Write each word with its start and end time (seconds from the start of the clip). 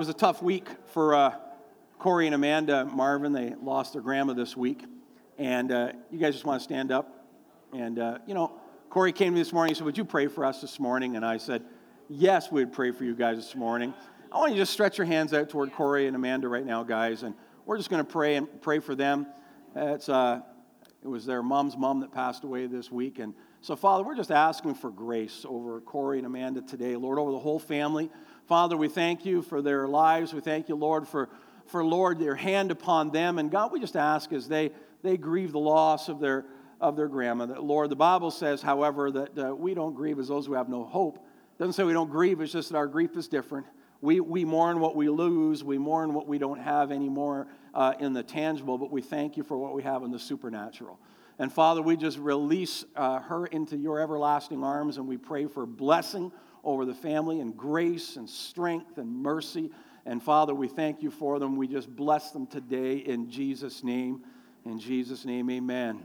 It 0.00 0.06
was 0.06 0.14
a 0.14 0.16
tough 0.16 0.44
week 0.44 0.68
for 0.92 1.12
uh, 1.12 1.34
Corey 1.98 2.26
and 2.26 2.34
Amanda 2.36 2.84
Marvin. 2.84 3.32
They 3.32 3.56
lost 3.60 3.94
their 3.94 4.00
grandma 4.00 4.32
this 4.32 4.56
week. 4.56 4.84
And 5.38 5.72
uh, 5.72 5.90
you 6.12 6.20
guys 6.20 6.34
just 6.34 6.44
want 6.44 6.60
to 6.60 6.62
stand 6.62 6.92
up. 6.92 7.26
And, 7.72 7.98
uh, 7.98 8.18
you 8.24 8.32
know, 8.32 8.52
Corey 8.90 9.12
came 9.12 9.32
to 9.32 9.34
me 9.34 9.40
this 9.40 9.52
morning. 9.52 9.72
and 9.72 9.78
said, 9.78 9.84
Would 9.86 9.98
you 9.98 10.04
pray 10.04 10.28
for 10.28 10.44
us 10.44 10.60
this 10.60 10.78
morning? 10.78 11.16
And 11.16 11.26
I 11.26 11.36
said, 11.36 11.64
Yes, 12.08 12.52
we'd 12.52 12.72
pray 12.72 12.92
for 12.92 13.02
you 13.02 13.16
guys 13.16 13.38
this 13.38 13.56
morning. 13.56 13.92
I 14.30 14.38
want 14.38 14.52
you 14.52 14.58
to 14.58 14.62
just 14.62 14.72
stretch 14.72 14.98
your 14.98 15.06
hands 15.08 15.34
out 15.34 15.48
toward 15.48 15.72
Corey 15.72 16.06
and 16.06 16.14
Amanda 16.14 16.46
right 16.46 16.64
now, 16.64 16.84
guys. 16.84 17.24
And 17.24 17.34
we're 17.66 17.76
just 17.76 17.90
going 17.90 18.06
to 18.06 18.08
pray 18.08 18.36
and 18.36 18.46
pray 18.62 18.78
for 18.78 18.94
them. 18.94 19.26
It's, 19.74 20.08
uh, 20.08 20.42
it 21.02 21.08
was 21.08 21.26
their 21.26 21.42
mom's 21.42 21.76
mom 21.76 21.98
that 22.00 22.12
passed 22.12 22.44
away 22.44 22.68
this 22.68 22.92
week. 22.92 23.18
And 23.18 23.34
so, 23.62 23.74
Father, 23.74 24.04
we're 24.04 24.16
just 24.16 24.30
asking 24.30 24.76
for 24.76 24.90
grace 24.90 25.44
over 25.44 25.80
Corey 25.80 26.18
and 26.18 26.26
Amanda 26.26 26.62
today, 26.62 26.94
Lord, 26.94 27.18
over 27.18 27.32
the 27.32 27.38
whole 27.40 27.58
family. 27.58 28.10
Father, 28.48 28.78
we 28.78 28.88
thank 28.88 29.26
you 29.26 29.42
for 29.42 29.60
their 29.60 29.86
lives. 29.86 30.32
We 30.32 30.40
thank 30.40 30.70
you, 30.70 30.74
Lord, 30.74 31.06
for, 31.06 31.28
for 31.66 31.84
Lord, 31.84 32.18
your 32.18 32.34
hand 32.34 32.70
upon 32.70 33.10
them. 33.10 33.38
And 33.38 33.50
God, 33.50 33.70
we 33.70 33.78
just 33.78 33.94
ask 33.94 34.32
as 34.32 34.48
they, 34.48 34.70
they 35.02 35.18
grieve 35.18 35.52
the 35.52 35.58
loss 35.58 36.08
of 36.08 36.18
their, 36.18 36.46
of 36.80 36.96
their 36.96 37.08
grandma, 37.08 37.44
that, 37.44 37.62
Lord, 37.62 37.90
the 37.90 37.96
Bible 37.96 38.30
says, 38.30 38.62
however, 38.62 39.10
that 39.10 39.38
uh, 39.38 39.54
we 39.54 39.74
don't 39.74 39.94
grieve 39.94 40.18
as 40.18 40.28
those 40.28 40.46
who 40.46 40.54
have 40.54 40.70
no 40.70 40.82
hope. 40.84 41.18
It 41.18 41.58
doesn't 41.58 41.74
say 41.74 41.84
we 41.84 41.92
don't 41.92 42.10
grieve, 42.10 42.40
it's 42.40 42.50
just 42.50 42.70
that 42.70 42.78
our 42.78 42.86
grief 42.86 43.18
is 43.18 43.28
different. 43.28 43.66
We, 44.00 44.20
we 44.20 44.46
mourn 44.46 44.80
what 44.80 44.96
we 44.96 45.10
lose, 45.10 45.62
we 45.62 45.76
mourn 45.76 46.14
what 46.14 46.26
we 46.26 46.38
don't 46.38 46.60
have 46.60 46.90
anymore 46.90 47.48
uh, 47.74 47.94
in 48.00 48.14
the 48.14 48.22
tangible, 48.22 48.78
but 48.78 48.90
we 48.90 49.02
thank 49.02 49.36
you 49.36 49.42
for 49.42 49.58
what 49.58 49.74
we 49.74 49.82
have 49.82 50.04
in 50.04 50.10
the 50.10 50.18
supernatural. 50.18 50.98
And 51.38 51.52
Father, 51.52 51.82
we 51.82 51.98
just 51.98 52.16
release 52.16 52.86
uh, 52.96 53.20
her 53.20 53.44
into 53.44 53.76
your 53.76 54.00
everlasting 54.00 54.64
arms 54.64 54.96
and 54.96 55.06
we 55.06 55.18
pray 55.18 55.46
for 55.46 55.66
blessing 55.66 56.32
over 56.64 56.84
the 56.84 56.94
family 56.94 57.40
and 57.40 57.56
grace 57.56 58.16
and 58.16 58.28
strength 58.28 58.98
and 58.98 59.22
mercy. 59.22 59.70
And 60.06 60.22
Father, 60.22 60.54
we 60.54 60.68
thank 60.68 61.02
you 61.02 61.10
for 61.10 61.38
them. 61.38 61.56
We 61.56 61.68
just 61.68 61.94
bless 61.94 62.30
them 62.30 62.46
today 62.46 62.96
in 62.96 63.30
Jesus' 63.30 63.84
name. 63.84 64.22
In 64.64 64.78
Jesus' 64.78 65.24
name, 65.24 65.50
amen. 65.50 66.02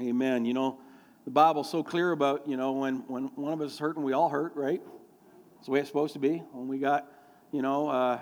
Amen. 0.00 0.44
You 0.44 0.54
know, 0.54 0.78
the 1.24 1.30
Bible's 1.30 1.70
so 1.70 1.82
clear 1.82 2.12
about, 2.12 2.48
you 2.48 2.56
know, 2.56 2.72
when, 2.72 2.96
when 3.06 3.24
one 3.34 3.52
of 3.52 3.60
us 3.60 3.72
is 3.72 3.78
hurting, 3.78 4.02
we 4.02 4.12
all 4.12 4.28
hurt, 4.28 4.54
right? 4.54 4.80
It's 5.58 5.66
the 5.66 5.72
way 5.72 5.80
it's 5.80 5.88
supposed 5.88 6.14
to 6.14 6.18
be. 6.18 6.38
When 6.52 6.68
we 6.68 6.78
got, 6.78 7.06
you 7.52 7.62
know, 7.62 7.88
uh, 7.88 8.18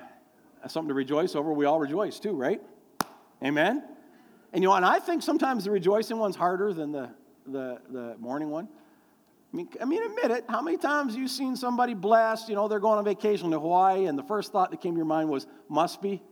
something 0.66 0.88
to 0.88 0.94
rejoice 0.94 1.34
over, 1.34 1.52
we 1.52 1.66
all 1.66 1.78
rejoice 1.78 2.18
too, 2.18 2.32
right? 2.32 2.60
Amen. 3.44 3.84
And 4.52 4.62
you 4.62 4.68
know, 4.68 4.74
and 4.74 4.84
I 4.84 4.98
think 4.98 5.22
sometimes 5.22 5.64
the 5.64 5.70
rejoicing 5.70 6.18
one's 6.18 6.34
harder 6.34 6.72
than 6.72 6.90
the 6.90 7.10
the, 7.48 7.80
the 7.90 8.16
mourning 8.18 8.50
one. 8.50 8.68
I 9.52 9.56
mean, 9.56 9.68
I 9.80 9.84
mean, 9.86 10.02
admit 10.02 10.30
it. 10.30 10.44
How 10.48 10.60
many 10.60 10.76
times 10.76 11.16
you 11.16 11.26
seen 11.26 11.56
somebody 11.56 11.94
blessed? 11.94 12.48
You 12.50 12.54
know, 12.54 12.68
they're 12.68 12.80
going 12.80 12.98
on 12.98 13.04
vacation 13.04 13.50
to 13.52 13.58
Hawaii, 13.58 14.04
and 14.04 14.18
the 14.18 14.22
first 14.22 14.52
thought 14.52 14.70
that 14.70 14.80
came 14.80 14.92
to 14.92 14.98
your 14.98 15.06
mind 15.06 15.30
was, 15.30 15.46
"Must 15.68 16.02
be." 16.02 16.22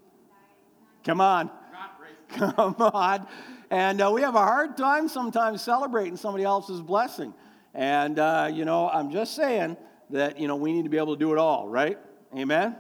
Come 1.02 1.20
on, 1.20 1.50
come 2.28 2.74
on. 2.78 3.26
And 3.70 4.02
uh, 4.02 4.10
we 4.12 4.20
have 4.20 4.34
a 4.34 4.40
hard 4.40 4.76
time 4.76 5.08
sometimes 5.08 5.62
celebrating 5.62 6.16
somebody 6.16 6.44
else's 6.44 6.82
blessing. 6.82 7.32
And 7.74 8.18
uh, 8.18 8.50
you 8.52 8.64
know, 8.64 8.88
I'm 8.88 9.10
just 9.10 9.34
saying 9.34 9.78
that 10.10 10.38
you 10.38 10.46
know 10.46 10.56
we 10.56 10.72
need 10.72 10.84
to 10.84 10.90
be 10.90 10.98
able 10.98 11.14
to 11.14 11.18
do 11.18 11.32
it 11.32 11.38
all, 11.38 11.68
right? 11.68 11.98
Amen. 12.36 12.76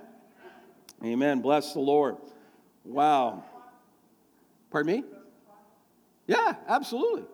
Amen. 1.02 1.40
Bless 1.40 1.72
the 1.72 1.80
Lord. 1.80 2.16
Wow. 2.84 3.44
Pardon 4.70 4.96
me? 4.96 5.04
Yeah, 6.26 6.54
absolutely. 6.68 7.24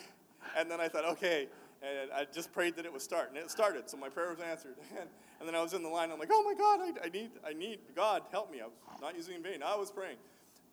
and 0.57 0.69
then 0.69 0.79
I 0.79 0.87
thought, 0.87 1.05
okay. 1.05 1.47
And 1.81 2.11
I 2.13 2.25
just 2.31 2.53
prayed 2.53 2.77
that 2.77 2.85
it 2.85 2.93
would 2.93 3.01
start, 3.01 3.29
and 3.29 3.37
it 3.37 3.51
started. 3.51 3.89
So 3.89 3.97
my 3.97 4.09
prayer 4.09 4.29
was 4.29 4.39
answered. 4.39 4.75
And, 4.97 5.09
and 5.39 5.47
then 5.49 5.55
I 5.55 5.61
was 5.61 5.73
in 5.73 5.83
the 5.83 5.89
line. 5.89 6.09
I'm 6.09 6.19
like, 6.19 6.29
oh 6.31 6.43
my 6.43 6.53
God, 6.53 6.79
I, 6.79 7.07
I 7.07 7.09
need, 7.09 7.31
I 7.45 7.51
need 7.51 7.79
God 7.93 8.21
help 8.31 8.49
me. 8.49 8.61
I 8.61 8.65
was 8.65 9.01
not 9.01 9.13
using 9.13 9.35
in 9.35 9.43
vain. 9.43 9.61
I 9.61 9.75
was 9.75 9.91
praying. 9.91 10.15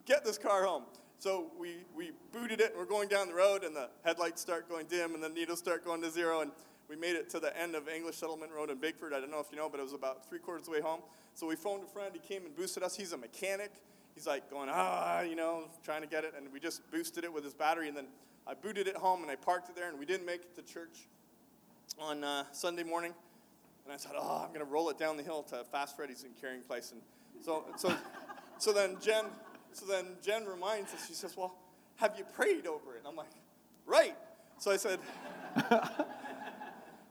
Get 0.05 0.23
this 0.23 0.37
car 0.37 0.63
home. 0.63 0.83
So 1.19 1.51
we, 1.59 1.83
we 1.93 2.11
booted 2.31 2.61
it, 2.61 2.69
and 2.69 2.79
we're 2.79 2.85
going 2.85 3.09
down 3.09 3.27
the 3.27 3.33
road, 3.33 3.65
and 3.65 3.75
the 3.75 3.89
headlights 4.05 4.41
start 4.41 4.69
going 4.69 4.85
dim, 4.85 5.13
and 5.13 5.21
the 5.21 5.29
needles 5.29 5.59
start 5.59 5.83
going 5.83 6.01
to 6.01 6.09
zero, 6.09 6.39
and 6.39 6.51
we 6.91 6.97
made 6.97 7.15
it 7.15 7.29
to 7.29 7.39
the 7.39 7.57
end 7.57 7.73
of 7.73 7.87
English 7.87 8.17
Settlement 8.17 8.51
Road 8.51 8.69
in 8.69 8.77
Bigford. 8.77 9.13
I 9.13 9.21
don't 9.21 9.31
know 9.31 9.39
if 9.39 9.47
you 9.49 9.55
know, 9.57 9.69
but 9.69 9.79
it 9.79 9.83
was 9.83 9.93
about 9.93 10.27
three 10.27 10.39
quarters 10.39 10.63
of 10.63 10.65
the 10.65 10.71
way 10.73 10.81
home. 10.81 10.99
So 11.33 11.47
we 11.47 11.55
phoned 11.55 11.83
a 11.83 11.87
friend. 11.87 12.11
He 12.11 12.19
came 12.19 12.45
and 12.45 12.53
boosted 12.53 12.83
us. 12.83 12.97
He's 12.97 13.13
a 13.13 13.17
mechanic. 13.17 13.71
He's 14.13 14.27
like 14.27 14.49
going, 14.49 14.67
ah, 14.69 15.21
you 15.21 15.37
know, 15.37 15.69
trying 15.85 16.01
to 16.01 16.07
get 16.07 16.25
it. 16.25 16.33
And 16.35 16.51
we 16.51 16.59
just 16.59 16.91
boosted 16.91 17.23
it 17.23 17.31
with 17.31 17.45
his 17.45 17.53
battery. 17.53 17.87
And 17.87 17.95
then 17.95 18.07
I 18.45 18.55
booted 18.55 18.89
it 18.89 18.97
home 18.97 19.21
and 19.21 19.31
I 19.31 19.37
parked 19.37 19.69
it 19.69 19.75
there. 19.77 19.87
And 19.87 19.97
we 19.97 20.05
didn't 20.05 20.25
make 20.25 20.41
it 20.41 20.53
to 20.55 20.61
church 20.61 21.07
on 21.97 22.25
uh, 22.25 22.43
Sunday 22.51 22.83
morning. 22.83 23.13
And 23.85 23.93
I 23.93 23.95
said, 23.95 24.11
oh, 24.17 24.41
I'm 24.43 24.49
going 24.49 24.59
to 24.59 24.69
roll 24.69 24.89
it 24.89 24.97
down 24.99 25.15
the 25.15 25.23
hill 25.23 25.43
to 25.43 25.63
Fast 25.71 25.95
Freddy's 25.95 26.25
in 26.25 26.31
Carrying 26.41 26.61
Place. 26.61 26.91
And 26.91 27.01
so, 27.41 27.63
so, 27.77 27.95
so 28.57 28.73
then 28.73 28.97
Jen, 29.01 29.27
so 29.71 29.85
then 29.85 30.07
Jen 30.21 30.43
reminds 30.45 30.93
us. 30.93 31.07
She 31.07 31.13
says, 31.13 31.37
well, 31.37 31.55
have 31.95 32.15
you 32.17 32.25
prayed 32.35 32.67
over 32.67 32.95
it? 32.95 32.99
And 32.99 33.07
I'm 33.07 33.15
like, 33.15 33.31
right. 33.85 34.17
So 34.57 34.71
I 34.71 34.75
said. 34.75 34.99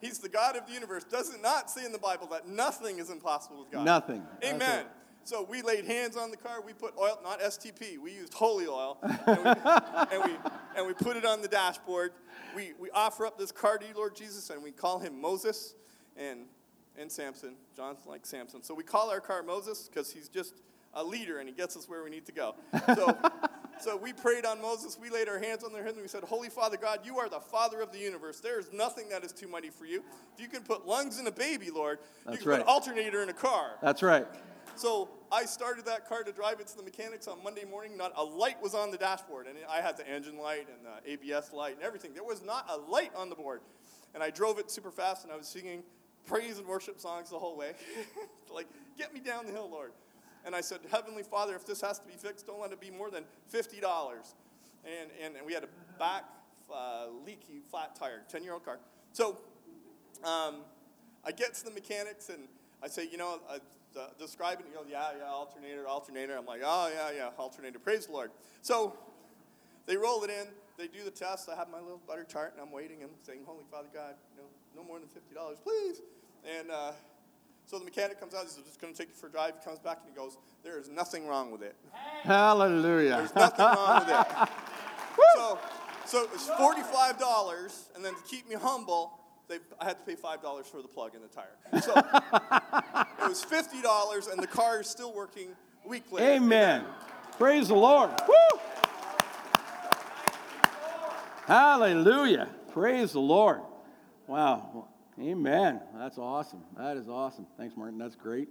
He's 0.01 0.19
the 0.19 0.29
God 0.29 0.57
of 0.57 0.67
the 0.67 0.73
universe. 0.73 1.05
Does 1.05 1.35
it 1.35 1.43
not 1.43 1.71
say 1.71 1.85
in 1.85 1.93
the 1.93 1.99
Bible 1.99 2.27
that 2.29 2.49
nothing 2.49 2.99
is 2.99 3.11
impossible 3.11 3.61
with 3.61 3.71
God? 3.71 3.85
Nothing. 3.85 4.27
Amen. 4.43 4.87
So 5.25 5.47
we 5.49 5.61
laid 5.63 5.85
hands 5.85 6.17
on 6.17 6.31
the 6.31 6.37
car. 6.37 6.63
We 6.63 6.73
put 6.73 6.95
oil, 6.99 7.19
not 7.23 7.41
STP. 7.41 7.99
We 7.99 8.13
used 8.13 8.33
holy 8.33 8.67
oil, 8.67 8.99
and 9.03 9.45
we, 9.45 9.51
and 10.17 10.25
we, 10.25 10.37
and 10.77 10.87
we 10.87 10.95
put 10.95 11.17
it 11.17 11.27
on 11.27 11.43
the 11.43 11.49
dashboard. 11.49 12.13
We, 12.57 12.73
we 12.81 12.91
offer 12.91 13.27
up 13.27 13.39
this 13.39 13.53
car 13.53 13.77
to 13.79 13.87
you, 13.87 13.93
Lord 13.95 14.17
Jesus, 14.17 14.49
and 14.51 14.63
we 14.63 14.73
call 14.73 14.99
him 14.99 15.21
Moses 15.21 15.75
and, 16.17 16.47
and 16.99 17.13
Samson. 17.13 17.57
John's 17.77 18.07
like 18.07 18.25
Samson. 18.25 18.63
So 18.63 18.75
we 18.75 18.83
call 18.83 19.11
our 19.11 19.21
car 19.21 19.43
Moses 19.43 19.89
because 19.89 20.11
he's 20.11 20.29
just 20.29 20.55
a 20.95 21.05
leader 21.05 21.39
and 21.39 21.49
he 21.49 21.55
gets 21.55 21.77
us 21.77 21.89
where 21.89 22.03
we 22.03 22.11
need 22.11 22.27
to 22.27 22.33
go. 22.33 22.55
So 22.95 23.17
so 23.81 23.97
we 23.97 24.13
prayed 24.13 24.45
on 24.45 24.61
Moses. 24.61 24.99
We 25.01 25.11
laid 25.11 25.29
our 25.29 25.39
hands 25.39 25.65
on 25.65 25.73
their 25.73 25.83
heads 25.83 25.97
and 25.97 26.03
we 26.03 26.09
said, 26.09 26.25
Holy 26.25 26.49
Father 26.49 26.77
God, 26.77 27.01
you 27.05 27.19
are 27.19 27.29
the 27.29 27.41
Father 27.41 27.81
of 27.81 27.93
the 27.93 27.99
universe. 27.99 28.41
There 28.41 28.59
is 28.59 28.73
nothing 28.73 29.09
that 29.11 29.25
is 29.25 29.33
too 29.33 29.49
mighty 29.49 29.71
for 29.71 29.87
you. 29.87 30.03
If 30.35 30.41
you 30.41 30.49
can 30.49 30.63
put 30.63 30.87
lungs 30.87 31.19
in 31.19 31.27
a 31.27 31.33
baby, 31.33 31.71
Lord, 31.71 31.99
That's 32.25 32.37
you 32.37 32.43
can 32.43 32.51
right. 32.51 32.59
put 32.59 32.67
an 32.67 32.69
alternator 32.69 33.23
in 33.23 33.29
a 33.29 33.35
car. 33.35 33.73
That's 33.83 34.03
right. 34.03 34.27
So 34.77 35.11
I 35.33 35.45
started 35.45 35.85
that 35.87 36.09
car 36.09 36.23
to 36.23 36.33
drive 36.33 36.61
it 36.61 36.67
to 36.69 36.77
the 36.77 36.83
mechanics 36.83 37.29
on 37.29 37.43
Monday 37.45 37.65
morning. 37.65 37.97
Not 37.97 38.13
a 38.17 38.25
light 38.25 38.61
was 38.63 38.75
on 38.75 38.91
the 38.91 38.97
dashboard, 38.97 39.47
and 39.47 39.57
I 39.69 39.81
had 39.81 39.97
the 39.97 40.09
engine 40.09 40.39
light 40.39 40.69
and 40.69 40.87
the 40.87 41.13
ABS 41.13 41.53
light 41.53 41.75
and 41.75 41.83
everything. 41.83 42.15
There 42.15 42.25
was 42.25 42.43
not 42.43 42.67
a 42.71 42.77
light 42.91 43.13
on 43.15 43.29
the 43.29 43.35
board, 43.35 43.61
and 44.15 44.23
I 44.23 44.31
drove 44.31 44.59
it 44.59 44.71
super 44.71 44.91
fast, 44.91 45.25
and 45.25 45.33
I 45.33 45.37
was 45.37 45.47
singing 45.47 45.83
praise 46.27 46.59
and 46.59 46.67
worship 46.67 47.01
songs 47.01 47.31
the 47.31 47.39
whole 47.39 47.57
way, 47.57 47.73
like 48.55 48.67
"Get 48.97 49.13
me 49.13 49.21
down 49.21 49.47
the 49.47 49.53
hill, 49.53 49.69
Lord." 49.71 49.93
And 50.45 50.55
I 50.55 50.61
said, 50.61 50.81
Heavenly 50.91 51.23
Father, 51.23 51.55
if 51.55 51.67
this 51.67 51.81
has 51.83 51.99
to 51.99 52.07
be 52.07 52.15
fixed, 52.15 52.47
don't 52.47 52.61
let 52.61 52.73
it 52.73 52.81
be 52.81 52.91
more 52.91 53.11
than 53.11 53.25
$50. 53.53 53.83
And, 54.85 55.11
and, 55.23 55.37
and 55.37 55.47
we 55.47 55.53
had 55.53 55.65
a 55.65 55.69
back 55.99 56.25
uh, 56.73 57.07
leaky 57.27 57.61
flat 57.71 57.95
tire, 57.95 58.23
10 58.29 58.43
year 58.43 58.55
old 58.55 58.65
car. 58.65 58.79
So 59.13 59.39
um, 60.25 60.57
I 61.25 61.33
get 61.33 61.55
to 61.55 61.65
the 61.65 61.71
mechanics 61.71 62.29
and 62.29 62.49
I 62.83 62.89
say, 62.89 63.09
you 63.11 63.19
know, 63.19 63.41
uh, 63.49 63.59
uh, 63.99 64.07
describe 64.19 64.61
it. 64.61 64.65
And 64.65 64.73
he 64.73 64.79
goes, 64.79 64.87
yeah, 64.91 65.11
yeah, 65.19 65.29
alternator, 65.29 65.87
alternator. 65.87 66.37
I'm 66.37 66.47
like, 66.47 66.63
oh, 66.65 66.91
yeah, 66.95 67.11
yeah, 67.17 67.31
alternator. 67.39 67.79
Praise 67.79 68.07
the 68.07 68.13
Lord. 68.13 68.31
So 68.63 68.97
they 69.87 69.97
roll 69.97 70.23
it 70.25 70.31
in. 70.31 70.47
They 70.79 70.87
do 70.87 71.05
the 71.05 71.11
test. 71.11 71.49
I 71.51 71.57
have 71.57 71.69
my 71.69 71.81
little 71.81 72.01
butter 72.07 72.25
chart 72.25 72.55
and 72.55 72.63
I'm 72.63 72.73
waiting 72.73 73.03
and 73.03 73.11
saying, 73.23 73.41
Holy 73.45 73.65
Father 73.71 73.89
God, 73.93 74.15
you 74.35 74.43
know, 74.43 74.49
no 74.77 74.85
more 74.87 74.99
than 74.99 75.09
$50, 75.09 75.57
please. 75.63 76.01
And 76.59 76.71
uh, 76.71 76.93
so 77.71 77.79
the 77.79 77.85
mechanic 77.85 78.19
comes 78.19 78.35
out, 78.35 78.43
he 78.43 78.49
says, 78.49 78.59
I'm 78.59 78.65
just 78.65 78.81
going 78.81 78.93
to 78.93 78.99
take 78.99 79.11
you 79.11 79.15
for 79.15 79.29
a 79.29 79.31
drive. 79.31 79.55
He 79.57 79.65
comes 79.65 79.79
back 79.79 79.99
and 80.05 80.13
he 80.13 80.17
goes, 80.17 80.37
There 80.65 80.77
is 80.77 80.89
nothing 80.89 81.29
wrong 81.29 81.53
with 81.53 81.63
it. 81.63 81.77
Hallelujah. 82.25 83.19
There's 83.19 83.35
nothing 83.37 83.65
wrong 83.65 84.01
with 84.01 84.09
it. 84.09 84.49
so, 85.37 85.59
so 86.05 86.25
it 86.25 86.33
was 86.33 86.49
$45, 86.49 87.95
and 87.95 88.05
then 88.05 88.15
to 88.17 88.23
keep 88.23 88.49
me 88.49 88.57
humble, 88.57 89.13
they, 89.49 89.59
I 89.81 89.85
had 89.85 90.01
to 90.01 90.05
pay 90.05 90.17
$5 90.21 90.65
for 90.67 90.83
the 90.83 90.89
plug 90.89 91.15
in 91.15 91.23
the 91.23 91.29
tire. 91.29 91.81
So, 91.81 91.95
It 93.25 93.29
was 93.29 93.45
fifty 93.45 93.81
dollars, 93.81 94.27
and 94.27 94.43
the 94.43 94.49
car 94.49 94.81
is 94.81 94.89
still 94.89 95.15
working 95.15 95.51
a 95.85 95.89
week. 95.89 96.03
Amen. 96.19 96.85
Praise 97.39 97.69
the 97.69 97.75
Lord. 97.75 98.11
Woo! 98.27 98.61
Hallelujah. 101.47 102.49
Praise 102.73 103.13
the 103.13 103.21
Lord. 103.21 103.61
Wow. 104.27 104.89
Amen. 105.21 105.83
That's 105.99 106.17
awesome. 106.17 106.63
That 106.79 106.97
is 106.97 107.07
awesome. 107.07 107.47
Thanks, 107.59 107.77
Martin. 107.77 107.99
That's 107.99 108.17
great. 108.17 108.49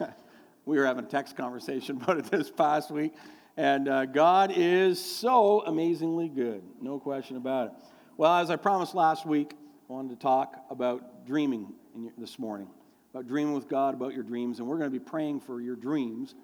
we 0.64 0.78
were 0.78 0.86
having 0.86 1.04
a 1.04 1.08
text 1.08 1.36
conversation 1.36 1.96
about 2.02 2.16
it 2.16 2.24
this 2.24 2.50
past 2.50 2.90
week, 2.90 3.12
and 3.58 3.88
uh, 3.90 4.06
God 4.06 4.50
is 4.56 4.98
so 4.98 5.60
amazingly 5.66 6.30
good. 6.30 6.62
No 6.80 6.98
question 6.98 7.36
about 7.36 7.66
it. 7.66 7.72
Well, 8.16 8.34
as 8.36 8.48
I 8.48 8.56
promised 8.56 8.94
last 8.94 9.26
week, 9.26 9.52
I 9.52 9.92
wanted 9.92 10.08
to 10.10 10.16
talk 10.16 10.56
about 10.70 11.26
dreaming 11.26 11.74
your, 11.94 12.12
this 12.16 12.38
morning, 12.38 12.68
about 13.12 13.28
dreaming 13.28 13.52
with 13.52 13.68
God, 13.68 13.92
about 13.92 14.14
your 14.14 14.24
dreams, 14.24 14.60
and 14.60 14.66
we're 14.66 14.78
going 14.78 14.90
to 14.90 14.98
be 14.98 15.04
praying 15.04 15.40
for 15.40 15.60
your 15.60 15.76
dreams 15.76 16.34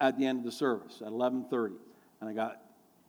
at 0.00 0.16
the 0.16 0.26
end 0.26 0.38
of 0.38 0.44
the 0.44 0.52
service 0.52 1.02
at 1.04 1.08
11:30. 1.08 1.72
And 2.20 2.30
I 2.30 2.32
got 2.34 2.62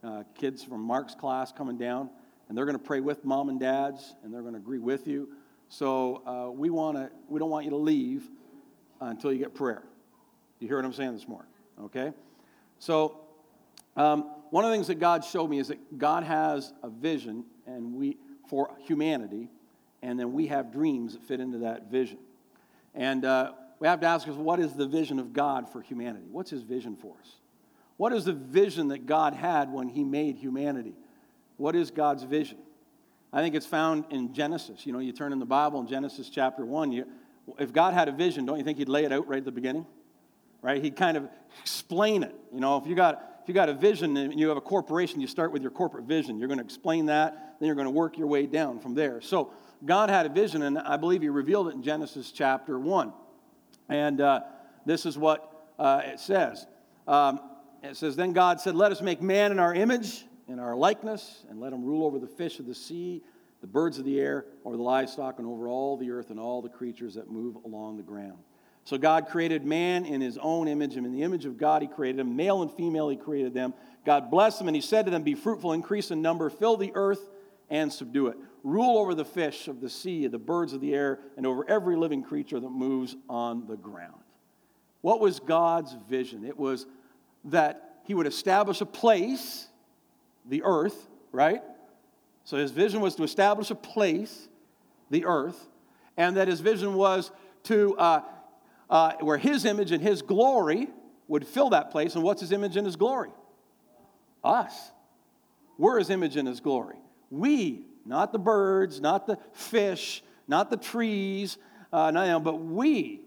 uh, 0.04 0.24
kids 0.34 0.64
from 0.64 0.82
Mark's 0.82 1.14
class 1.14 1.52
coming 1.52 1.78
down 1.78 2.10
and 2.50 2.58
they're 2.58 2.66
going 2.66 2.78
to 2.78 2.84
pray 2.84 3.00
with 3.00 3.24
mom 3.24 3.50
and 3.50 3.60
dads, 3.60 4.16
and 4.24 4.34
they're 4.34 4.42
going 4.42 4.56
to 4.56 4.60
agree 4.60 4.80
with 4.80 5.08
you. 5.08 5.30
So 5.70 6.24
uh, 6.26 6.52
we 6.52 6.70
want 6.70 6.98
to, 6.98 7.12
we 7.28 7.40
don't 7.40 7.52
want 7.52 7.64
you 7.66 7.72
to 7.72 7.78
leave 7.78 8.28
until 9.00 9.32
you 9.32 9.38
get 9.40 9.54
prayer. 9.54 9.84
You 10.60 10.68
hear 10.68 10.78
what 10.78 10.86
I'm 10.86 10.94
saying 10.94 11.14
this 11.14 11.28
morning? 11.28 11.52
Okay. 11.86 12.12
So 12.80 13.22
um, 13.96 14.32
one 14.50 14.66
of 14.66 14.72
the 14.72 14.76
things 14.76 14.88
that 14.88 15.00
God 15.00 15.24
showed 15.24 15.48
me 15.48 15.60
is 15.60 15.68
that 15.68 15.98
God 15.98 16.24
has 16.24 16.74
a 16.84 16.90
vision, 16.90 17.46
and 17.68 17.94
we 17.94 18.18
for 18.48 18.76
humanity, 18.80 19.48
and 20.02 20.20
then 20.20 20.34
we 20.34 20.48
have 20.48 20.72
dreams 20.72 21.14
that 21.14 21.24
fit 21.24 21.40
into 21.40 21.60
that 21.60 21.92
vision. 21.92 22.18
And 22.96 23.24
uh, 23.24 23.52
we 23.80 23.88
have 23.88 24.00
to 24.02 24.08
ask 24.08 24.28
us, 24.28 24.36
what 24.36 24.60
is 24.60 24.74
the 24.74 24.88
vision 24.88 25.20
of 25.20 25.34
God 25.34 25.70
for 25.70 25.82
humanity? 25.82 26.26
What's 26.32 26.50
His 26.50 26.64
vision 26.64 26.96
for 26.96 27.16
us? 27.20 27.36
What 27.98 28.12
is 28.12 28.26
the 28.26 28.34
vision 28.34 28.88
that 28.88 29.06
God 29.06 29.36
had 29.36 29.72
when 29.72 29.88
He 29.88 30.04
made 30.04 30.36
humanity? 30.38 30.96
What 31.58 31.76
is 31.76 31.92
God's 31.92 32.24
vision? 32.24 32.58
I 33.32 33.42
think 33.42 33.56
it's 33.56 33.66
found 33.66 34.06
in 34.10 34.34
Genesis. 34.34 34.86
You 34.86 34.94
know, 34.94 35.00
you 35.00 35.12
turn 35.12 35.34
in 35.34 35.40
the 35.40 35.46
Bible 35.46 35.80
in 35.80 35.88
Genesis 35.88 36.30
chapter 36.30 36.66
1, 36.66 36.92
you, 36.92 37.06
if 37.60 37.72
God 37.72 37.94
had 37.94 38.08
a 38.08 38.12
vision, 38.12 38.46
don't 38.46 38.58
you 38.58 38.64
think 38.64 38.78
he'd 38.78 38.90
lay 38.90 39.06
it 39.06 39.12
out 39.12 39.28
right 39.28 39.38
at 39.38 39.46
the 39.46 39.52
beginning? 39.52 39.86
Right? 40.62 40.84
He'd 40.84 40.96
kind 40.96 41.16
of 41.16 41.30
explain 41.62 42.24
it. 42.24 42.36
You 42.54 42.60
know, 42.60 42.78
if 42.78 42.88
you 42.88 42.96
got 42.96 43.26
if 43.42 43.48
you 43.48 43.54
got 43.54 43.70
a 43.70 43.74
vision 43.74 44.18
and 44.18 44.38
you 44.40 44.50
have 44.50 44.58
a 44.58 44.62
corporation, 44.62 45.22
you 45.22 45.28
start 45.28 45.52
with 45.52 45.62
your 45.62 45.72
corporate 45.72 46.04
vision. 46.04 46.38
You're 46.38 46.50
going 46.50 46.60
to 46.60 46.64
explain 46.64 47.06
that, 47.08 47.56
then 47.60 47.68
you're 47.68 47.76
going 47.76 47.86
to 47.86 47.92
work 47.92 48.18
your 48.18 48.28
way 48.28 48.46
down 48.46 48.80
from 48.80 48.94
there. 48.94 49.22
So 49.22 49.54
God 49.86 50.10
had 50.10 50.26
a 50.26 50.30
vision, 50.30 50.62
and 50.64 50.78
I 50.78 50.98
believe 50.98 51.22
He 51.22 51.30
revealed 51.30 51.70
it 51.70 51.76
in 51.76 51.82
Genesis 51.82 52.32
chapter 52.32 52.78
1. 52.78 53.14
And 53.88 54.22
uh, 54.22 54.42
this 54.86 55.06
is 55.06 55.18
what 55.18 55.72
uh, 55.80 56.02
it 56.04 56.20
says. 56.20 56.68
Um, 57.08 57.40
it 57.82 57.96
says, 57.96 58.16
Then 58.16 58.34
God 58.34 58.60
said, 58.60 58.76
Let 58.76 58.92
us 58.92 59.02
make 59.02 59.22
man 59.22 59.52
in 59.52 59.60
our 59.60 59.74
image 59.74 60.26
in 60.50 60.60
our 60.60 60.76
likeness, 60.76 61.46
and 61.50 61.60
let 61.60 61.72
him 61.72 61.84
rule 61.84 62.06
over 62.06 62.20
the 62.20 62.28
fish 62.28 62.60
of 62.60 62.66
the 62.66 62.76
sea, 62.76 63.22
the 63.62 63.68
birds 63.68 64.00
of 64.00 64.06
the 64.06 64.20
air, 64.20 64.46
over 64.66 64.76
the 64.76 64.84
livestock, 64.84 65.40
and 65.40 65.48
over 65.48 65.68
all 65.68 65.98
the 65.98 66.12
earth 66.12 66.30
and 66.30 66.40
all 66.40 66.62
the 66.62 66.70
creatures 66.70 67.14
that 67.16 67.30
move 67.30 67.56
along 67.66 67.98
the 67.98 68.04
ground. 68.04 68.40
So 68.86 68.98
God 68.98 69.28
created 69.28 69.66
man 69.66 70.06
in 70.06 70.22
his 70.22 70.38
own 70.40 70.68
image, 70.68 70.96
and 70.96 71.06
in 71.06 71.12
the 71.12 71.22
image 71.22 71.46
of 71.46 71.58
God 71.58 71.82
he 71.82 71.88
created 71.88 72.20
him. 72.20 72.36
Male 72.36 72.62
and 72.62 72.72
female 72.72 73.10
he 73.10 73.18
created 73.18 73.54
them. 73.54 73.74
God 74.06 74.32
blessed 74.32 74.60
them, 74.60 74.68
and 74.68 74.76
he 74.76 74.82
said 74.82 75.06
to 75.06 75.12
them, 75.12 75.24
Be 75.24 75.36
fruitful, 75.36 75.74
increase 75.74 76.10
in 76.10 76.22
number, 76.22 76.50
fill 76.50 76.78
the 76.78 76.92
earth, 76.96 77.30
and 77.70 77.94
subdue 77.94 78.28
it. 78.28 78.38
Rule 78.64 78.98
over 78.98 79.14
the 79.14 79.26
fish 79.26 79.68
of 79.68 79.80
the 79.80 79.90
sea, 79.90 80.28
the 80.28 80.40
birds 80.40 80.74
of 80.74 80.82
the 80.82 80.94
air, 80.94 81.20
and 81.38 81.46
over 81.46 81.70
every 81.70 81.96
living 81.96 82.24
creature 82.24 82.60
that 82.60 82.70
moves 82.70 83.16
on 83.30 83.68
the 83.68 83.78
ground. 83.78 84.22
What 85.02 85.20
was 85.20 85.40
God's 85.40 85.96
vision? 86.10 86.44
It 86.44 86.58
was 86.58 86.86
that 87.46 88.02
he 88.06 88.14
would 88.14 88.28
establish 88.28 88.82
a 88.82 88.86
place 88.86 89.69
the 90.46 90.64
earth, 90.64 91.08
right? 91.32 91.62
So 92.44 92.58
his 92.58 92.72
vision 92.72 93.02
was 93.02 93.16
to 93.16 93.24
establish 93.24 93.70
a 93.72 93.76
place, 93.76 94.48
the 95.10 95.26
earth, 95.26 95.68
and 96.18 96.38
that 96.38 96.48
his 96.48 96.60
vision 96.60 96.96
was 96.96 97.32
to 97.64 97.98
uh, 97.98 98.22
uh, 98.90 99.14
where 99.20 99.38
his 99.38 99.66
image 99.66 99.92
and 99.92 100.02
his 100.02 100.22
glory 100.22 100.90
would 101.28 101.46
fill 101.46 101.70
that 101.70 101.92
place. 101.92 102.16
And 102.16 102.24
what's 102.24 102.42
his 102.42 102.52
image 102.52 102.76
and 102.76 102.86
his 102.86 102.96
glory? 102.96 103.30
Us. 104.44 104.92
We're 105.78 106.00
his 106.00 106.10
image 106.10 106.36
and 106.36 106.48
his 106.48 106.60
glory. 106.60 106.98
We, 107.30 107.86
not 108.06 108.34
the 108.34 108.40
birds, 108.40 109.00
not 109.00 109.28
the 109.28 109.38
fish, 109.54 110.24
not 110.48 110.70
the 110.70 110.78
trees, 110.78 111.58
uh, 111.94 112.12
not, 112.12 112.44
but 112.44 112.56
we, 112.56 113.22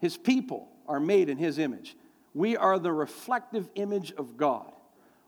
his 0.00 0.16
people, 0.16 0.68
are 0.88 1.00
made 1.00 1.28
in 1.28 1.38
his 1.38 1.58
image. 1.58 1.96
We 2.34 2.56
are 2.56 2.78
the 2.78 2.92
reflective 2.92 3.70
image 3.76 4.12
of 4.12 4.36
God. 4.36 4.72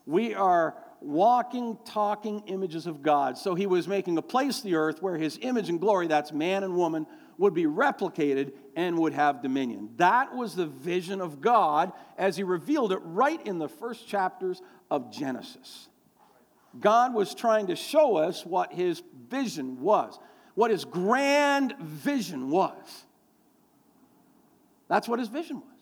We 0.05 0.33
are 0.33 0.75
walking, 1.01 1.77
talking 1.85 2.43
images 2.47 2.87
of 2.87 3.01
God. 3.01 3.37
So 3.37 3.55
he 3.55 3.67
was 3.67 3.87
making 3.87 4.17
a 4.17 4.21
place 4.21 4.61
the 4.61 4.75
earth 4.75 5.01
where 5.01 5.17
his 5.17 5.37
image 5.41 5.69
and 5.69 5.79
glory, 5.79 6.07
that's 6.07 6.31
man 6.31 6.63
and 6.63 6.75
woman, 6.75 7.05
would 7.37 7.53
be 7.53 7.65
replicated 7.65 8.53
and 8.75 8.97
would 8.99 9.13
have 9.13 9.41
dominion. 9.41 9.89
That 9.97 10.35
was 10.35 10.55
the 10.55 10.65
vision 10.65 11.21
of 11.21 11.41
God 11.41 11.91
as 12.17 12.37
he 12.37 12.43
revealed 12.43 12.91
it 12.91 12.99
right 13.03 13.45
in 13.45 13.59
the 13.59 13.67
first 13.67 14.07
chapters 14.07 14.61
of 14.89 15.11
Genesis. 15.11 15.89
God 16.79 17.13
was 17.13 17.35
trying 17.35 17.67
to 17.67 17.75
show 17.75 18.17
us 18.17 18.45
what 18.45 18.73
his 18.73 19.01
vision 19.29 19.81
was, 19.81 20.17
what 20.55 20.71
his 20.71 20.85
grand 20.85 21.75
vision 21.79 22.49
was. 22.49 23.05
That's 24.87 25.07
what 25.07 25.19
his 25.19 25.29
vision 25.29 25.57
was. 25.57 25.74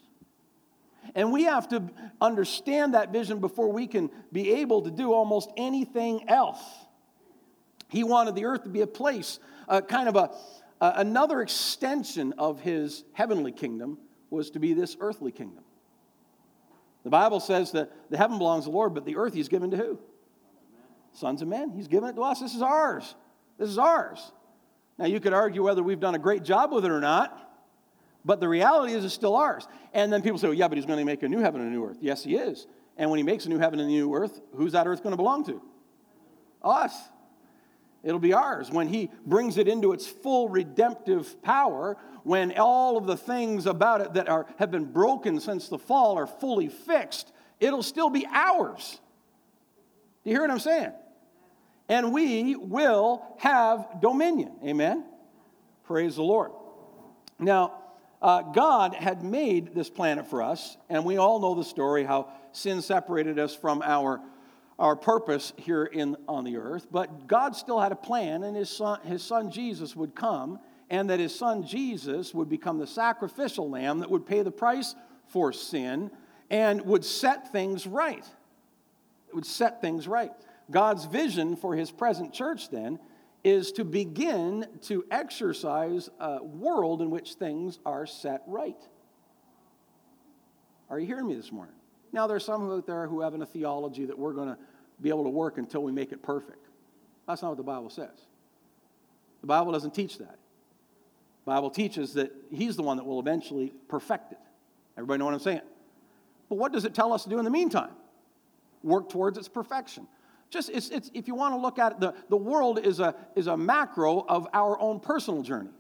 And 1.15 1.31
we 1.31 1.44
have 1.44 1.69
to 1.69 1.83
understand 2.19 2.95
that 2.95 3.12
vision 3.12 3.39
before 3.39 3.71
we 3.71 3.88
can 3.88 4.10
be 4.31 4.54
able 4.56 4.81
to 4.83 4.92
do 4.92 5.13
almost 5.13 5.51
anything 5.57 6.27
else. 6.27 6.60
He 7.89 8.04
wanted 8.04 8.36
the 8.36 8.45
earth 8.45 8.63
to 8.63 8.69
be 8.69 8.81
a 8.81 8.88
place, 8.88 9.39
uh, 9.69 9.81
kind 9.81 10.10
of 10.10 10.15
a, 10.15 10.31
another 10.81 11.42
extension 11.42 12.33
of 12.38 12.60
his 12.60 13.04
heavenly 13.13 13.51
kingdom 13.51 14.00
was 14.31 14.50
to 14.51 14.60
be 14.60 14.74
this 14.74 14.98
earthly 15.00 15.31
kingdom. 15.31 15.63
The 17.04 17.12
Bible 17.12 17.39
says 17.39 17.71
that 17.74 17.92
the 18.10 18.18
heaven 18.18 18.38
belongs 18.38 18.63
to 18.63 18.71
the 18.71 18.75
Lord, 18.75 18.94
but 18.94 19.06
the 19.06 19.18
earth 19.18 19.33
he's 19.33 19.50
given 19.50 19.69
to 19.71 19.77
who? 19.77 20.00
Sons 21.12 21.42
of 21.42 21.48
men. 21.48 21.69
He's 21.69 21.88
given 21.88 22.10
it 22.10 22.13
to 22.13 22.21
us. 22.24 22.39
This 22.39 22.56
is 22.56 22.62
ours. 22.62 23.13
This 23.60 23.69
is 23.69 23.77
ours. 23.77 24.31
Now, 24.98 25.06
you 25.06 25.19
could 25.19 25.33
argue 25.33 25.63
whether 25.63 25.83
we've 25.83 26.00
done 26.00 26.15
a 26.15 26.19
great 26.19 26.44
job 26.44 26.71
with 26.71 26.86
it 26.86 26.92
or 26.92 27.00
not. 27.00 27.52
But 28.25 28.39
the 28.39 28.47
reality 28.47 28.93
is, 28.93 29.03
it's 29.03 29.13
still 29.13 29.35
ours. 29.35 29.67
And 29.93 30.11
then 30.11 30.21
people 30.21 30.37
say, 30.37 30.47
well, 30.47 30.53
yeah, 30.53 30.67
but 30.67 30.77
he's 30.77 30.85
going 30.85 30.99
to 30.99 31.05
make 31.05 31.23
a 31.23 31.29
new 31.29 31.39
heaven 31.39 31.61
and 31.61 31.69
a 31.69 31.73
new 31.73 31.85
earth. 31.85 31.97
Yes, 31.99 32.24
he 32.24 32.36
is. 32.36 32.67
And 32.98 33.09
when 33.09 33.17
he 33.17 33.24
makes 33.24 33.45
a 33.45 33.50
new 33.50 33.59
heaven 33.59 33.79
and 33.79 33.89
a 33.89 33.91
new 33.91 34.13
earth, 34.13 34.39
who's 34.55 34.71
that 34.74 34.88
earth 34.88 35.03
going 35.03 35.12
to 35.12 35.17
belong 35.17 35.45
to? 35.45 35.62
Us. 36.62 36.93
It'll 38.03 38.19
be 38.19 38.33
ours. 38.33 38.69
When 38.69 38.88
he 38.88 39.09
brings 39.25 39.57
it 39.57 39.67
into 39.67 39.93
its 39.93 40.05
full 40.07 40.50
redemptive 40.50 41.41
power, 41.41 41.98
when 42.24 42.53
all 42.57 42.98
of 42.98 43.05
the 43.05 43.17
things 43.17 43.65
about 43.65 44.01
it 44.01 44.13
that 44.13 44.29
are, 44.29 44.45
have 44.57 44.71
been 44.71 44.86
broken 44.86 45.39
since 45.39 45.69
the 45.69 45.77
fall 45.77 46.17
are 46.17 46.27
fully 46.27 46.67
fixed, 46.67 47.31
it'll 47.59 47.83
still 47.83 48.09
be 48.09 48.27
ours. 48.29 49.00
Do 50.24 50.29
you 50.29 50.36
hear 50.36 50.41
what 50.41 50.51
I'm 50.51 50.59
saying? 50.59 50.91
And 51.89 52.13
we 52.13 52.55
will 52.55 53.25
have 53.39 54.01
dominion. 54.01 54.53
Amen? 54.65 55.05
Praise 55.86 56.15
the 56.15 56.24
Lord. 56.24 56.51
Now, 57.39 57.74
uh, 58.24 58.42
God 58.42 58.96
had 58.96 59.22
made 59.22 59.75
this 59.75 59.89
planet 59.89 60.27
for 60.27 60.42
us, 60.42 60.77
and 60.89 61.03
we 61.03 61.18
all 61.18 61.42
know 61.42 61.56
the 61.56 61.63
story 61.65 62.06
how 62.06 62.30
sin 62.53 62.82
separated 62.82 63.38
us 63.38 63.53
from 63.53 63.82
our, 63.84 64.22
our 64.80 64.96
purpose 64.96 65.51
here 65.58 65.84
in, 65.84 66.15
on 66.27 66.46
the 66.46 66.56
earth. 66.56 66.88
But 66.89 67.27
God 67.27 67.53
still 67.53 67.82
had 67.82 67.92
a 67.92 67.98
plan, 67.98 68.44
and 68.44 68.56
his 68.56 68.70
son, 68.70 69.01
his 69.01 69.22
son 69.22 69.51
Jesus 69.51 69.94
would 69.94 70.15
come, 70.15 70.60
and 70.89 71.10
that 71.10 71.20
his 71.20 71.36
son 71.36 71.68
Jesus 71.68 72.34
would 72.34 72.48
become 72.48 72.80
the 72.80 72.88
sacrificial 72.88 73.70
lamb 73.70 74.00
that 74.00 74.10
would 74.10 74.25
pay 74.25 74.42
the 74.42 74.51
price 74.51 74.96
for 75.27 75.51
sin 75.51 76.10
and 76.50 76.82
would 76.86 77.03
set 77.03 77.51
things 77.51 77.86
right. 77.86 78.25
It 79.27 79.36
would 79.36 79.46
set 79.46 79.82
things 79.82 80.08
right. 80.08 80.32
God's 80.72 81.06
vision 81.06 81.58
for 81.58 81.75
his 81.75 81.92
present 81.92 82.34
church 82.34 82.70
then 82.70 83.00
is 83.43 83.71
to 83.73 83.83
begin 83.83 84.65
to 84.81 85.05
exercise 85.12 86.09
a 86.19 86.43
world 86.43 87.01
in 87.01 87.09
which 87.09 87.33
things 87.33 87.79
are 87.85 88.05
set 88.05 88.41
right. 88.47 88.81
Are 90.89 91.00
you 91.00 91.05
hearing 91.05 91.27
me 91.27 91.35
this 91.35 91.51
morning? 91.51 91.75
Now, 92.13 92.27
there 92.27 92.38
are 92.38 92.41
some 92.41 92.69
out 92.71 92.85
there 92.85 93.07
who 93.07 93.21
have 93.21 93.33
a 93.33 93.45
theology 93.45 94.05
that 94.05 94.17
we're 94.17 94.33
going 94.33 94.50
to 94.50 94.57
be 95.01 95.09
able 95.09 95.23
to 95.23 95.29
work 95.29 95.57
until 95.57 95.83
we 95.83 95.91
make 95.91 96.12
it 96.12 96.21
perfect. 96.21 96.67
That's 97.27 97.41
not 97.41 97.50
what 97.50 97.57
the 97.57 97.63
Bible 97.63 97.89
says. 97.89 98.27
The 99.41 99.47
Bible 99.47 99.71
doesn't 99.71 99.93
teach 99.93 100.19
that. 100.19 100.38
The 101.45 101.51
Bible 101.51 101.69
teaches 101.69 102.13
that 102.13 102.31
He's 102.51 102.75
the 102.75 102.83
one 102.83 102.97
that 102.97 103.05
will 103.05 103.19
eventually 103.19 103.73
perfect 103.89 104.31
it. 104.31 104.39
Everybody 104.95 105.19
know 105.19 105.25
what 105.25 105.33
I'm 105.33 105.39
saying? 105.39 105.62
But 106.47 106.55
what 106.55 106.71
does 106.71 106.85
it 106.85 106.93
tell 106.93 107.12
us 107.12 107.23
to 107.23 107.29
do 107.29 107.39
in 107.39 107.45
the 107.45 107.51
meantime? 107.51 107.91
Work 108.83 109.09
towards 109.09 109.38
its 109.38 109.47
perfection 109.47 110.07
just 110.53 110.69
it's, 110.69 110.89
it's, 110.89 111.12
if 111.13 111.27
you 111.27 111.36
want 111.36 111.53
to 111.53 111.60
look 111.60 111.79
at 111.79 111.93
it, 111.93 112.00
the, 112.00 112.13
the 112.29 112.38
world 112.38 112.79
is 112.79 113.00
a, 113.00 113.15
is 113.36 113.48
a 113.48 113.57
macro 113.57 114.22
of 114.22 114.48
our 114.53 114.79
own 114.79 115.00
personal 115.00 115.41
journey, 115.41 115.72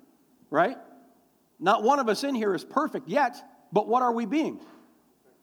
right? 0.49 0.77
Not 1.59 1.83
one 1.83 1.99
of 1.99 2.09
us 2.09 2.23
in 2.23 2.35
here 2.35 2.53
is 2.53 2.63
perfect 2.65 3.07
yet, 3.07 3.41
but 3.71 3.87
what 3.87 4.01
are 4.01 4.11
we 4.11 4.25
being? 4.25 4.59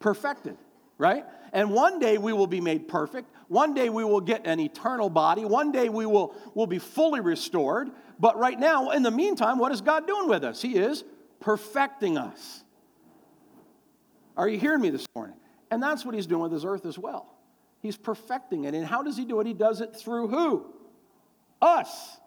Perfected, 0.00 0.56
right? 0.98 1.24
And 1.52 1.70
one 1.70 1.98
day 1.98 2.18
we 2.18 2.32
will 2.32 2.46
be 2.46 2.60
made 2.60 2.88
perfect. 2.88 3.30
One 3.48 3.74
day 3.74 3.88
we 3.88 4.04
will 4.04 4.20
get 4.20 4.46
an 4.46 4.60
eternal 4.60 5.08
body. 5.08 5.44
One 5.44 5.72
day 5.72 5.88
we 5.88 6.06
will, 6.06 6.34
will 6.54 6.66
be 6.66 6.78
fully 6.78 7.20
restored. 7.20 7.90
But 8.18 8.38
right 8.38 8.58
now, 8.58 8.90
in 8.90 9.02
the 9.02 9.10
meantime, 9.10 9.58
what 9.58 9.72
is 9.72 9.80
God 9.80 10.06
doing 10.06 10.28
with 10.28 10.44
us? 10.44 10.60
He 10.60 10.76
is 10.76 11.04
perfecting 11.40 12.18
us. 12.18 12.64
Are 14.36 14.48
you 14.48 14.58
hearing 14.58 14.80
me 14.80 14.90
this 14.90 15.06
morning? 15.14 15.36
And 15.70 15.82
that's 15.82 16.04
what 16.04 16.14
He's 16.14 16.26
doing 16.26 16.42
with 16.42 16.52
His 16.52 16.64
earth 16.64 16.86
as 16.86 16.98
well. 16.98 17.34
He's 17.80 17.96
perfecting 17.96 18.64
it. 18.64 18.74
And 18.74 18.86
how 18.86 19.02
does 19.02 19.16
He 19.16 19.24
do 19.24 19.40
it? 19.40 19.46
He 19.46 19.54
does 19.54 19.80
it 19.80 19.96
through 19.96 20.28
who? 20.28 20.66
Us. 21.60 22.18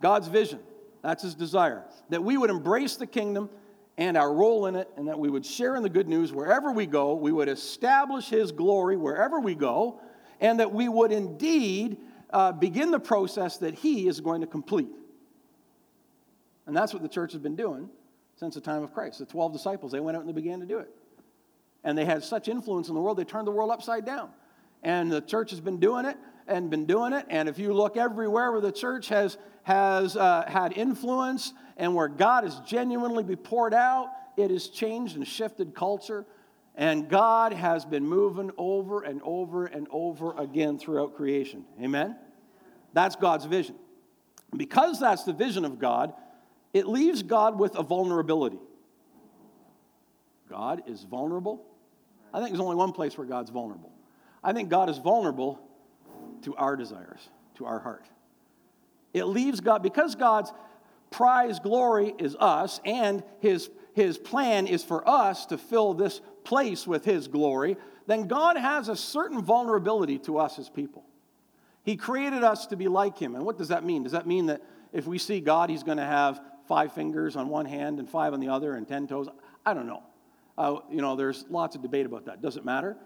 God's 0.00 0.28
vision. 0.28 0.60
That's 1.02 1.22
His 1.22 1.34
desire. 1.34 1.84
That 2.08 2.22
we 2.22 2.36
would 2.36 2.50
embrace 2.50 2.96
the 2.96 3.06
kingdom 3.06 3.50
and 3.98 4.16
our 4.16 4.32
role 4.32 4.66
in 4.66 4.74
it, 4.74 4.88
and 4.96 5.08
that 5.08 5.18
we 5.18 5.28
would 5.28 5.44
share 5.44 5.76
in 5.76 5.82
the 5.82 5.90
good 5.90 6.08
news 6.08 6.32
wherever 6.32 6.72
we 6.72 6.86
go. 6.86 7.14
We 7.14 7.30
would 7.30 7.48
establish 7.48 8.28
His 8.28 8.50
glory 8.50 8.96
wherever 8.96 9.38
we 9.38 9.54
go, 9.54 10.00
and 10.40 10.60
that 10.60 10.72
we 10.72 10.88
would 10.88 11.12
indeed 11.12 11.98
uh, 12.30 12.52
begin 12.52 12.90
the 12.90 13.00
process 13.00 13.58
that 13.58 13.74
He 13.74 14.08
is 14.08 14.20
going 14.20 14.40
to 14.40 14.46
complete. 14.46 14.88
And 16.66 16.74
that's 16.74 16.94
what 16.94 17.02
the 17.02 17.08
church 17.08 17.32
has 17.32 17.42
been 17.42 17.56
doing 17.56 17.90
since 18.36 18.54
the 18.54 18.60
time 18.60 18.82
of 18.82 18.94
Christ. 18.94 19.18
The 19.18 19.26
12 19.26 19.52
disciples, 19.52 19.92
they 19.92 20.00
went 20.00 20.16
out 20.16 20.20
and 20.20 20.28
they 20.28 20.32
began 20.32 20.60
to 20.60 20.66
do 20.66 20.78
it. 20.78 20.88
And 21.84 21.98
they 21.98 22.04
had 22.04 22.24
such 22.24 22.48
influence 22.48 22.88
in 22.88 22.94
the 22.94 23.00
world, 23.00 23.18
they 23.18 23.24
turned 23.24 23.46
the 23.46 23.52
world 23.52 23.70
upside 23.70 24.06
down. 24.06 24.30
And 24.82 25.10
the 25.10 25.20
church 25.20 25.50
has 25.50 25.60
been 25.60 25.78
doing 25.78 26.04
it 26.04 26.16
and 26.46 26.70
been 26.70 26.86
doing 26.86 27.12
it. 27.12 27.26
And 27.28 27.48
if 27.48 27.58
you 27.58 27.72
look 27.72 27.96
everywhere 27.96 28.52
where 28.52 28.60
the 28.60 28.72
church 28.72 29.08
has, 29.08 29.38
has 29.62 30.16
uh, 30.16 30.44
had 30.46 30.76
influence 30.76 31.52
and 31.76 31.94
where 31.94 32.08
God 32.08 32.44
has 32.44 32.58
genuinely 32.60 33.22
been 33.22 33.36
poured 33.36 33.74
out, 33.74 34.10
it 34.36 34.50
has 34.50 34.68
changed 34.68 35.16
and 35.16 35.26
shifted 35.26 35.74
culture. 35.74 36.26
And 36.74 37.08
God 37.08 37.52
has 37.52 37.84
been 37.84 38.06
moving 38.06 38.50
over 38.56 39.02
and 39.02 39.20
over 39.22 39.66
and 39.66 39.86
over 39.90 40.36
again 40.38 40.78
throughout 40.78 41.16
creation. 41.16 41.64
Amen? 41.80 42.16
That's 42.92 43.14
God's 43.14 43.44
vision. 43.44 43.76
Because 44.56 44.98
that's 44.98 45.24
the 45.24 45.32
vision 45.32 45.64
of 45.64 45.78
God, 45.78 46.12
it 46.72 46.86
leaves 46.86 47.22
God 47.22 47.58
with 47.58 47.74
a 47.76 47.82
vulnerability. 47.82 48.58
God 50.48 50.82
is 50.86 51.04
vulnerable. 51.04 51.64
I 52.32 52.38
think 52.38 52.50
there's 52.50 52.60
only 52.60 52.76
one 52.76 52.92
place 52.92 53.16
where 53.16 53.26
God's 53.26 53.50
vulnerable. 53.50 53.91
I 54.42 54.52
think 54.52 54.68
God 54.68 54.90
is 54.90 54.98
vulnerable 54.98 55.60
to 56.42 56.56
our 56.56 56.76
desires, 56.76 57.28
to 57.56 57.66
our 57.66 57.78
heart. 57.78 58.08
It 59.12 59.24
leaves 59.24 59.60
God, 59.60 59.82
because 59.82 60.14
God's 60.14 60.52
prize 61.10 61.60
glory 61.60 62.14
is 62.18 62.34
us, 62.40 62.80
and 62.84 63.22
his, 63.40 63.70
his 63.92 64.18
plan 64.18 64.66
is 64.66 64.82
for 64.82 65.06
us 65.08 65.46
to 65.46 65.58
fill 65.58 65.94
this 65.94 66.20
place 66.44 66.86
with 66.86 67.04
his 67.04 67.28
glory, 67.28 67.76
then 68.06 68.26
God 68.26 68.56
has 68.56 68.88
a 68.88 68.96
certain 68.96 69.42
vulnerability 69.42 70.18
to 70.20 70.38
us 70.38 70.58
as 70.58 70.68
people. 70.68 71.04
He 71.84 71.96
created 71.96 72.42
us 72.42 72.66
to 72.66 72.76
be 72.76 72.88
like 72.88 73.18
him. 73.18 73.34
And 73.34 73.44
what 73.44 73.58
does 73.58 73.68
that 73.68 73.84
mean? 73.84 74.02
Does 74.02 74.12
that 74.12 74.26
mean 74.26 74.46
that 74.46 74.62
if 74.92 75.06
we 75.06 75.18
see 75.18 75.40
God, 75.40 75.70
he's 75.70 75.82
going 75.82 75.98
to 75.98 76.04
have 76.04 76.40
five 76.66 76.92
fingers 76.92 77.36
on 77.36 77.48
one 77.48 77.66
hand 77.66 77.98
and 77.98 78.08
five 78.08 78.32
on 78.32 78.40
the 78.40 78.48
other 78.48 78.74
and 78.74 78.88
ten 78.88 79.06
toes? 79.06 79.28
I 79.64 79.74
don't 79.74 79.86
know. 79.86 80.02
Uh, 80.56 80.76
you 80.90 81.00
know, 81.00 81.16
there's 81.16 81.44
lots 81.48 81.76
of 81.76 81.82
debate 81.82 82.06
about 82.06 82.26
that. 82.26 82.40
Does 82.40 82.56
it 82.56 82.64
matter? 82.64 82.96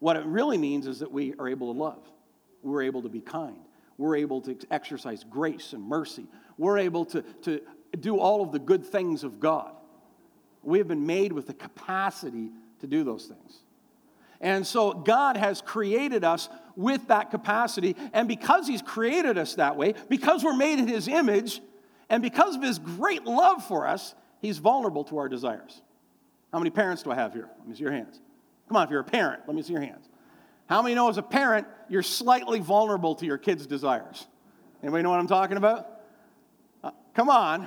What 0.00 0.16
it 0.16 0.24
really 0.24 0.58
means 0.58 0.86
is 0.86 1.00
that 1.00 1.10
we 1.10 1.34
are 1.38 1.48
able 1.48 1.72
to 1.72 1.78
love. 1.78 2.02
We're 2.62 2.82
able 2.82 3.02
to 3.02 3.08
be 3.08 3.20
kind. 3.20 3.56
We're 3.96 4.16
able 4.16 4.40
to 4.42 4.56
exercise 4.70 5.24
grace 5.28 5.72
and 5.72 5.82
mercy. 5.82 6.26
We're 6.56 6.78
able 6.78 7.04
to, 7.06 7.22
to 7.42 7.60
do 7.98 8.18
all 8.18 8.42
of 8.42 8.52
the 8.52 8.58
good 8.58 8.86
things 8.86 9.24
of 9.24 9.40
God. 9.40 9.72
We 10.62 10.78
have 10.78 10.88
been 10.88 11.06
made 11.06 11.32
with 11.32 11.46
the 11.46 11.54
capacity 11.54 12.50
to 12.80 12.86
do 12.86 13.02
those 13.02 13.26
things. 13.26 13.62
And 14.40 14.64
so 14.64 14.92
God 14.92 15.36
has 15.36 15.60
created 15.60 16.22
us 16.22 16.48
with 16.76 17.08
that 17.08 17.30
capacity. 17.30 17.96
And 18.12 18.28
because 18.28 18.68
He's 18.68 18.82
created 18.82 19.36
us 19.36 19.54
that 19.54 19.76
way, 19.76 19.94
because 20.08 20.44
we're 20.44 20.56
made 20.56 20.78
in 20.78 20.86
His 20.86 21.08
image, 21.08 21.60
and 22.08 22.22
because 22.22 22.54
of 22.54 22.62
His 22.62 22.78
great 22.78 23.24
love 23.24 23.64
for 23.64 23.86
us, 23.86 24.14
He's 24.40 24.58
vulnerable 24.58 25.02
to 25.04 25.18
our 25.18 25.28
desires. 25.28 25.82
How 26.52 26.58
many 26.58 26.70
parents 26.70 27.02
do 27.02 27.10
I 27.10 27.16
have 27.16 27.32
here? 27.32 27.48
Let 27.58 27.68
me 27.68 27.74
see 27.74 27.82
your 27.82 27.92
hands. 27.92 28.20
Come 28.68 28.76
on, 28.76 28.84
if 28.84 28.90
you're 28.90 29.00
a 29.00 29.04
parent, 29.04 29.42
let 29.46 29.56
me 29.56 29.62
see 29.62 29.72
your 29.72 29.82
hands. 29.82 30.08
How 30.66 30.82
many 30.82 30.94
know 30.94 31.08
as 31.08 31.16
a 31.16 31.22
parent, 31.22 31.66
you're 31.88 32.02
slightly 32.02 32.60
vulnerable 32.60 33.14
to 33.16 33.26
your 33.26 33.38
kids' 33.38 33.66
desires? 33.66 34.26
Anybody 34.82 35.02
know 35.02 35.10
what 35.10 35.18
I'm 35.18 35.26
talking 35.26 35.56
about? 35.56 35.88
Uh, 36.84 36.90
come 37.14 37.30
on. 37.30 37.66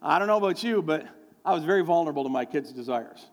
I 0.00 0.18
don't 0.18 0.26
know 0.26 0.38
about 0.38 0.64
you, 0.64 0.80
but 0.80 1.06
I 1.44 1.52
was 1.52 1.64
very 1.64 1.82
vulnerable 1.82 2.22
to 2.24 2.30
my 2.30 2.44
kids' 2.44 2.72
desires. 2.72 3.26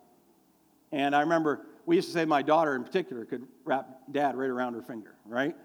And 0.91 1.15
I 1.15 1.21
remember 1.21 1.61
we 1.85 1.95
used 1.95 2.09
to 2.09 2.13
say 2.13 2.25
my 2.25 2.41
daughter 2.41 2.75
in 2.75 2.83
particular 2.83 3.25
could 3.25 3.47
wrap 3.63 3.87
dad 4.11 4.35
right 4.35 4.49
around 4.49 4.73
her 4.73 4.81
finger, 4.81 5.15
right? 5.25 5.55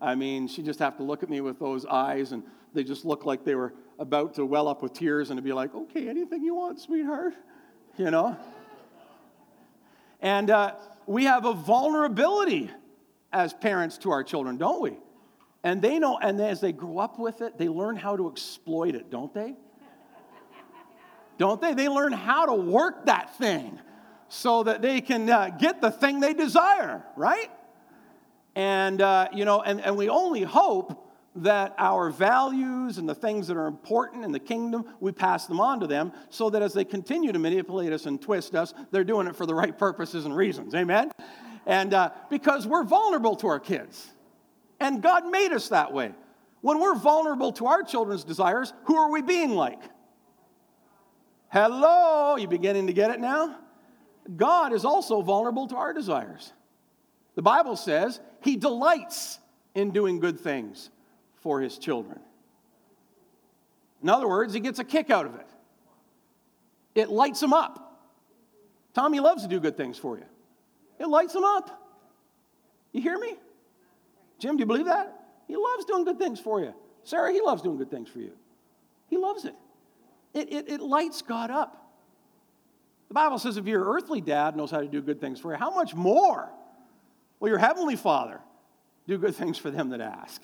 I 0.00 0.14
mean, 0.14 0.46
she'd 0.46 0.64
just 0.64 0.78
have 0.78 0.96
to 0.98 1.02
look 1.02 1.22
at 1.22 1.28
me 1.28 1.40
with 1.40 1.58
those 1.58 1.84
eyes, 1.86 2.32
and 2.32 2.42
they 2.72 2.84
just 2.84 3.04
looked 3.04 3.26
like 3.26 3.44
they 3.44 3.54
were 3.54 3.74
about 3.98 4.34
to 4.34 4.46
well 4.46 4.68
up 4.68 4.82
with 4.82 4.92
tears, 4.92 5.30
and 5.30 5.38
to 5.38 5.42
be 5.42 5.52
like, 5.52 5.74
okay, 5.74 6.08
anything 6.08 6.42
you 6.42 6.54
want, 6.54 6.80
sweetheart, 6.80 7.34
you 7.96 8.10
know? 8.10 8.36
And 10.24 10.48
uh, 10.48 10.76
we 11.06 11.24
have 11.24 11.44
a 11.44 11.52
vulnerability 11.52 12.70
as 13.30 13.52
parents 13.52 13.98
to 13.98 14.10
our 14.10 14.24
children, 14.24 14.56
don't 14.56 14.80
we? 14.80 14.96
And 15.62 15.82
they 15.82 15.98
know, 15.98 16.16
and 16.16 16.40
as 16.40 16.62
they 16.62 16.72
grow 16.72 16.98
up 16.98 17.18
with 17.18 17.42
it, 17.42 17.58
they 17.58 17.68
learn 17.68 17.94
how 17.94 18.16
to 18.16 18.30
exploit 18.30 18.94
it, 18.94 19.10
don't 19.10 19.34
they? 19.34 19.54
don't 21.36 21.60
they? 21.60 21.74
They 21.74 21.90
learn 21.90 22.12
how 22.12 22.46
to 22.46 22.54
work 22.54 23.04
that 23.04 23.36
thing 23.36 23.78
so 24.28 24.62
that 24.62 24.80
they 24.80 25.02
can 25.02 25.28
uh, 25.28 25.50
get 25.50 25.82
the 25.82 25.90
thing 25.90 26.20
they 26.20 26.32
desire, 26.32 27.04
right? 27.16 27.50
And, 28.54 29.02
uh, 29.02 29.28
you 29.34 29.44
know, 29.44 29.60
and, 29.60 29.78
and 29.82 29.94
we 29.94 30.08
only 30.08 30.42
hope 30.42 31.03
that 31.36 31.74
our 31.78 32.10
values 32.10 32.98
and 32.98 33.08
the 33.08 33.14
things 33.14 33.48
that 33.48 33.56
are 33.56 33.66
important 33.66 34.24
in 34.24 34.30
the 34.30 34.38
kingdom, 34.38 34.84
we 35.00 35.10
pass 35.10 35.46
them 35.46 35.60
on 35.60 35.80
to 35.80 35.86
them 35.86 36.12
so 36.30 36.48
that 36.50 36.62
as 36.62 36.72
they 36.72 36.84
continue 36.84 37.32
to 37.32 37.38
manipulate 37.38 37.92
us 37.92 38.06
and 38.06 38.22
twist 38.22 38.54
us, 38.54 38.72
they're 38.92 39.04
doing 39.04 39.26
it 39.26 39.34
for 39.34 39.44
the 39.44 39.54
right 39.54 39.76
purposes 39.76 40.26
and 40.26 40.36
reasons. 40.36 40.74
Amen? 40.74 41.10
And 41.66 41.92
uh, 41.92 42.10
because 42.30 42.66
we're 42.66 42.84
vulnerable 42.84 43.34
to 43.36 43.48
our 43.48 43.58
kids, 43.58 44.12
and 44.78 45.02
God 45.02 45.26
made 45.26 45.52
us 45.52 45.68
that 45.70 45.92
way. 45.92 46.12
When 46.60 46.78
we're 46.80 46.94
vulnerable 46.94 47.52
to 47.52 47.66
our 47.66 47.82
children's 47.82 48.24
desires, 48.24 48.72
who 48.84 48.96
are 48.96 49.10
we 49.10 49.20
being 49.20 49.50
like? 49.50 49.80
Hello, 51.48 52.36
you 52.36 52.48
beginning 52.48 52.86
to 52.86 52.92
get 52.92 53.10
it 53.10 53.20
now? 53.20 53.58
God 54.36 54.72
is 54.72 54.84
also 54.84 55.20
vulnerable 55.20 55.68
to 55.68 55.76
our 55.76 55.92
desires. 55.92 56.52
The 57.34 57.42
Bible 57.42 57.76
says 57.76 58.20
he 58.40 58.56
delights 58.56 59.38
in 59.74 59.90
doing 59.90 60.20
good 60.20 60.40
things 60.40 60.90
for 61.44 61.60
his 61.60 61.78
children. 61.78 62.18
In 64.02 64.08
other 64.08 64.26
words, 64.26 64.52
he 64.52 64.60
gets 64.60 64.78
a 64.80 64.84
kick 64.84 65.10
out 65.10 65.26
of 65.26 65.34
it. 65.36 65.46
It 66.94 67.10
lights 67.10 67.42
him 67.42 67.52
up. 67.52 68.00
Tommy 68.94 69.20
loves 69.20 69.42
to 69.42 69.48
do 69.48 69.60
good 69.60 69.76
things 69.76 69.98
for 69.98 70.16
you. 70.16 70.24
It 70.98 71.06
lights 71.06 71.34
him 71.34 71.44
up. 71.44 71.80
You 72.92 73.02
hear 73.02 73.18
me? 73.18 73.34
Jim, 74.38 74.56
do 74.56 74.60
you 74.60 74.66
believe 74.66 74.86
that? 74.86 75.20
He 75.46 75.56
loves 75.56 75.84
doing 75.84 76.04
good 76.04 76.18
things 76.18 76.40
for 76.40 76.60
you. 76.60 76.74
Sarah, 77.02 77.30
he 77.32 77.40
loves 77.40 77.60
doing 77.60 77.76
good 77.76 77.90
things 77.90 78.08
for 78.08 78.20
you. 78.20 78.32
He 79.08 79.18
loves 79.18 79.44
it. 79.44 79.54
It, 80.32 80.52
it, 80.52 80.68
it 80.68 80.80
lights 80.80 81.20
God 81.22 81.50
up. 81.50 81.92
The 83.08 83.14
Bible 83.14 83.38
says 83.38 83.58
if 83.58 83.66
your 83.66 83.84
earthly 83.84 84.20
dad 84.22 84.56
knows 84.56 84.70
how 84.70 84.80
to 84.80 84.88
do 84.88 85.02
good 85.02 85.20
things 85.20 85.40
for 85.40 85.52
you, 85.52 85.58
how 85.58 85.74
much 85.74 85.94
more 85.94 86.48
will 87.38 87.48
your 87.48 87.58
heavenly 87.58 87.96
father 87.96 88.40
do 89.06 89.18
good 89.18 89.34
things 89.34 89.58
for 89.58 89.70
them 89.70 89.90
that 89.90 90.00
ask? 90.00 90.40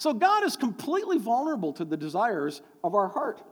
So 0.00 0.14
God 0.14 0.44
is 0.44 0.56
completely 0.56 1.18
vulnerable 1.18 1.74
to 1.74 1.84
the 1.84 1.94
desires 1.94 2.62
of 2.82 2.94
our 2.94 3.08
heart. 3.08 3.42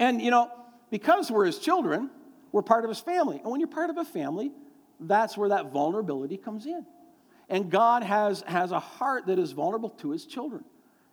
And, 0.00 0.20
you 0.20 0.32
know, 0.32 0.50
because 0.90 1.30
we're 1.30 1.44
his 1.44 1.60
children, 1.60 2.10
we're 2.50 2.62
part 2.62 2.82
of 2.82 2.88
his 2.88 2.98
family. 2.98 3.36
And 3.36 3.48
when 3.48 3.60
you're 3.60 3.68
part 3.68 3.88
of 3.88 3.98
a 3.98 4.04
family, 4.04 4.50
that's 4.98 5.36
where 5.36 5.50
that 5.50 5.70
vulnerability 5.70 6.38
comes 6.38 6.66
in. 6.66 6.84
And 7.48 7.70
God 7.70 8.02
has, 8.02 8.42
has 8.48 8.72
a 8.72 8.80
heart 8.80 9.26
that 9.26 9.38
is 9.38 9.52
vulnerable 9.52 9.90
to 9.90 10.10
his 10.10 10.26
children. 10.26 10.64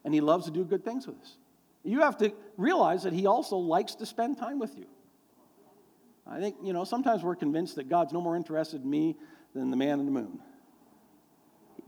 And 0.03 0.11
he 0.11 0.21
loves 0.21 0.45
to 0.45 0.51
do 0.51 0.65
good 0.65 0.83
things 0.83 1.05
with 1.05 1.21
us. 1.21 1.37
You 1.83 2.01
have 2.01 2.17
to 2.17 2.33
realize 2.57 3.03
that 3.03 3.13
he 3.13 3.27
also 3.27 3.57
likes 3.57 3.93
to 3.93 4.07
spend 4.07 4.39
time 4.39 4.57
with 4.57 4.75
you. 4.75 4.87
I 6.25 6.39
think, 6.39 6.55
you 6.63 6.73
know, 6.73 6.83
sometimes 6.83 7.21
we're 7.21 7.35
convinced 7.35 7.75
that 7.75 7.89
God's 7.89 8.11
no 8.11 8.21
more 8.21 8.35
interested 8.35 8.81
in 8.81 8.89
me 8.89 9.17
than 9.53 9.69
the 9.69 9.77
man 9.77 9.99
in 9.99 10.07
the 10.07 10.11
moon. 10.11 10.39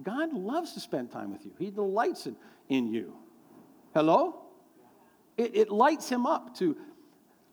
God 0.04 0.34
loves 0.34 0.74
to 0.74 0.80
spend 0.80 1.12
time 1.12 1.32
with 1.32 1.46
you, 1.46 1.52
He 1.58 1.72
delights 1.72 2.28
in, 2.28 2.36
in 2.70 2.88
you. 2.88 3.14
Hello? 3.94 4.44
It, 5.38 5.56
it 5.56 5.70
lights 5.70 6.10
Him 6.10 6.26
up 6.26 6.56
to, 6.58 6.78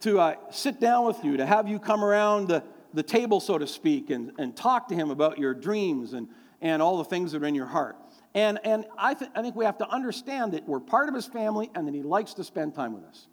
to 0.01 0.21
uh, 0.21 0.37
sit 0.51 0.81
down 0.81 1.07
with 1.07 1.23
you, 1.25 1.37
to 1.37 1.47
have 1.47 1.69
you 1.69 1.79
come 1.79 2.05
around 2.05 2.49
the, 2.49 2.63
the 2.93 3.03
table, 3.03 3.41
so 3.41 3.59
to 3.59 3.67
speak, 3.67 4.11
and, 4.11 4.33
and 4.39 4.57
talk 4.57 4.89
to 4.89 4.95
Him 4.95 5.11
about 5.11 5.39
your 5.39 5.55
dreams 5.55 6.13
and, 6.13 6.29
and 6.61 6.81
all 6.83 6.99
the 6.99 7.05
things 7.05 7.33
that 7.33 7.43
are 7.43 7.47
in 7.47 7.55
your 7.55 7.67
heart. 7.67 7.97
And, 8.35 8.59
and 8.65 8.85
I, 8.99 9.15
th- 9.15 9.31
I 9.35 9.43
think 9.43 9.55
we 9.55 9.65
have 9.65 9.79
to 9.79 9.89
understand 9.89 10.53
that 10.53 10.69
we're 10.69 10.81
part 10.81 11.09
of 11.09 11.15
His 11.15 11.27
family 11.27 11.71
and 11.75 11.87
that 11.87 11.95
He 11.95 12.03
likes 12.03 12.35
to 12.35 12.45
spend 12.45 12.75
time 12.75 12.95
with 12.95 13.05
us. 13.05 13.27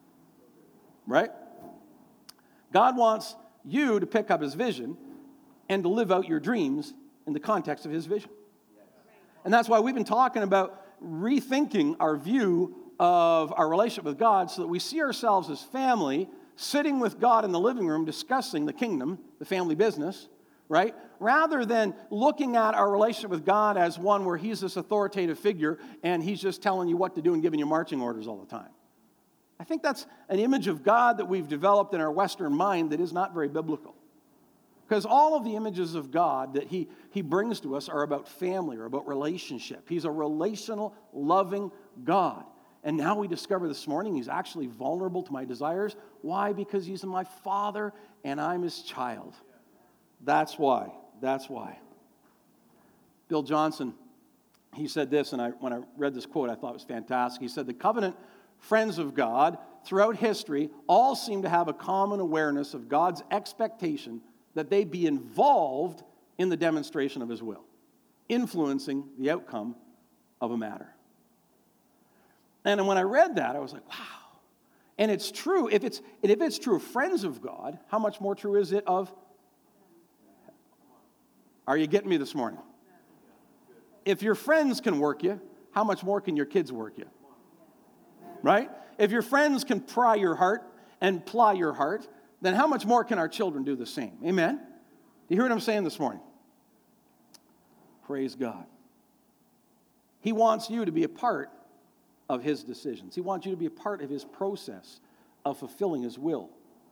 right? 1.08 1.32
God 2.72 2.98
wants 2.98 3.36
you 3.66 4.00
to 4.00 4.06
pick 4.06 4.32
up 4.32 4.42
his 4.42 4.54
vision 4.54 4.98
and 5.70 5.84
to 5.84 5.90
live 5.90 6.12
out 6.12 6.28
your 6.28 6.40
dreams 6.40 6.94
in 7.28 7.34
the 7.34 7.40
context 7.40 7.86
of 7.86 7.92
his 7.92 8.06
vision. 8.06 8.30
And 9.44 9.54
that's 9.54 9.68
why 9.70 9.80
we've 9.80 9.96
been 9.96 10.04
talking 10.04 10.44
about 10.44 10.86
rethinking 11.04 11.96
our 12.00 12.16
view 12.18 12.76
of 13.00 13.54
our 13.58 13.68
relationship 13.68 14.06
with 14.06 14.20
God 14.20 14.52
so 14.52 14.62
that 14.62 14.68
we 14.68 14.80
see 14.80 15.02
ourselves 15.02 15.50
as 15.50 15.62
family 15.62 16.30
sitting 16.56 17.00
with 17.00 17.20
God 17.20 17.44
in 17.44 17.52
the 17.52 17.60
living 17.60 17.88
room 17.88 18.06
discussing 18.06 18.66
the 18.66 18.74
kingdom, 18.74 19.18
the 19.40 19.46
family 19.46 19.74
business, 19.74 20.28
right? 20.70 20.94
Rather 21.20 21.66
than 21.66 21.96
looking 22.12 22.56
at 22.56 22.76
our 22.76 22.92
relationship 22.92 23.32
with 23.32 23.46
God 23.46 23.78
as 23.78 23.98
one 23.98 24.24
where 24.26 24.38
He's 24.38 24.60
this 24.62 24.78
authoritative 24.78 25.40
figure 25.40 25.80
and 26.04 26.24
He's 26.24 26.40
just 26.40 26.62
telling 26.62 26.88
you 26.88 26.98
what 26.98 27.16
to 27.16 27.22
do 27.22 27.34
and 27.34 27.42
giving 27.42 27.60
you 27.60 27.66
marching 27.66 28.02
orders 28.02 28.28
all 28.28 28.38
the 28.38 28.46
time. 28.46 28.70
I 29.60 29.64
think 29.64 29.84
that's 29.84 30.06
an 30.30 30.40
image 30.40 30.68
of 30.68 30.84
God 30.84 31.18
that 31.18 31.26
we've 31.26 31.48
developed 31.48 31.94
in 31.94 32.02
our 32.02 32.12
Western 32.12 32.54
mind 32.54 32.92
that 32.92 33.00
is 33.00 33.14
not 33.14 33.34
very 33.34 33.48
biblical. 33.48 33.96
Because 34.92 35.06
all 35.06 35.38
of 35.38 35.46
the 35.46 35.56
images 35.56 35.96
of 35.96 36.12
God 36.12 36.56
that 36.56 36.68
he, 36.68 36.90
he 37.12 37.22
brings 37.22 37.62
to 37.62 37.78
us 37.78 37.88
are 37.88 38.02
about 38.02 38.28
family 38.28 38.76
or 38.76 38.84
about 38.84 39.08
relationship. 39.08 39.88
He's 39.88 40.04
a 40.04 40.12
relational, 40.12 40.94
loving 41.14 41.72
God. 42.04 42.44
And 42.84 42.98
now 42.98 43.18
we 43.18 43.30
discover 43.30 43.70
this 43.70 43.88
morning 43.88 44.14
he's 44.14 44.28
actually 44.28 44.68
vulnerable 44.68 45.24
to 45.24 45.32
my 45.32 45.46
desires. 45.46 45.96
Why? 46.24 46.52
Because 46.52 46.86
he's 46.86 47.06
my 47.06 47.24
father 47.24 47.94
and 48.26 48.42
I'm 48.42 48.64
his 48.64 48.82
child. 48.82 49.34
That's 50.26 50.60
why. 50.60 50.92
That's 51.22 51.48
why. 51.48 51.80
Bill 53.30 53.44
Johnson, 53.44 53.94
he 54.76 54.90
said 54.90 55.10
this, 55.10 55.32
and 55.32 55.42
I, 55.42 55.52
when 55.52 55.72
I 55.72 55.80
read 55.96 56.14
this 56.14 56.26
quote, 56.26 56.50
I 56.50 56.56
thought 56.56 56.72
it 56.72 56.74
was 56.74 56.84
fantastic. 56.84 57.42
He 57.42 57.48
said, 57.48 57.66
The 57.66 57.74
covenant 57.74 58.18
friends 58.60 58.98
of 58.98 59.16
God 59.16 59.58
throughout 59.86 60.18
history 60.18 60.70
all 60.86 61.16
seem 61.16 61.44
to 61.44 61.50
have 61.50 61.70
a 61.70 61.74
common 61.74 62.20
awareness 62.20 62.74
of 62.74 62.90
God's 62.90 63.24
expectation 63.32 64.20
that 64.56 64.70
they 64.70 64.84
be 64.84 65.06
involved 65.06 66.04
in 66.38 66.50
the 66.50 66.58
demonstration 66.58 67.22
of 67.22 67.30
his 67.30 67.42
will, 67.42 67.64
influencing 68.30 69.04
the 69.18 69.32
outcome 69.32 69.76
of 70.40 70.52
a 70.52 70.58
matter. 70.58 70.94
And 72.66 72.86
when 72.88 72.98
I 72.98 73.02
read 73.02 73.36
that, 73.36 73.56
I 73.56 73.60
was 73.60 73.74
like, 73.74 73.88
wow. 73.90 74.06
And 74.98 75.10
it's 75.10 75.32
true. 75.32 75.68
If 75.68 75.84
it's, 75.84 76.02
if 76.22 76.42
it's 76.42 76.60
true 76.60 76.76
of 76.76 76.84
friends 76.84 77.24
of 77.24 77.42
God, 77.42 77.80
how 77.88 77.98
much 77.98 78.22
more 78.22 78.36
true 78.36 78.56
is 78.56 78.72
it 78.72 78.84
of? 78.86 79.12
Are 81.68 81.78
you 81.78 81.88
getting 81.88 82.10
me 82.10 82.18
this 82.18 82.36
morning? 82.36 82.60
If 84.06 84.22
your 84.22 84.36
friends 84.36 84.82
can 84.82 85.00
work 85.00 85.24
you, 85.24 85.40
how 85.72 85.84
much 85.84 86.04
more 86.04 86.22
can 86.22 86.36
your 86.36 86.46
kids 86.46 86.72
work 86.72 86.98
you? 86.98 87.06
Right? 88.44 88.70
If 88.98 89.12
your 89.12 89.22
friends 89.22 89.64
can 89.64 89.80
pry 89.80 90.16
your 90.16 90.36
heart 90.36 90.64
and 91.00 91.26
ply 91.26 91.54
your 91.54 91.74
heart, 91.74 92.08
then 92.42 92.56
how 92.56 92.68
much 92.68 92.86
more 92.86 93.04
can 93.04 93.20
our 93.20 93.30
children 93.30 93.64
do 93.64 93.76
the 93.76 93.86
same? 93.86 94.18
Amen? 94.26 94.58
Do 94.58 94.64
you 95.30 95.36
hear 95.36 95.44
what 95.44 95.52
I'm 95.52 95.60
saying 95.60 95.84
this 95.84 96.00
morning? 96.00 96.22
Praise 98.06 98.36
God. 98.36 98.66
He 100.20 100.32
wants 100.32 100.70
you 100.70 100.86
to 100.86 100.92
be 100.92 101.04
a 101.04 101.10
part 101.10 101.50
of 102.30 102.44
His 102.44 102.64
decisions, 102.64 103.16
He 103.16 103.22
wants 103.22 103.46
you 103.46 103.52
to 103.52 103.58
be 103.58 103.66
a 103.66 103.72
part 103.72 104.02
of 104.02 104.10
His 104.10 104.24
process 104.24 105.00
of 105.46 105.58
fulfilling 105.60 106.02
His 106.04 106.18
will, 106.18 106.50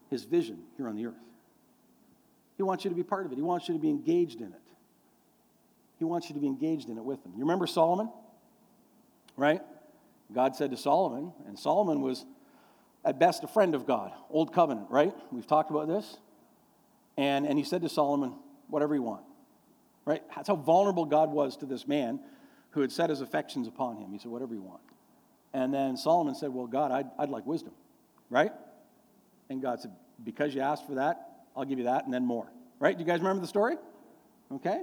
His 0.09 0.23
vision 0.23 0.59
here 0.77 0.87
on 0.87 0.95
the 0.95 1.07
earth. 1.07 1.15
He 2.57 2.63
wants 2.63 2.83
you 2.83 2.89
to 2.89 2.95
be 2.95 3.03
part 3.03 3.25
of 3.25 3.31
it, 3.31 3.35
He 3.35 3.41
wants 3.41 3.67
you 3.67 3.73
to 3.73 3.79
be 3.79 3.89
engaged 3.89 4.41
in 4.41 4.47
it. 4.47 4.61
He 5.97 6.05
wants 6.05 6.29
you 6.29 6.35
to 6.35 6.39
be 6.39 6.47
engaged 6.47 6.89
in 6.89 6.97
it 6.97 7.03
with 7.03 7.25
Him. 7.25 7.33
You 7.35 7.41
remember 7.41 7.67
Solomon? 7.67 8.09
Right? 9.35 9.61
God 10.33 10.55
said 10.55 10.71
to 10.71 10.77
Solomon, 10.77 11.33
and 11.47 11.57
Solomon 11.57 12.01
was 12.01 12.25
at 13.05 13.19
best 13.19 13.43
a 13.43 13.47
friend 13.47 13.75
of 13.75 13.85
God, 13.85 14.11
old 14.29 14.53
covenant, 14.53 14.87
right? 14.89 15.13
We've 15.31 15.47
talked 15.47 15.71
about 15.71 15.87
this. 15.87 16.17
And, 17.17 17.45
and 17.45 17.57
he 17.57 17.63
said 17.63 17.81
to 17.81 17.89
Solomon, 17.89 18.33
whatever 18.67 18.95
you 18.95 19.01
want, 19.01 19.23
right? 20.05 20.21
That's 20.35 20.47
how 20.47 20.55
vulnerable 20.55 21.05
God 21.05 21.31
was 21.31 21.57
to 21.57 21.65
this 21.65 21.87
man 21.87 22.19
who 22.71 22.81
had 22.81 22.91
set 22.91 23.09
his 23.09 23.21
affections 23.21 23.67
upon 23.67 23.97
him. 23.97 24.11
He 24.11 24.19
said, 24.19 24.31
whatever 24.31 24.53
you 24.53 24.61
want. 24.61 24.81
And 25.53 25.73
then 25.73 25.97
Solomon 25.97 26.35
said, 26.35 26.49
well, 26.53 26.67
God, 26.67 26.91
I'd, 26.91 27.07
I'd 27.17 27.29
like 27.29 27.45
wisdom, 27.45 27.73
right? 28.29 28.51
And 29.49 29.61
God 29.61 29.81
said, 29.81 29.91
because 30.23 30.53
you 30.53 30.61
asked 30.61 30.85
for 30.85 30.95
that, 30.95 31.45
I'll 31.55 31.65
give 31.65 31.79
you 31.79 31.85
that 31.85 32.05
and 32.05 32.13
then 32.13 32.25
more, 32.25 32.51
right? 32.79 32.95
Do 32.95 33.03
you 33.03 33.07
guys 33.07 33.19
remember 33.19 33.41
the 33.41 33.47
story? 33.47 33.77
Okay. 34.51 34.81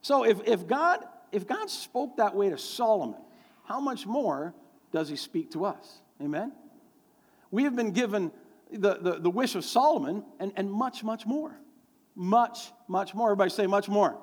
So 0.00 0.24
if, 0.24 0.38
if, 0.46 0.66
God, 0.66 1.04
if 1.30 1.46
God 1.46 1.68
spoke 1.70 2.16
that 2.16 2.34
way 2.34 2.50
to 2.50 2.58
Solomon, 2.58 3.20
how 3.64 3.80
much 3.80 4.06
more 4.06 4.54
does 4.90 5.08
he 5.08 5.16
speak 5.16 5.50
to 5.52 5.64
us? 5.64 6.00
Amen? 6.20 6.52
We 7.52 7.62
have 7.64 7.76
been 7.76 7.92
given 7.92 8.32
the, 8.72 8.94
the, 8.94 9.20
the 9.20 9.30
wish 9.30 9.54
of 9.54 9.64
Solomon 9.64 10.24
and, 10.40 10.52
and 10.56 10.68
much, 10.68 11.04
much 11.04 11.24
more. 11.26 11.54
Much, 12.16 12.72
much 12.88 13.14
more. 13.14 13.28
Everybody 13.28 13.50
say 13.50 13.68
much 13.68 13.88
more. 13.88 14.18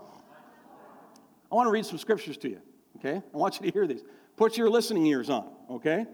I 1.51 1.55
want 1.55 1.67
to 1.67 1.71
read 1.71 1.85
some 1.85 1.97
scriptures 1.97 2.37
to 2.37 2.49
you, 2.49 2.61
okay? 2.97 3.21
I 3.33 3.37
want 3.37 3.59
you 3.59 3.67
to 3.67 3.71
hear 3.71 3.87
these. 3.87 4.03
Put 4.35 4.57
your 4.57 4.69
listening 4.69 5.05
ears 5.05 5.29
on, 5.29 5.49
okay? 5.69 6.05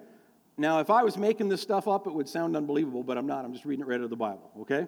Now, 0.58 0.80
if 0.80 0.89
I 0.89 1.04
was 1.04 1.17
making 1.17 1.49
this 1.49 1.62
stuff 1.62 1.88
up, 1.88 2.08
it 2.08 2.13
would 2.13 2.30
sound 2.30 2.56
unbelievable, 2.56 3.04
but 3.04 3.17
I'm 3.17 3.28
not. 3.28 3.43
I'm 3.43 3.51
just 3.51 3.65
reading 3.65 3.84
it 3.84 3.88
right 3.88 3.99
out 3.99 4.04
of 4.06 4.10
the 4.10 4.15
Bible, 4.15 4.51
okay? 4.62 4.88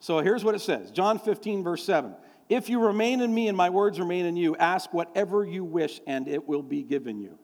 So 0.00 0.20
here's 0.20 0.44
what 0.44 0.54
it 0.54 0.60
says 0.60 0.90
John 0.90 1.18
15, 1.18 1.62
verse 1.62 1.84
7. 1.84 2.14
If 2.48 2.68
you 2.68 2.80
remain 2.80 3.20
in 3.20 3.32
me 3.32 3.48
and 3.48 3.56
my 3.56 3.70
words 3.70 3.98
remain 3.98 4.26
in 4.26 4.36
you, 4.36 4.56
ask 4.56 4.92
whatever 4.92 5.44
you 5.44 5.64
wish 5.64 6.00
and 6.06 6.28
it 6.28 6.46
will 6.46 6.62
be 6.62 6.82
given 6.82 7.18
you. 7.18 7.38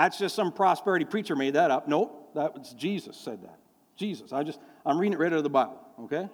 That's 0.00 0.16
just 0.16 0.34
some 0.34 0.50
prosperity 0.50 1.04
preacher 1.04 1.36
made 1.36 1.56
that 1.56 1.70
up. 1.70 1.86
Nope, 1.86 2.32
that 2.34 2.54
was 2.54 2.72
Jesus 2.72 3.18
said 3.18 3.42
that. 3.42 3.58
Jesus. 3.96 4.32
I 4.32 4.42
just 4.42 4.58
I'm 4.86 4.98
reading 4.98 5.12
it 5.12 5.18
right 5.18 5.30
out 5.30 5.36
of 5.36 5.42
the 5.42 5.50
Bible, 5.50 5.78
okay? 6.04 6.22
All 6.22 6.30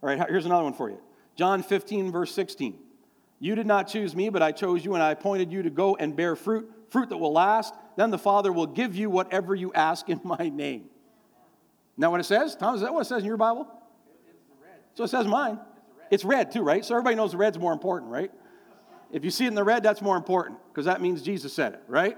right, 0.00 0.18
here's 0.30 0.46
another 0.46 0.64
one 0.64 0.72
for 0.72 0.88
you. 0.88 0.98
John 1.34 1.62
15, 1.62 2.10
verse 2.10 2.32
16. 2.32 2.78
You 3.38 3.54
did 3.54 3.66
not 3.66 3.86
choose 3.88 4.16
me, 4.16 4.30
but 4.30 4.40
I 4.40 4.50
chose 4.50 4.82
you, 4.82 4.94
and 4.94 5.02
I 5.02 5.10
appointed 5.10 5.52
you 5.52 5.62
to 5.64 5.68
go 5.68 5.94
and 5.96 6.16
bear 6.16 6.36
fruit, 6.36 6.72
fruit 6.88 7.10
that 7.10 7.18
will 7.18 7.34
last. 7.34 7.74
Then 7.96 8.10
the 8.10 8.18
Father 8.18 8.50
will 8.50 8.66
give 8.66 8.96
you 8.96 9.10
whatever 9.10 9.54
you 9.54 9.74
ask 9.74 10.08
in 10.08 10.18
my 10.24 10.48
name. 10.48 10.86
Now, 11.98 12.10
what 12.10 12.20
it 12.20 12.24
says? 12.24 12.56
Tom, 12.56 12.76
is 12.76 12.80
that 12.80 12.94
what 12.94 13.02
it 13.02 13.08
says 13.10 13.20
in 13.20 13.26
your 13.26 13.36
Bible? 13.36 13.68
So 14.94 15.04
it 15.04 15.08
says 15.08 15.26
mine. 15.26 15.60
It's 16.10 16.24
red 16.24 16.50
too, 16.50 16.62
right? 16.62 16.82
So 16.82 16.94
everybody 16.94 17.16
knows 17.16 17.32
the 17.32 17.36
red's 17.36 17.58
more 17.58 17.74
important, 17.74 18.10
right? 18.10 18.30
If 19.12 19.22
you 19.22 19.30
see 19.30 19.44
it 19.44 19.48
in 19.48 19.54
the 19.54 19.64
red, 19.64 19.82
that's 19.82 20.00
more 20.00 20.16
important 20.16 20.60
because 20.70 20.86
that 20.86 21.02
means 21.02 21.20
Jesus 21.20 21.52
said 21.52 21.74
it, 21.74 21.82
right? 21.88 22.16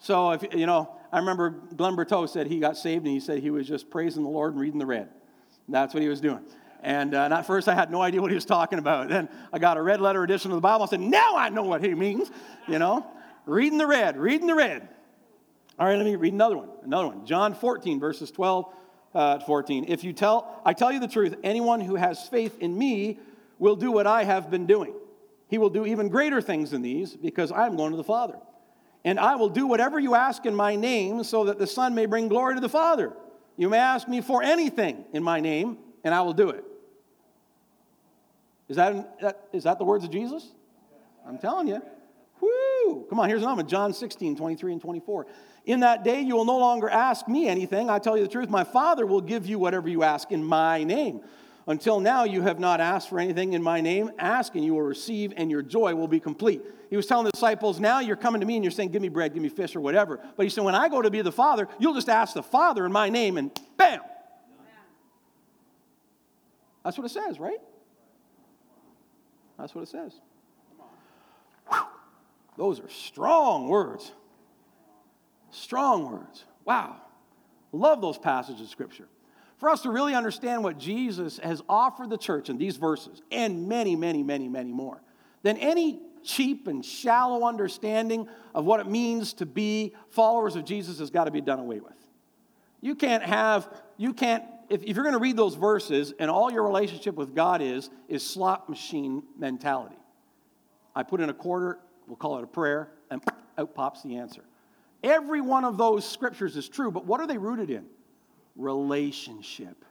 So 0.00 0.32
if 0.32 0.42
you 0.54 0.66
know, 0.66 0.90
I 1.12 1.18
remember 1.18 1.50
Glenn 1.50 1.94
Berteau 1.94 2.28
said 2.28 2.46
he 2.46 2.58
got 2.58 2.76
saved 2.76 3.04
and 3.04 3.14
he 3.14 3.20
said 3.20 3.38
he 3.38 3.50
was 3.50 3.68
just 3.68 3.90
praising 3.90 4.22
the 4.22 4.28
Lord 4.28 4.52
and 4.52 4.60
reading 4.60 4.78
the 4.78 4.86
red. 4.86 5.10
That's 5.68 5.94
what 5.94 6.02
he 6.02 6.08
was 6.08 6.20
doing. 6.20 6.40
And, 6.82 7.14
uh, 7.14 7.24
and 7.24 7.34
at 7.34 7.46
first 7.46 7.68
I 7.68 7.74
had 7.74 7.90
no 7.90 8.00
idea 8.00 8.22
what 8.22 8.30
he 8.30 8.34
was 8.34 8.46
talking 8.46 8.78
about. 8.78 9.08
Then 9.08 9.28
I 9.52 9.58
got 9.58 9.76
a 9.76 9.82
red 9.82 10.00
letter 10.00 10.24
edition 10.24 10.50
of 10.50 10.56
the 10.56 10.62
Bible. 10.62 10.84
I 10.84 10.88
said, 10.88 11.00
now 11.00 11.36
I 11.36 11.50
know 11.50 11.62
what 11.62 11.84
he 11.84 11.94
means. 11.94 12.30
You 12.66 12.78
know, 12.78 13.06
reading 13.44 13.78
the 13.78 13.86
red, 13.86 14.16
reading 14.16 14.46
the 14.46 14.54
red. 14.54 14.88
All 15.78 15.86
right, 15.86 15.96
let 15.96 16.04
me 16.04 16.16
read 16.16 16.32
another 16.32 16.56
one. 16.56 16.70
Another 16.82 17.08
one. 17.08 17.26
John 17.26 17.54
14, 17.54 18.00
verses 18.00 18.30
12 18.30 18.66
uh, 19.14 19.38
14. 19.40 19.86
If 19.88 20.04
you 20.04 20.12
tell, 20.12 20.60
I 20.64 20.72
tell 20.72 20.92
you 20.92 21.00
the 21.00 21.08
truth, 21.08 21.34
anyone 21.42 21.80
who 21.80 21.96
has 21.96 22.28
faith 22.28 22.56
in 22.60 22.76
me 22.76 23.18
will 23.58 23.76
do 23.76 23.90
what 23.90 24.06
I 24.06 24.24
have 24.24 24.50
been 24.50 24.66
doing. 24.66 24.94
He 25.48 25.58
will 25.58 25.70
do 25.70 25.84
even 25.84 26.08
greater 26.08 26.40
things 26.40 26.70
than 26.70 26.82
these 26.82 27.16
because 27.16 27.52
I 27.52 27.66
am 27.66 27.76
going 27.76 27.90
to 27.90 27.96
the 27.96 28.04
Father. 28.04 28.38
And 29.04 29.18
I 29.18 29.36
will 29.36 29.48
do 29.48 29.66
whatever 29.66 29.98
you 29.98 30.14
ask 30.14 30.44
in 30.44 30.54
my 30.54 30.76
name 30.76 31.24
so 31.24 31.44
that 31.44 31.58
the 31.58 31.66
Son 31.66 31.94
may 31.94 32.06
bring 32.06 32.28
glory 32.28 32.54
to 32.54 32.60
the 32.60 32.68
Father. 32.68 33.12
You 33.56 33.68
may 33.68 33.78
ask 33.78 34.08
me 34.08 34.20
for 34.20 34.42
anything 34.42 35.04
in 35.12 35.22
my 35.22 35.40
name, 35.40 35.78
and 36.04 36.14
I 36.14 36.22
will 36.22 36.32
do 36.32 36.50
it. 36.50 36.64
Is 38.68 38.76
that, 38.76 39.48
is 39.52 39.64
that 39.64 39.78
the 39.78 39.84
words 39.84 40.04
of 40.04 40.10
Jesus? 40.10 40.52
I'm 41.26 41.38
telling 41.38 41.68
you. 41.68 41.82
Whoo! 42.40 43.06
Come 43.08 43.20
on, 43.20 43.28
here's 43.28 43.42
another 43.42 43.56
one 43.56 43.68
John 43.68 43.92
16, 43.92 44.36
23 44.36 44.72
and 44.72 44.80
24. 44.80 45.26
In 45.66 45.80
that 45.80 46.04
day, 46.04 46.20
you 46.22 46.36
will 46.36 46.44
no 46.44 46.58
longer 46.58 46.88
ask 46.88 47.28
me 47.28 47.48
anything. 47.48 47.90
I 47.90 47.98
tell 47.98 48.16
you 48.16 48.22
the 48.22 48.30
truth, 48.30 48.48
my 48.48 48.64
Father 48.64 49.04
will 49.04 49.20
give 49.20 49.46
you 49.46 49.58
whatever 49.58 49.88
you 49.88 50.02
ask 50.02 50.32
in 50.32 50.42
my 50.42 50.84
name. 50.84 51.22
Until 51.66 52.00
now, 52.00 52.24
you 52.24 52.42
have 52.42 52.58
not 52.58 52.80
asked 52.80 53.08
for 53.08 53.20
anything 53.20 53.52
in 53.52 53.62
my 53.62 53.80
name. 53.80 54.10
Ask 54.18 54.54
and 54.54 54.64
you 54.64 54.74
will 54.74 54.82
receive, 54.82 55.32
and 55.36 55.50
your 55.50 55.62
joy 55.62 55.94
will 55.94 56.08
be 56.08 56.20
complete. 56.20 56.62
He 56.88 56.96
was 56.96 57.06
telling 57.06 57.24
the 57.24 57.30
disciples, 57.30 57.78
Now 57.78 58.00
you're 58.00 58.16
coming 58.16 58.40
to 58.40 58.46
me 58.46 58.56
and 58.56 58.64
you're 58.64 58.70
saying, 58.70 58.90
Give 58.90 59.02
me 59.02 59.08
bread, 59.08 59.34
give 59.34 59.42
me 59.42 59.48
fish, 59.48 59.76
or 59.76 59.80
whatever. 59.80 60.18
But 60.36 60.44
he 60.44 60.50
said, 60.50 60.64
When 60.64 60.74
I 60.74 60.88
go 60.88 61.02
to 61.02 61.10
be 61.10 61.22
the 61.22 61.32
Father, 61.32 61.68
you'll 61.78 61.94
just 61.94 62.08
ask 62.08 62.34
the 62.34 62.42
Father 62.42 62.84
in 62.86 62.92
my 62.92 63.10
name, 63.10 63.36
and 63.36 63.50
bam! 63.76 64.00
That's 66.84 66.96
what 66.96 67.04
it 67.04 67.10
says, 67.10 67.38
right? 67.38 67.60
That's 69.58 69.74
what 69.74 69.82
it 69.82 69.88
says. 69.88 70.14
Whew. 71.68 71.82
Those 72.56 72.80
are 72.80 72.88
strong 72.88 73.68
words. 73.68 74.10
Strong 75.50 76.10
words. 76.10 76.44
Wow. 76.64 76.96
Love 77.72 78.00
those 78.00 78.18
passages 78.18 78.62
of 78.62 78.68
Scripture 78.68 79.06
for 79.60 79.68
us 79.68 79.82
to 79.82 79.90
really 79.90 80.14
understand 80.14 80.64
what 80.64 80.78
Jesus 80.78 81.38
has 81.38 81.62
offered 81.68 82.08
the 82.08 82.16
church 82.16 82.48
in 82.48 82.56
these 82.56 82.78
verses 82.78 83.20
and 83.30 83.68
many, 83.68 83.94
many, 83.94 84.22
many, 84.22 84.48
many 84.48 84.72
more, 84.72 85.02
then 85.42 85.58
any 85.58 86.00
cheap 86.24 86.66
and 86.66 86.82
shallow 86.82 87.46
understanding 87.46 88.26
of 88.54 88.64
what 88.64 88.80
it 88.80 88.86
means 88.86 89.34
to 89.34 89.44
be 89.44 89.94
followers 90.08 90.56
of 90.56 90.64
Jesus 90.64 90.98
has 90.98 91.10
got 91.10 91.24
to 91.24 91.30
be 91.30 91.42
done 91.42 91.58
away 91.58 91.78
with. 91.78 91.92
You 92.80 92.94
can't 92.94 93.22
have, 93.22 93.68
you 93.98 94.14
can't, 94.14 94.44
if, 94.70 94.82
if 94.82 94.96
you're 94.96 95.04
going 95.04 95.12
to 95.12 95.20
read 95.20 95.36
those 95.36 95.56
verses 95.56 96.14
and 96.18 96.30
all 96.30 96.50
your 96.50 96.62
relationship 96.62 97.14
with 97.14 97.34
God 97.34 97.60
is, 97.60 97.90
is 98.08 98.26
slot 98.26 98.70
machine 98.70 99.22
mentality. 99.38 99.96
I 100.96 101.02
put 101.02 101.20
in 101.20 101.28
a 101.28 101.34
quarter, 101.34 101.78
we'll 102.06 102.16
call 102.16 102.38
it 102.38 102.44
a 102.44 102.46
prayer, 102.46 102.92
and 103.10 103.22
out 103.58 103.74
pops 103.74 104.02
the 104.02 104.16
answer. 104.16 104.42
Every 105.02 105.42
one 105.42 105.64
of 105.64 105.76
those 105.76 106.08
scriptures 106.08 106.56
is 106.56 106.66
true, 106.66 106.90
but 106.90 107.04
what 107.04 107.20
are 107.20 107.26
they 107.26 107.38
rooted 107.38 107.70
in? 107.70 107.84
Relationship. 108.60 109.84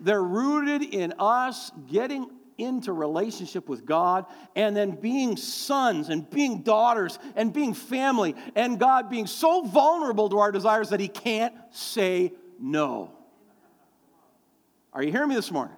They're 0.00 0.22
rooted 0.22 0.82
in 0.82 1.14
us 1.18 1.70
getting 1.90 2.30
into 2.56 2.92
relationship 2.92 3.68
with 3.68 3.84
God 3.84 4.26
and 4.56 4.76
then 4.76 4.92
being 4.92 5.36
sons 5.36 6.08
and 6.08 6.28
being 6.30 6.62
daughters 6.62 7.18
and 7.36 7.52
being 7.52 7.74
family 7.74 8.34
and 8.54 8.78
God 8.78 9.10
being 9.10 9.26
so 9.26 9.62
vulnerable 9.62 10.28
to 10.30 10.38
our 10.38 10.50
desires 10.52 10.90
that 10.90 11.00
He 11.00 11.08
can't 11.08 11.54
say 11.72 12.32
no. 12.58 13.10
Are 14.92 15.02
you 15.02 15.10
hearing 15.10 15.28
me 15.28 15.34
this 15.34 15.50
morning? 15.50 15.76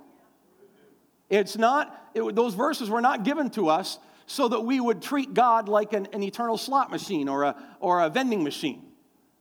It's 1.28 1.56
not, 1.56 2.10
it, 2.14 2.34
those 2.34 2.54
verses 2.54 2.88
were 2.88 3.00
not 3.00 3.24
given 3.24 3.50
to 3.50 3.68
us 3.68 3.98
so 4.26 4.48
that 4.48 4.60
we 4.60 4.78
would 4.78 5.02
treat 5.02 5.34
God 5.34 5.68
like 5.68 5.92
an, 5.92 6.06
an 6.12 6.22
eternal 6.22 6.58
slot 6.58 6.90
machine 6.90 7.28
or 7.28 7.44
a, 7.44 7.56
or 7.80 8.00
a 8.00 8.10
vending 8.10 8.44
machine. 8.44 8.85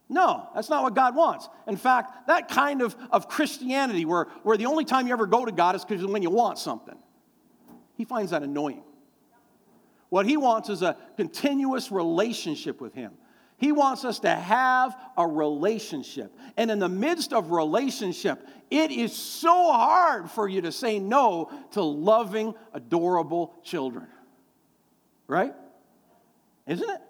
No, 0.08 0.48
that's 0.54 0.70
not 0.70 0.84
what 0.84 0.94
God 0.94 1.15
wants. 1.15 1.50
In 1.68 1.78
fact, 1.78 2.28
that 2.28 2.48
kind 2.48 2.82
of, 2.82 2.96
of 3.12 3.28
Christianity 3.28 4.06
where, 4.06 4.26
where 4.44 4.56
the 4.58 4.68
only 4.68 4.86
time 4.86 5.08
you 5.08 5.13
ever 5.13 5.26
go 5.26 5.46
to 5.46 5.52
God 5.52 5.76
is 5.76 5.84
because 5.84 6.06
when 6.06 6.22
you 6.22 6.30
want 6.30 6.60
something. 6.60 6.98
He 7.96 8.06
finds 8.06 8.32
that 8.32 8.44
annoying. 8.44 8.84
What 10.10 10.26
he 10.26 10.38
wants 10.38 10.70
is 10.70 10.82
a 10.82 10.96
continuous 11.18 11.91
relationship 11.91 12.80
with 12.80 12.94
him. 12.94 13.13
He 13.58 13.72
wants 13.72 14.04
us 14.04 14.20
to 14.20 14.30
have 14.30 14.96
a 15.18 15.26
relationship. 15.26 16.36
And 16.58 16.70
in 16.70 16.80
the 16.80 16.89
midst 16.89 17.34
of 17.34 17.52
relationship, 17.52 18.46
it 18.70 18.91
is 18.91 19.13
so 19.13 19.72
hard 19.72 20.30
for 20.30 20.48
you 20.48 20.62
to 20.62 20.72
say 20.72 21.00
no 21.00 21.50
to 21.72 21.82
loving, 21.82 22.54
adorable 22.74 23.54
children. 23.63 24.08
Right? 25.28 25.54
Isn't 26.68 26.89
it? 26.89 27.02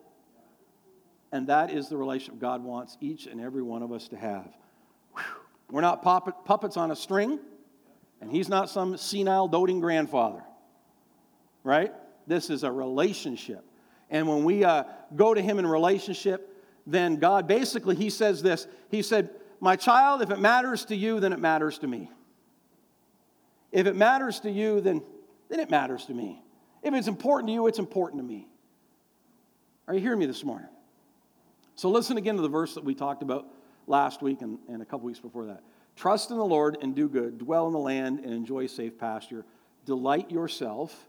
And 1.35 1.47
that 1.47 1.71
is 1.71 1.89
the 1.89 1.97
relationship 1.97 2.39
God 2.39 2.63
wants 2.63 2.97
each 3.01 3.27
and 3.27 3.41
every 3.41 3.61
one 3.61 3.83
of 3.83 3.91
us 3.91 4.07
to 4.09 4.17
have. 4.17 4.47
Whew. 5.13 5.23
We're 5.69 5.81
not 5.81 6.01
puppets 6.01 6.77
on 6.77 6.91
a 6.91 6.95
string, 6.95 7.39
and 8.21 8.31
He's 8.31 8.49
not 8.49 8.69
some 8.69 8.97
senile, 8.97 9.47
doting 9.47 9.79
grandfather 9.79 10.43
right? 11.65 11.91
This 12.27 12.49
is 12.49 12.63
a 12.63 12.71
relationship. 12.71 13.65
And 14.09 14.29
when 14.29 14.45
we 14.45 14.63
uh, 14.63 14.83
go 15.15 15.33
to 15.33 15.41
Him 15.41 15.59
in 15.59 15.67
relationship, 15.67 16.63
then 16.87 17.17
God 17.17 17.47
basically, 17.47 17.95
He 17.95 18.09
says 18.09 18.41
this 18.41 18.67
He 18.89 19.01
said, 19.01 19.31
My 19.59 19.75
child, 19.75 20.21
if 20.21 20.29
it 20.29 20.39
matters 20.39 20.85
to 20.85 20.95
you, 20.95 21.19
then 21.19 21.33
it 21.33 21.39
matters 21.39 21.79
to 21.79 21.87
me. 21.87 22.09
If 23.73 23.87
it 23.87 23.95
matters 23.95 24.39
to 24.41 24.51
you, 24.51 24.79
then, 24.79 25.01
then 25.49 25.59
it 25.59 25.69
matters 25.69 26.05
to 26.05 26.13
me. 26.13 26.41
If 26.81 26.93
it's 26.93 27.07
important 27.07 27.49
to 27.49 27.53
you, 27.53 27.67
it's 27.67 27.79
important 27.79 28.21
to 28.21 28.27
me. 28.27 28.47
Are 29.87 29.93
you 29.93 29.99
hearing 29.99 30.19
me 30.19 30.27
this 30.27 30.43
morning? 30.43 30.69
So 31.75 31.89
listen 31.89 32.17
again 32.17 32.35
to 32.35 32.41
the 32.41 32.49
verse 32.49 32.73
that 32.75 32.83
we 32.83 32.95
talked 32.95 33.21
about 33.21 33.47
last 33.88 34.21
week 34.21 34.41
and, 34.41 34.57
and 34.69 34.81
a 34.81 34.85
couple 34.85 35.05
weeks 35.05 35.19
before 35.19 35.45
that. 35.47 35.61
Trust 35.95 36.31
in 36.31 36.38
the 36.38 36.45
Lord 36.45 36.77
and 36.81 36.95
do 36.95 37.07
good, 37.07 37.38
dwell 37.38 37.67
in 37.67 37.73
the 37.73 37.79
land 37.79 38.19
and 38.19 38.33
enjoy 38.33 38.67
safe 38.67 38.97
pasture. 38.97 39.45
Delight 39.85 40.31
yourself 40.31 41.07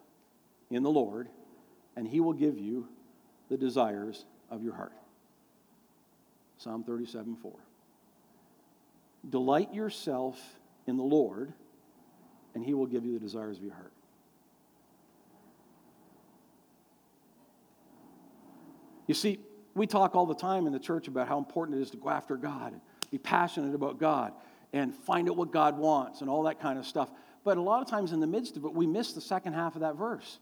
in 0.70 0.82
the 0.82 0.90
Lord, 0.90 1.28
and 1.96 2.06
he 2.06 2.20
will 2.20 2.32
give 2.32 2.58
you 2.58 2.88
the 3.48 3.56
desires 3.56 4.24
of 4.50 4.62
your 4.62 4.74
heart. 4.74 4.92
Psalm 6.58 6.84
37 6.84 7.36
4. 7.36 7.52
Delight 9.28 9.72
yourself 9.74 10.38
in 10.86 10.96
the 10.96 11.02
Lord, 11.02 11.52
and 12.54 12.64
he 12.64 12.74
will 12.74 12.86
give 12.86 13.04
you 13.04 13.12
the 13.12 13.20
desires 13.20 13.58
of 13.58 13.64
your 13.64 13.74
heart. 13.74 13.92
You 19.06 19.14
see, 19.14 19.38
we 19.76 19.86
talk 19.86 20.16
all 20.16 20.26
the 20.26 20.34
time 20.34 20.66
in 20.66 20.72
the 20.72 20.78
church 20.78 21.06
about 21.06 21.28
how 21.28 21.38
important 21.38 21.78
it 21.78 21.82
is 21.82 21.90
to 21.90 21.98
go 21.98 22.08
after 22.08 22.36
God 22.36 22.72
and 22.72 22.80
be 23.10 23.18
passionate 23.18 23.74
about 23.74 23.98
God 23.98 24.32
and 24.72 24.94
find 24.94 25.28
out 25.28 25.36
what 25.36 25.52
God 25.52 25.78
wants 25.78 26.22
and 26.22 26.30
all 26.30 26.44
that 26.44 26.60
kind 26.60 26.78
of 26.78 26.86
stuff. 26.86 27.10
But 27.44 27.58
a 27.58 27.62
lot 27.62 27.82
of 27.82 27.88
times 27.88 28.12
in 28.12 28.20
the 28.20 28.26
midst 28.26 28.56
of 28.56 28.64
it, 28.64 28.72
we 28.72 28.86
miss 28.86 29.12
the 29.12 29.20
second 29.20 29.52
half 29.52 29.74
of 29.74 29.82
that 29.82 29.96
verse 29.96 30.38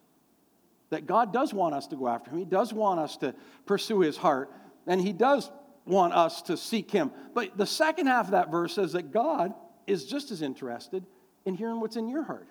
that 0.91 1.07
God 1.07 1.33
does 1.33 1.53
want 1.53 1.75
us 1.75 1.89
to 1.89 1.97
go 1.97 2.07
after 2.07 2.31
Him. 2.31 2.39
He 2.39 2.45
does 2.45 2.73
want 2.73 3.01
us 3.01 3.17
to 3.19 3.35
pursue 3.67 4.01
His 4.01 4.17
heart, 4.17 4.51
and 4.87 5.01
He 5.01 5.13
does 5.13 5.51
want 5.85 6.13
us 6.13 6.43
to 6.43 6.57
seek 6.57 6.91
Him. 6.91 7.11
But 7.35 7.59
the 7.59 7.67
second 7.67 8.07
half 8.07 8.27
of 8.27 8.31
that 8.31 8.51
verse 8.51 8.75
says 8.75 8.93
that 8.93 9.11
God 9.13 9.53
is 9.87 10.05
just 10.05 10.31
as 10.31 10.41
interested 10.43 11.05
in 11.45 11.55
hearing 11.55 11.81
what's 11.81 11.97
in 11.97 12.09
your 12.09 12.23
heart. 12.23 12.49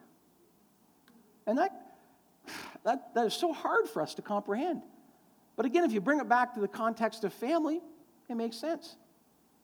And 1.48 1.58
that, 1.58 1.72
that, 2.84 3.14
that 3.16 3.28
is 3.28 3.34
so 3.34 3.54
hard 3.54 3.88
for 3.88 4.02
us 4.02 4.16
to 4.16 4.22
comprehend. 4.22 4.82
But 5.56 5.66
again, 5.66 5.84
if 5.84 5.92
you 5.92 6.02
bring 6.02 6.20
it 6.20 6.28
back 6.28 6.54
to 6.56 6.60
the 6.60 6.68
context 6.68 7.24
of 7.24 7.34
family, 7.34 7.82
it 8.30 8.36
makes 8.36 8.58
sense. 8.58 8.96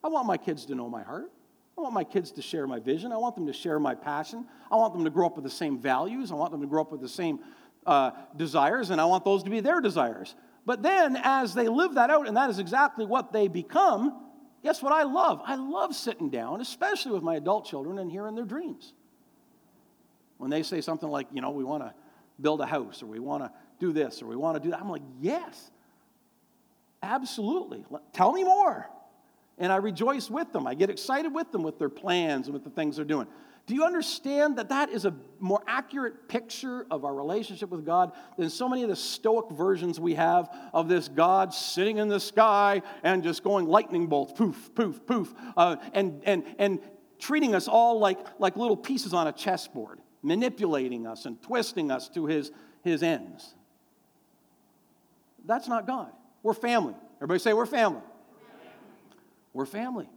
I 0.03 0.07
want 0.07 0.27
my 0.27 0.37
kids 0.37 0.65
to 0.65 0.75
know 0.75 0.89
my 0.89 1.03
heart. 1.03 1.31
I 1.77 1.81
want 1.81 1.93
my 1.93 2.03
kids 2.03 2.31
to 2.33 2.41
share 2.41 2.67
my 2.67 2.79
vision. 2.79 3.11
I 3.11 3.17
want 3.17 3.35
them 3.35 3.47
to 3.47 3.53
share 3.53 3.79
my 3.79 3.95
passion. 3.95 4.45
I 4.71 4.75
want 4.75 4.93
them 4.93 5.03
to 5.05 5.09
grow 5.09 5.25
up 5.25 5.35
with 5.35 5.45
the 5.45 5.49
same 5.49 5.79
values. 5.79 6.31
I 6.31 6.35
want 6.35 6.51
them 6.51 6.61
to 6.61 6.67
grow 6.67 6.81
up 6.81 6.91
with 6.91 7.01
the 7.01 7.09
same 7.09 7.39
uh, 7.85 8.11
desires, 8.35 8.89
and 8.89 8.99
I 8.99 9.05
want 9.05 9.23
those 9.23 9.43
to 9.43 9.49
be 9.49 9.61
their 9.61 9.79
desires. 9.79 10.35
But 10.65 10.83
then, 10.83 11.17
as 11.23 11.53
they 11.53 11.67
live 11.67 11.95
that 11.95 12.09
out, 12.09 12.27
and 12.27 12.35
that 12.37 12.49
is 12.49 12.59
exactly 12.59 13.05
what 13.05 13.31
they 13.31 13.47
become, 13.47 14.21
guess 14.61 14.83
what 14.83 14.91
I 14.91 15.03
love? 15.03 15.41
I 15.45 15.55
love 15.55 15.95
sitting 15.95 16.29
down, 16.29 16.61
especially 16.61 17.13
with 17.13 17.23
my 17.23 17.35
adult 17.35 17.65
children, 17.65 17.97
and 17.97 18.11
hearing 18.11 18.35
their 18.35 18.45
dreams. 18.45 18.93
When 20.37 20.49
they 20.49 20.63
say 20.63 20.81
something 20.81 21.09
like, 21.09 21.27
you 21.33 21.41
know, 21.41 21.51
we 21.51 21.63
want 21.63 21.83
to 21.83 21.93
build 22.41 22.61
a 22.61 22.65
house, 22.65 23.01
or 23.01 23.07
we 23.07 23.19
want 23.19 23.43
to 23.43 23.51
do 23.79 23.93
this, 23.93 24.21
or 24.21 24.27
we 24.27 24.35
want 24.35 24.57
to 24.57 24.59
do 24.61 24.71
that, 24.71 24.81
I'm 24.81 24.89
like, 24.89 25.01
yes, 25.19 25.71
absolutely. 27.03 27.85
Tell 28.13 28.31
me 28.31 28.43
more. 28.43 28.89
And 29.57 29.71
I 29.71 29.77
rejoice 29.77 30.29
with 30.29 30.53
them. 30.53 30.65
I 30.67 30.73
get 30.73 30.89
excited 30.89 31.33
with 31.33 31.51
them 31.51 31.63
with 31.63 31.79
their 31.79 31.89
plans 31.89 32.47
and 32.47 32.53
with 32.53 32.63
the 32.63 32.69
things 32.69 32.95
they're 32.95 33.05
doing. 33.05 33.27
Do 33.69 33.75
you 33.75 33.83
understand 33.83 34.57
that 34.57 34.69
that 34.69 34.89
is 34.89 35.05
a 35.05 35.13
more 35.39 35.61
accurate 35.67 36.27
picture 36.27 36.87
of 36.89 37.05
our 37.05 37.13
relationship 37.13 37.69
with 37.69 37.85
God 37.85 38.13
than 38.35 38.49
so 38.49 38.67
many 38.67 38.81
of 38.81 38.89
the 38.89 38.95
stoic 38.95 39.51
versions 39.51 39.99
we 39.99 40.15
have 40.15 40.49
of 40.73 40.89
this 40.89 41.07
God 41.07 41.53
sitting 41.53 41.97
in 41.97 42.07
the 42.07 42.19
sky 42.19 42.81
and 43.03 43.21
just 43.21 43.43
going 43.43 43.67
lightning 43.67 44.07
bolts, 44.07 44.33
poof, 44.33 44.73
poof, 44.73 45.05
poof, 45.05 45.35
uh, 45.55 45.75
and, 45.93 46.23
and, 46.25 46.45
and 46.57 46.79
treating 47.19 47.53
us 47.53 47.67
all 47.67 47.99
like, 47.99 48.17
like 48.39 48.55
little 48.55 48.75
pieces 48.75 49.13
on 49.13 49.27
a 49.27 49.31
chessboard, 49.31 49.99
manipulating 50.23 51.05
us 51.05 51.27
and 51.27 51.39
twisting 51.43 51.91
us 51.91 52.09
to 52.09 52.25
his, 52.25 52.51
his 52.81 53.03
ends? 53.03 53.53
That's 55.45 55.67
not 55.67 55.85
God. 55.85 56.11
We're 56.43 56.53
family. 56.53 56.95
Everybody 57.17 57.39
say, 57.39 57.53
We're 57.53 57.65
family. 57.65 58.01
We're 59.53 59.65
family. 59.65 60.09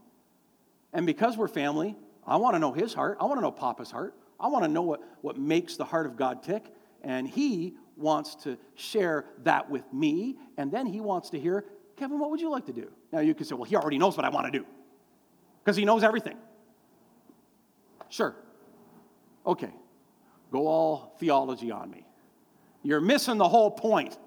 And 0.93 1.07
because 1.07 1.37
we're 1.37 1.49
family, 1.49 1.97
I 2.27 2.37
want 2.37 2.55
to 2.55 2.59
know 2.59 2.73
his 2.73 2.93
heart. 2.95 3.19
I 3.21 3.25
want 3.25 3.39
to 3.39 3.43
know 3.43 3.51
Papa's 3.51 3.91
heart. 3.91 4.15
I 4.39 4.49
want 4.49 4.65
to 4.65 4.71
know 4.71 4.83
what, 4.83 5.01
what 5.23 5.39
makes 5.39 5.77
the 5.77 5.85
heart 5.85 6.07
of 6.07 6.17
God 6.17 6.43
tick. 6.43 6.67
And 7.03 7.27
he 7.27 7.75
wants 7.97 8.35
to 8.45 8.59
share 8.75 9.25
that 9.45 9.71
with 9.71 9.91
me. 9.93 10.37
And 10.57 10.71
then 10.71 10.87
he 10.87 11.01
wants 11.01 11.31
to 11.31 11.41
hear, 11.41 11.65
Kevin, 11.97 12.19
what 12.19 12.31
would 12.31 12.41
you 12.41 12.51
like 12.51 12.67
to 12.67 12.73
do? 12.73 12.91
Now 13.13 13.21
you 13.21 13.35
can 13.35 13.47
say, 13.47 13.55
well, 13.55 13.65
he 13.65 13.77
already 13.77 13.99
knows 13.99 14.17
what 14.17 14.27
I 14.27 14.29
want 14.29 14.53
to 14.53 14.59
do 14.59 14.67
because 15.65 15.77
he 15.77 15.85
knows 15.85 16.03
everything. 16.03 16.37
Sure. 18.09 18.35
Okay. 19.47 19.73
Go 20.51 20.67
all 20.67 21.17
theology 21.19 21.71
on 21.71 21.91
me. 21.91 22.05
You're 22.83 23.01
missing 23.01 23.39
the 23.39 23.49
whole 23.49 23.71
point. 23.71 24.19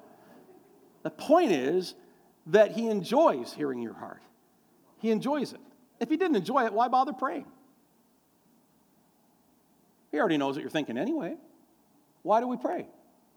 The 1.06 1.12
point 1.12 1.52
is 1.52 1.94
that 2.48 2.72
he 2.72 2.88
enjoys 2.88 3.54
hearing 3.54 3.80
your 3.80 3.94
heart, 3.94 4.24
he 4.98 5.12
enjoys 5.12 5.54
it. 5.54 5.60
If 6.00 6.10
he 6.10 6.18
didn't 6.18 6.36
enjoy 6.36 6.66
it, 6.66 6.74
why 6.74 6.88
bother 6.88 7.14
praying? 7.14 7.46
He 10.12 10.20
already 10.20 10.38
knows 10.38 10.56
what 10.56 10.62
you're 10.62 10.72
thinking 10.72 10.98
anyway. 10.98 11.36
Why 12.24 12.40
do 12.40 12.48
we 12.48 12.58
pray? 12.58 12.88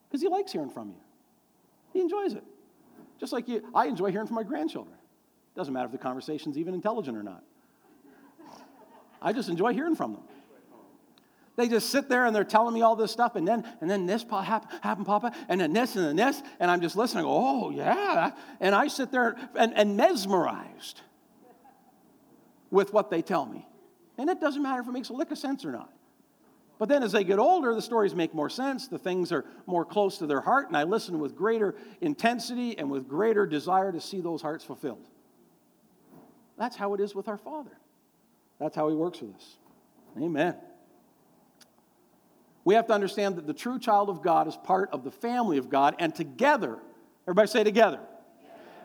Because 0.09 0.23
he 0.23 0.29
likes 0.29 0.51
hearing 0.51 0.71
from 0.71 0.89
you. 0.89 0.97
He 1.93 2.01
enjoys 2.01 2.33
it. 2.33 2.43
Just 3.21 3.35
like 3.35 3.47
you, 3.49 3.63
I 3.75 3.85
enjoy 3.85 4.13
hearing 4.13 4.27
from 4.27 4.37
my 4.37 4.45
grandchildren. 4.45 4.97
Doesn't 5.55 5.75
matter 5.75 5.87
if 5.87 5.93
the 5.93 5.99
conversation's 5.99 6.57
even 6.57 6.73
intelligent 6.73 7.19
or 7.19 7.23
not. 7.23 7.45
I 9.21 9.35
just 9.35 9.51
enjoy 9.51 9.75
hearing 9.75 9.95
from 9.95 10.15
them. 10.15 10.23
They 11.59 11.69
just 11.69 11.91
sit 11.91 12.09
there 12.09 12.25
and 12.25 12.35
they're 12.35 12.45
telling 12.45 12.73
me 12.73 12.83
all 12.83 12.95
this 12.95 13.11
stuff, 13.11 13.35
and 13.35 13.47
then 13.47 13.65
and 13.81 13.91
then 13.91 14.07
this 14.07 14.23
happened, 14.23 14.81
happened, 14.81 15.07
Papa, 15.07 15.33
and 15.49 15.61
then 15.61 15.73
this 15.73 15.97
and 15.97 16.05
then 16.05 16.15
this, 16.15 16.41
and 16.61 16.71
I'm 16.71 16.81
just 16.81 16.95
listening. 16.95 17.25
Go, 17.25 17.31
oh 17.33 17.71
yeah, 17.71 18.31
and 18.61 18.77
I 18.77 18.87
sit 18.87 19.11
there 19.11 19.37
and, 19.57 19.75
and 19.75 19.97
mesmerized 19.97 21.01
with 22.71 22.93
what 22.93 23.11
they 23.11 23.23
tell 23.23 23.45
me, 23.45 23.67
and 24.17 24.31
it 24.31 24.41
doesn't 24.41 24.63
matter 24.63 24.81
if 24.83 24.87
it 24.87 24.93
makes 24.93 25.09
a 25.09 25.13
lick 25.13 25.33
of 25.33 25.39
sense 25.39 25.65
or 25.65 25.73
not. 25.73 25.93
But 26.79 26.89
then 26.89 27.03
as 27.03 27.11
they 27.11 27.25
get 27.25 27.41
older, 27.41 27.75
the 27.75 27.83
stories 27.83 28.15
make 28.15 28.33
more 28.33 28.49
sense. 28.49 28.87
The 28.87 28.97
things 28.97 29.33
are 29.33 29.45
more 29.67 29.85
close 29.85 30.19
to 30.19 30.29
their 30.29 30.41
heart, 30.41 30.69
and 30.69 30.77
I 30.77 30.85
listen 30.85 31.19
with 31.19 31.35
greater 31.35 31.75
intensity 32.01 32.79
and 32.79 32.89
with 32.89 33.09
greater 33.09 33.49
desire 33.49 33.91
to 33.91 34.01
see 34.01 34.21
those 34.21 34.43
hearts 34.43 34.63
fulfilled. 34.63 35.09
That's 36.57 36.77
how 36.77 36.95
it 36.95 37.01
is 37.01 37.17
with 37.17 37.27
our 37.27 37.37
Father. 37.37 37.77
That's 38.61 38.77
how 38.77 38.89
He 38.89 38.95
works 38.95 39.21
with 39.21 39.35
us. 39.35 39.57
Amen. 40.17 40.55
We 42.69 42.75
have 42.75 42.87
to 42.89 42.93
understand 42.93 43.37
that 43.37 43.47
the 43.47 43.55
true 43.55 43.79
child 43.79 44.11
of 44.11 44.21
God 44.21 44.47
is 44.47 44.55
part 44.55 44.91
of 44.93 45.03
the 45.03 45.11
family 45.11 45.57
of 45.57 45.71
God, 45.71 45.97
and 45.99 46.15
together, 46.15 46.77
everybody 47.25 47.49
say 47.49 47.65
together. 47.65 47.99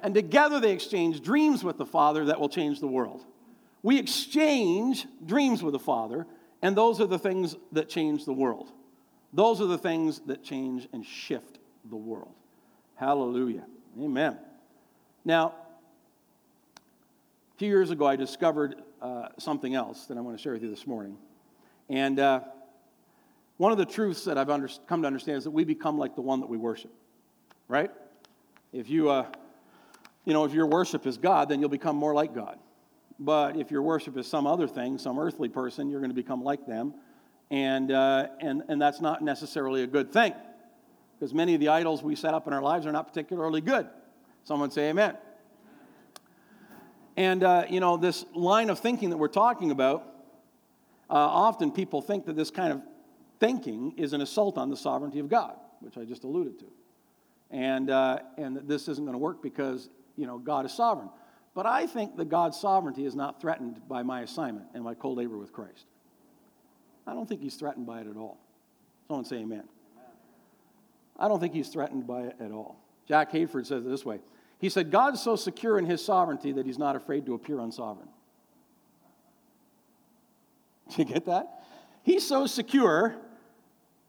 And 0.02 0.14
together 0.14 0.62
they 0.62 0.72
exchange 0.72 1.22
dreams 1.22 1.66
with 1.66 1.78
the 1.78 1.86
Father 1.86 2.24
that 2.28 2.40
will 2.40 2.48
change 2.48 2.80
the 2.80 2.88
world. 2.88 3.26
We 3.82 4.00
exchange 4.00 5.06
dreams 5.26 5.62
with 5.62 5.74
the 5.74 5.80
Father 5.80 6.26
and 6.62 6.78
those 6.78 7.02
are 7.02 7.08
the 7.08 7.20
things 7.20 7.58
that 7.74 7.90
change 7.90 8.24
the 8.24 8.32
world. 8.32 8.72
Those 9.34 9.60
are 9.60 9.66
the 9.66 9.78
things 9.78 10.22
that 10.28 10.46
change 10.46 10.88
and 10.94 11.06
shift 11.06 11.60
the 11.90 11.98
world. 11.98 12.32
Hallelujah. 12.96 13.66
Amen. 14.02 14.38
Now, 15.26 15.56
a 16.78 17.58
few 17.58 17.68
years 17.68 17.92
ago, 17.92 18.06
I 18.06 18.16
discovered 18.16 18.76
uh, 19.02 19.28
something 19.40 19.76
else 19.76 20.06
that 20.06 20.18
I 20.18 20.22
want 20.22 20.38
to 20.38 20.42
share 20.42 20.54
with 20.54 20.64
you 20.64 20.70
this 20.70 20.88
morning. 20.88 21.18
And 21.90 22.18
uh, 22.18 22.44
one 23.58 23.72
of 23.72 23.78
the 23.78 23.86
truths 23.86 24.26
that 24.26 24.38
I've 24.38 24.50
under- 24.50 24.70
come 24.88 25.02
to 25.02 25.08
understand 25.08 25.38
is 25.38 25.44
that 25.44 25.52
we 25.52 25.64
become 25.64 25.98
like 25.98 26.16
the 26.16 26.22
one 26.22 26.40
that 26.40 26.50
we 26.50 26.58
worship, 26.58 26.92
right? 27.68 27.92
If 28.72 28.90
you, 28.90 29.10
uh, 29.10 29.28
you 30.26 30.34
know, 30.34 30.46
if 30.46 30.54
your 30.54 30.66
worship 30.66 31.06
is 31.06 31.18
God, 31.18 31.50
then 31.50 31.60
you'll 31.60 31.70
become 31.70 31.96
more 31.96 32.14
like 32.14 32.34
God. 32.34 32.58
But 33.20 33.56
if 33.58 33.70
your 33.70 33.84
worship 33.84 34.18
is 34.18 34.26
some 34.26 34.48
other 34.48 34.68
thing, 34.68 34.98
some 34.98 35.20
earthly 35.20 35.50
person, 35.50 35.90
you're 35.90 36.00
going 36.00 36.10
to 36.10 36.16
become 36.16 36.44
like 36.44 36.66
them. 36.66 36.96
And, 37.52 37.92
uh, 37.92 38.28
and, 38.40 38.64
and 38.68 38.82
that's 38.82 39.00
not 39.00 39.22
necessarily 39.22 39.84
a 39.84 39.88
good 39.88 40.12
thing 40.12 40.34
because 41.20 41.34
many 41.34 41.54
of 41.54 41.60
the 41.60 41.70
idols 41.70 42.02
we 42.02 42.16
set 42.16 42.34
up 42.34 42.48
in 42.48 42.54
our 42.54 42.62
lives 42.62 42.88
are 42.88 42.92
not 42.92 43.08
particularly 43.08 43.62
good. 43.62 43.88
Someone 44.44 44.72
say 44.72 44.90
amen. 44.90 45.16
And, 47.16 47.44
uh, 47.44 47.66
you 47.70 47.80
know, 47.80 47.96
this 47.96 48.26
line 48.34 48.70
of 48.72 48.80
thinking 48.80 49.12
that 49.12 49.18
we're 49.18 49.28
talking 49.28 49.70
about, 49.70 50.02
uh, 51.10 51.14
often 51.14 51.72
people 51.72 52.02
think 52.02 52.26
that 52.26 52.36
this 52.36 52.50
kind 52.50 52.74
of 52.74 52.82
thinking 53.44 53.94
is 53.98 54.14
an 54.14 54.22
assault 54.22 54.58
on 54.58 54.70
the 54.70 54.78
sovereignty 54.78 55.20
of 55.20 55.28
God, 55.28 55.58
which 55.82 55.98
I 55.98 56.06
just 56.06 56.24
alluded 56.24 56.60
to. 56.60 56.66
And, 57.52 57.90
uh, 57.90 58.20
and 58.38 58.56
this 58.56 58.88
isn't 58.88 59.04
going 59.04 59.16
to 59.16 59.20
work 59.20 59.44
because, 59.44 59.90
you 60.16 60.26
know, 60.26 60.38
God 60.38 60.66
is 60.66 60.72
sovereign. 60.72 61.10
But 61.54 61.66
I 61.66 61.86
think 61.86 62.16
that 62.16 62.30
God's 62.30 62.58
sovereignty 62.58 63.06
is 63.06 63.16
not 63.16 63.42
threatened 63.42 63.82
by 63.90 64.02
my 64.02 64.22
assignment 64.22 64.68
and 64.74 64.82
my 64.82 64.94
co 64.94 65.12
labor 65.12 65.38
with 65.38 65.52
Christ. 65.52 65.88
I 67.06 67.14
don't 67.14 67.28
think 67.28 67.42
he's 67.42 67.56
threatened 67.56 67.86
by 67.86 68.00
it 68.00 68.08
at 68.08 68.16
all. 68.16 68.38
Someone 69.10 69.26
say 69.26 69.40
amen. 69.40 69.64
I 71.20 71.28
don't 71.28 71.42
think 71.42 71.54
he's 71.54 71.68
threatened 71.68 72.08
by 72.08 72.22
it 72.22 72.38
at 72.40 72.52
all. 72.52 72.80
Jack 73.10 73.34
Hayford 73.34 73.66
says 73.66 73.86
it 73.86 73.90
this 73.90 74.06
way 74.06 74.22
He 74.58 74.70
said, 74.70 74.90
God's 74.90 75.22
so 75.22 75.36
secure 75.36 75.78
in 75.78 75.86
his 75.86 76.04
sovereignty 76.04 76.54
that 76.54 76.66
he's 76.66 76.80
not 76.80 76.96
afraid 76.96 77.26
to 77.26 77.34
appear 77.34 77.60
unsovereign. 77.60 78.08
Did 80.92 80.98
you 81.10 81.14
get 81.14 81.26
that? 81.26 81.60
He's 82.04 82.26
so 82.26 82.48
secure 82.48 83.18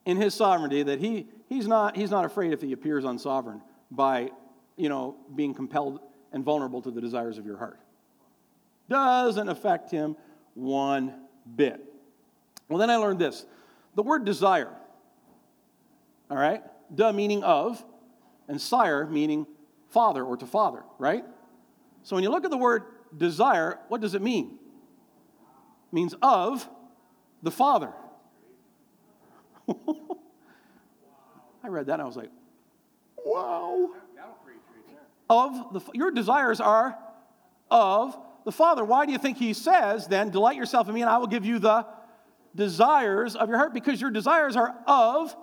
in 0.06 0.16
his 0.16 0.34
sovereignty 0.34 0.82
that 0.82 1.00
he, 1.00 1.26
he's, 1.48 1.66
not, 1.66 1.96
he's 1.96 2.10
not 2.10 2.24
afraid 2.24 2.52
if 2.52 2.60
he 2.60 2.72
appears 2.72 3.04
unsovereign 3.04 3.60
by 3.90 4.30
you 4.76 4.88
know, 4.88 5.16
being 5.34 5.54
compelled 5.54 6.00
and 6.32 6.44
vulnerable 6.44 6.82
to 6.82 6.90
the 6.90 7.00
desires 7.00 7.38
of 7.38 7.46
your 7.46 7.56
heart. 7.56 7.78
Doesn't 8.88 9.48
affect 9.48 9.90
him 9.90 10.16
one 10.54 11.14
bit. 11.56 11.80
Well, 12.68 12.78
then 12.78 12.90
I 12.90 12.96
learned 12.96 13.18
this 13.18 13.46
the 13.94 14.02
word 14.02 14.24
desire, 14.24 14.72
all 16.30 16.36
right? 16.36 16.62
De 16.94 17.12
meaning 17.12 17.42
of, 17.44 17.82
and 18.48 18.60
sire 18.60 19.06
meaning 19.06 19.46
father 19.88 20.24
or 20.24 20.36
to 20.36 20.46
father, 20.46 20.82
right? 20.98 21.24
So 22.02 22.16
when 22.16 22.22
you 22.22 22.30
look 22.30 22.44
at 22.44 22.50
the 22.50 22.58
word 22.58 22.84
desire, 23.16 23.78
what 23.88 24.00
does 24.00 24.14
it 24.14 24.22
mean? 24.22 24.58
It 25.90 25.94
means 25.94 26.14
of 26.20 26.68
the 27.42 27.50
father. 27.50 27.92
I 31.62 31.68
read 31.68 31.86
that 31.86 31.94
and 31.94 32.02
I 32.02 32.06
was 32.06 32.16
like, 32.16 32.30
wow 33.24 33.90
of 35.28 35.72
the, 35.72 35.80
your 35.94 36.10
desires 36.10 36.60
are 36.60 36.98
of 37.70 38.16
the 38.44 38.52
Father. 38.52 38.84
Why 38.84 39.06
do 39.06 39.12
you 39.12 39.18
think 39.18 39.38
he 39.38 39.52
says 39.52 40.06
then, 40.06 40.30
delight 40.30 40.56
yourself 40.56 40.88
in 40.88 40.94
me 40.94 41.02
and 41.02 41.10
I 41.10 41.18
will 41.18 41.26
give 41.26 41.44
you 41.44 41.58
the 41.58 41.86
desires 42.54 43.36
of 43.36 43.48
your 43.48 43.58
heart? 43.58 43.72
Because 43.72 44.00
your 44.00 44.10
desires 44.10 44.56
are 44.56 44.74
of 44.86 45.34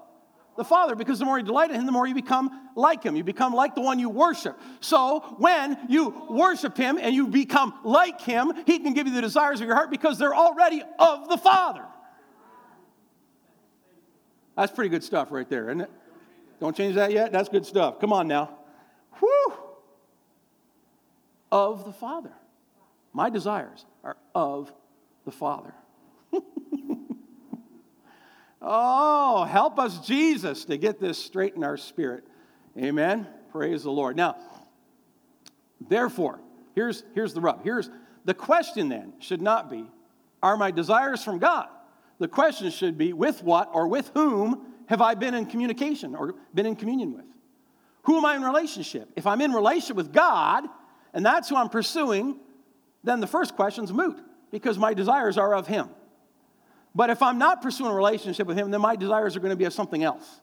the 0.57 0.63
Father. 0.63 0.95
Because 0.95 1.19
the 1.19 1.25
more 1.25 1.39
you 1.39 1.45
delight 1.45 1.71
in 1.71 1.77
him, 1.77 1.86
the 1.86 1.91
more 1.91 2.05
you 2.05 2.13
become 2.13 2.69
like 2.75 3.03
him. 3.03 3.15
You 3.15 3.23
become 3.23 3.53
like 3.53 3.73
the 3.73 3.81
one 3.81 3.97
you 3.97 4.10
worship. 4.10 4.60
So 4.81 5.36
when 5.39 5.77
you 5.89 6.27
worship 6.29 6.77
him 6.77 6.99
and 7.01 7.15
you 7.15 7.27
become 7.27 7.73
like 7.84 8.21
him, 8.21 8.53
he 8.65 8.79
can 8.79 8.93
give 8.93 9.07
you 9.07 9.13
the 9.13 9.21
desires 9.21 9.62
of 9.62 9.67
your 9.67 9.75
heart 9.75 9.89
because 9.89 10.19
they're 10.19 10.36
already 10.36 10.84
of 10.99 11.27
the 11.27 11.38
Father. 11.38 11.86
That's 14.55 14.71
pretty 14.71 14.89
good 14.89 15.03
stuff 15.03 15.31
right 15.31 15.49
there, 15.49 15.69
isn't 15.69 15.81
it? 15.81 15.91
Don't 16.59 16.75
change 16.75 16.95
that 16.95 17.11
yet? 17.11 17.31
That's 17.31 17.49
good 17.49 17.65
stuff. 17.65 17.99
Come 17.99 18.13
on 18.13 18.27
now. 18.27 18.57
Whew 19.19 19.53
of 21.51 21.85
the 21.85 21.91
Father. 21.91 22.31
My 23.13 23.29
desires 23.29 23.85
are 24.03 24.17
of 24.33 24.71
the 25.25 25.31
Father. 25.31 25.73
oh, 28.61 29.43
help 29.43 29.77
us, 29.77 29.99
Jesus, 30.05 30.65
to 30.65 30.77
get 30.77 30.99
this 30.99 31.17
straight 31.17 31.55
in 31.55 31.63
our 31.63 31.77
spirit. 31.77 32.23
Amen. 32.77 33.27
Praise 33.51 33.83
the 33.83 33.91
Lord. 33.91 34.15
Now, 34.15 34.37
therefore, 35.89 36.39
here's, 36.73 37.03
here's 37.13 37.33
the 37.33 37.41
rub. 37.41 37.63
Here's 37.63 37.89
the 38.23 38.33
question 38.33 38.87
then 38.87 39.13
should 39.19 39.41
not 39.41 39.69
be, 39.69 39.85
are 40.41 40.55
my 40.55 40.71
desires 40.71 41.23
from 41.23 41.39
God? 41.39 41.67
The 42.21 42.27
question 42.27 42.69
should 42.69 42.99
be, 42.99 43.13
with 43.13 43.41
what 43.41 43.71
or 43.73 43.88
with 43.88 44.12
whom 44.13 44.67
have 44.86 45.01
I 45.01 45.15
been 45.15 45.34
in 45.34 45.47
communication 45.47 46.13
or 46.13 46.36
been 46.53 46.67
in 46.67 46.75
communion 46.75 47.13
with? 47.13 47.25
Who 48.03 48.15
am 48.15 48.25
I 48.25 48.36
in 48.36 48.43
relationship? 48.43 49.10
If 49.15 49.25
I'm 49.25 49.41
in 49.41 49.51
relationship 49.51 49.95
with 49.95 50.13
God, 50.13 50.65
and 51.15 51.25
that's 51.25 51.49
who 51.49 51.55
I'm 51.55 51.69
pursuing, 51.69 52.39
then 53.03 53.21
the 53.21 53.27
first 53.27 53.55
question's 53.55 53.91
moot 53.91 54.19
because 54.51 54.77
my 54.77 54.93
desires 54.93 55.39
are 55.39 55.55
of 55.55 55.65
Him. 55.65 55.89
But 56.93 57.10
if 57.10 57.23
I'm 57.23 57.39
not 57.39 57.63
pursuing 57.63 57.89
a 57.89 57.95
relationship 57.95 58.45
with 58.45 58.55
Him, 58.55 58.69
then 58.69 58.81
my 58.81 58.95
desires 58.95 59.36
are 59.36 59.39
going 59.39 59.49
to 59.49 59.55
be 59.55 59.65
of 59.65 59.73
something 59.73 60.03
else. 60.03 60.41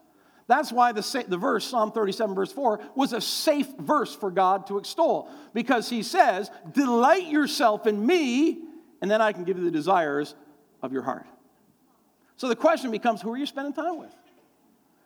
That's 0.49 0.73
why 0.73 0.91
the, 0.91 1.25
the 1.29 1.37
verse, 1.37 1.65
Psalm 1.65 1.93
37, 1.93 2.35
verse 2.35 2.51
4, 2.51 2.81
was 2.97 3.13
a 3.13 3.21
safe 3.21 3.69
verse 3.79 4.17
for 4.17 4.33
God 4.33 4.67
to 4.67 4.79
extol 4.79 5.31
because 5.55 5.89
He 5.89 6.03
says, 6.03 6.51
Delight 6.73 7.29
yourself 7.29 7.87
in 7.87 8.05
me, 8.05 8.63
and 9.01 9.09
then 9.09 9.23
I 9.23 9.33
can 9.33 9.45
give 9.45 9.59
you 9.59 9.65
the 9.65 9.71
desires 9.71 10.35
of 10.83 10.93
your 10.93 11.03
heart. 11.03 11.27
So 12.39 12.49
the 12.49 12.57
question 12.57 12.91
becomes 12.91 13.21
who 13.21 13.33
are 13.33 13.37
you 13.37 13.47
spending 13.47 13.75
time 13.75 13.99
with? 13.99 14.15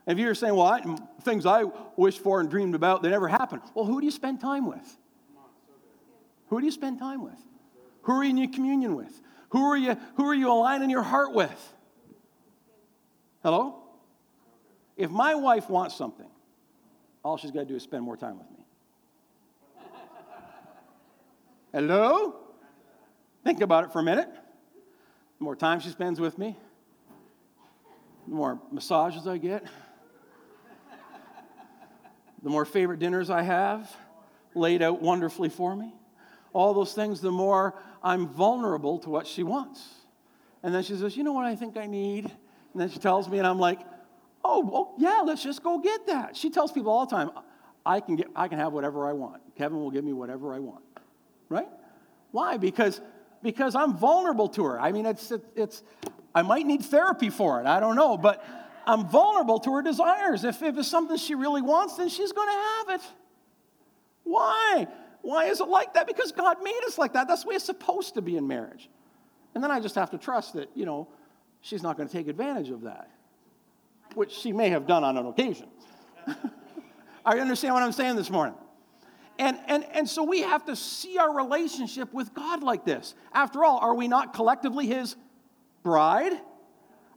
And 0.07 0.19
if 0.19 0.23
you're 0.23 0.35
saying, 0.35 0.55
Well, 0.55 0.67
I, 0.67 0.83
things 1.23 1.47
I 1.47 1.65
wished 1.97 2.21
for 2.21 2.41
and 2.41 2.49
dreamed 2.49 2.75
about, 2.75 3.03
they 3.03 3.09
never 3.09 3.27
happen. 3.27 3.61
Well, 3.75 3.87
who 3.87 4.01
do 4.01 4.05
you 4.05 4.13
spend 4.13 4.41
time 4.41 4.67
with? 4.67 4.99
Who 6.49 6.61
do 6.61 6.67
you 6.67 6.73
spend 6.73 6.99
time 6.99 7.25
with? 7.25 7.39
Who 8.03 8.13
are 8.13 8.23
you 8.23 8.43
in 8.43 8.53
communion 8.53 8.95
with? 8.95 9.19
Who 9.51 9.65
are 9.65 9.77
you, 9.77 9.97
who 10.17 10.29
are 10.29 10.35
you 10.35 10.53
aligning 10.53 10.91
your 10.91 11.03
heart 11.03 11.33
with? 11.33 11.75
Hello? 13.43 13.83
If 14.97 15.11
my 15.11 15.35
wife 15.35 15.71
wants 15.71 15.97
something, 15.97 16.29
all 17.25 17.39
she's 17.39 17.51
got 17.51 17.61
to 17.61 17.67
do 17.67 17.77
is 17.77 17.83
spend 17.83 18.03
more 18.03 18.17
time 18.17 18.39
with 18.39 18.51
me. 18.51 18.59
Hello? 21.73 22.37
Think 23.43 23.63
about 23.63 23.85
it 23.85 23.93
for 23.93 24.01
a 24.01 24.03
minute. 24.03 24.29
The 25.39 25.45
more 25.45 25.57
time 25.57 25.81
she 25.81 25.89
spends 25.89 26.21
with 26.21 26.37
me, 26.37 26.59
the 28.27 28.35
more 28.35 28.61
massages 28.71 29.27
I 29.27 29.39
get, 29.39 29.65
the 32.43 32.51
more 32.51 32.65
favorite 32.65 32.99
dinners 32.99 33.31
I 33.31 33.43
have 33.43 33.95
laid 34.55 34.83
out 34.83 35.01
wonderfully 35.01 35.49
for 35.49 35.75
me 35.75 35.95
all 36.53 36.75
those 36.75 36.93
things, 36.93 37.21
the 37.21 37.31
more 37.31 37.75
I'm 38.03 38.29
vulnerable 38.29 38.99
to 39.01 39.11
what 39.11 39.27
she 39.27 39.43
wants. 39.43 39.83
And 40.63 40.75
then 40.75 40.83
she 40.83 40.97
says, 40.97 41.17
You 41.17 41.25
know 41.25 41.33
what 41.33 41.47
I 41.47 41.57
think 41.57 41.77
I 41.77 41.87
need? 41.87 42.25
And 42.25 42.81
then 42.81 42.91
she 42.91 42.99
tells 42.99 43.29
me, 43.29 43.39
and 43.39 43.47
I'm 43.47 43.59
like, 43.59 43.81
Oh, 44.45 44.61
well, 44.61 44.95
yeah, 44.99 45.23
let's 45.25 45.43
just 45.43 45.63
go 45.63 45.79
get 45.79 46.07
that. 46.09 46.37
She 46.37 46.51
tells 46.51 46.73
people 46.73 46.91
all 46.91 47.07
the 47.07 47.15
time, 47.15 47.31
I 47.87 48.01
can, 48.01 48.17
get, 48.17 48.29
I 48.35 48.49
can 48.49 48.59
have 48.59 48.73
whatever 48.73 49.09
I 49.09 49.13
want. 49.13 49.41
Kevin 49.57 49.79
will 49.79 49.91
give 49.91 50.05
me 50.05 50.13
whatever 50.13 50.55
I 50.55 50.59
want. 50.59 50.83
Right? 51.49 51.69
Why? 52.33 52.57
Because, 52.57 53.01
because 53.43 53.75
I'm 53.75 53.97
vulnerable 53.97 54.49
to 54.51 54.65
her. 54.65 54.81
I 54.81 54.93
mean, 54.93 55.07
it's, 55.07 55.31
it, 55.31 55.45
it's, 55.55 55.83
I 56.35 56.43
might 56.43 56.67
need 56.67 56.83
therapy 56.85 57.31
for 57.31 57.61
it. 57.61 57.67
I 57.67 57.81
don't 57.81 57.97
know. 57.97 58.17
But 58.17 58.45
I'm 58.87 59.09
vulnerable 59.09 59.59
to 59.61 59.73
her 59.75 59.83
desires. 59.83 60.45
If, 60.45 60.63
if 60.63 60.77
it's 60.77 60.89
something 60.89 61.17
she 61.17 61.35
really 61.35 61.63
wants, 61.63 61.97
then 61.97 62.09
she's 62.09 62.33
going 62.33 62.49
to 62.49 62.53
have 62.53 63.01
it. 63.01 63.07
Why? 64.25 64.87
Why 65.23 65.45
is 65.47 65.61
it 65.61 65.69
like 65.69 65.95
that? 65.95 66.07
Because 66.07 66.33
God 66.33 66.63
made 66.63 66.81
us 66.87 66.99
like 66.99 67.13
that. 67.13 67.29
That's 67.29 67.43
the 67.43 67.51
way 67.51 67.55
it's 67.55 67.65
supposed 67.65 68.15
to 68.15 68.23
be 68.23 68.37
in 68.37 68.47
marriage. 68.47 68.89
And 69.55 69.63
then 69.63 69.71
I 69.71 69.81
just 69.81 69.95
have 69.95 70.11
to 70.11 70.19
trust 70.19 70.55
that, 70.55 70.71
you 70.75 70.87
know, 70.87 71.09
she's 71.61 71.83
not 71.83 71.97
going 71.97 72.09
to 72.09 72.13
take 72.13 72.29
advantage 72.29 72.71
of 72.71 72.83
that, 72.83 73.11
which 74.15 74.33
she 74.33 74.53
may 74.53 74.71
have 74.71 74.87
done 74.87 75.05
on 75.05 75.17
an 75.17 75.27
occasion. 75.27 75.69
I 77.25 77.39
understand 77.39 77.75
what 77.75 77.83
I'm 77.83 77.93
saying 77.93 78.17
this 78.17 78.31
morning. 78.31 78.55
And, 79.39 79.59
and, 79.67 79.85
and 79.93 80.09
so 80.09 80.23
we 80.23 80.43
have 80.43 80.65
to 80.67 80.77
see 80.77 81.19
our 81.19 81.35
relationship 81.35 82.13
with 82.13 82.35
God 82.35 82.63
like 82.63 82.85
this. 82.85 83.15
After 83.33 83.65
all, 83.65 83.79
are 83.79 83.95
we 83.95 84.09
not 84.09 84.35
collectively 84.35 84.87
His 84.87 85.17
bride? 85.83 86.33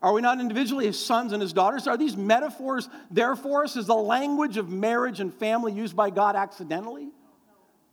Are 0.02 0.14
we 0.14 0.22
not 0.22 0.40
individually 0.40 0.86
His 0.86 1.04
sons 1.04 1.34
and 1.34 1.42
His 1.42 1.54
daughters? 1.54 1.88
Are 1.88 1.98
these 1.98 2.16
metaphors 2.16 2.90
there 3.12 3.36
for 3.36 3.64
us? 3.64 3.76
Is 3.76 3.88
the 3.88 3.96
language 3.96 4.58
of 4.58 4.70
marriage 4.70 5.20
and 5.20 5.34
family 5.34 5.74
used 5.74 5.96
by 5.96 6.10
God 6.10 6.36
accidentally? 6.36 7.10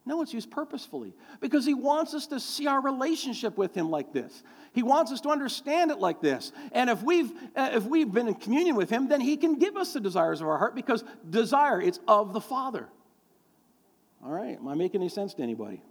No, 0.05 0.21
it's 0.21 0.35
used 0.35 0.51
purposefully 0.51 1.15
because 1.41 1.65
He 1.65 1.75
wants 1.75 2.13
us 2.13 2.27
to 2.29 2.41
see 2.41 2.67
our 2.67 2.81
relationship 2.81 3.57
with 3.57 3.75
Him 3.75 3.91
like 3.91 4.13
this. 4.13 4.43
He 4.73 4.83
wants 4.83 5.13
us 5.13 5.21
to 5.23 5.29
understand 5.29 5.91
it 5.91 5.99
like 5.99 6.21
this. 6.21 6.51
And 6.73 6.91
if 6.91 7.03
we've, 7.03 7.31
uh, 7.55 7.71
if 7.75 7.85
we've 7.85 8.11
been 8.11 8.29
in 8.29 8.35
communion 8.35 8.75
with 8.75 8.91
Him, 8.91 9.09
then 9.09 9.21
He 9.21 9.37
can 9.37 9.59
give 9.59 9.77
us 9.77 9.93
the 9.93 10.01
desires 10.01 10.41
of 10.41 10.49
our 10.49 10.59
heart 10.59 10.75
because 10.75 11.05
desire, 11.29 11.81
it's 11.81 12.01
of 12.09 12.33
the 12.33 12.41
Father. 12.41 12.89
All 14.25 14.31
right, 14.31 14.57
am 14.57 14.69
I 14.69 14.75
making 14.75 15.01
any 15.01 15.09
sense 15.09 15.35
to 15.35 15.43
anybody? 15.43 15.83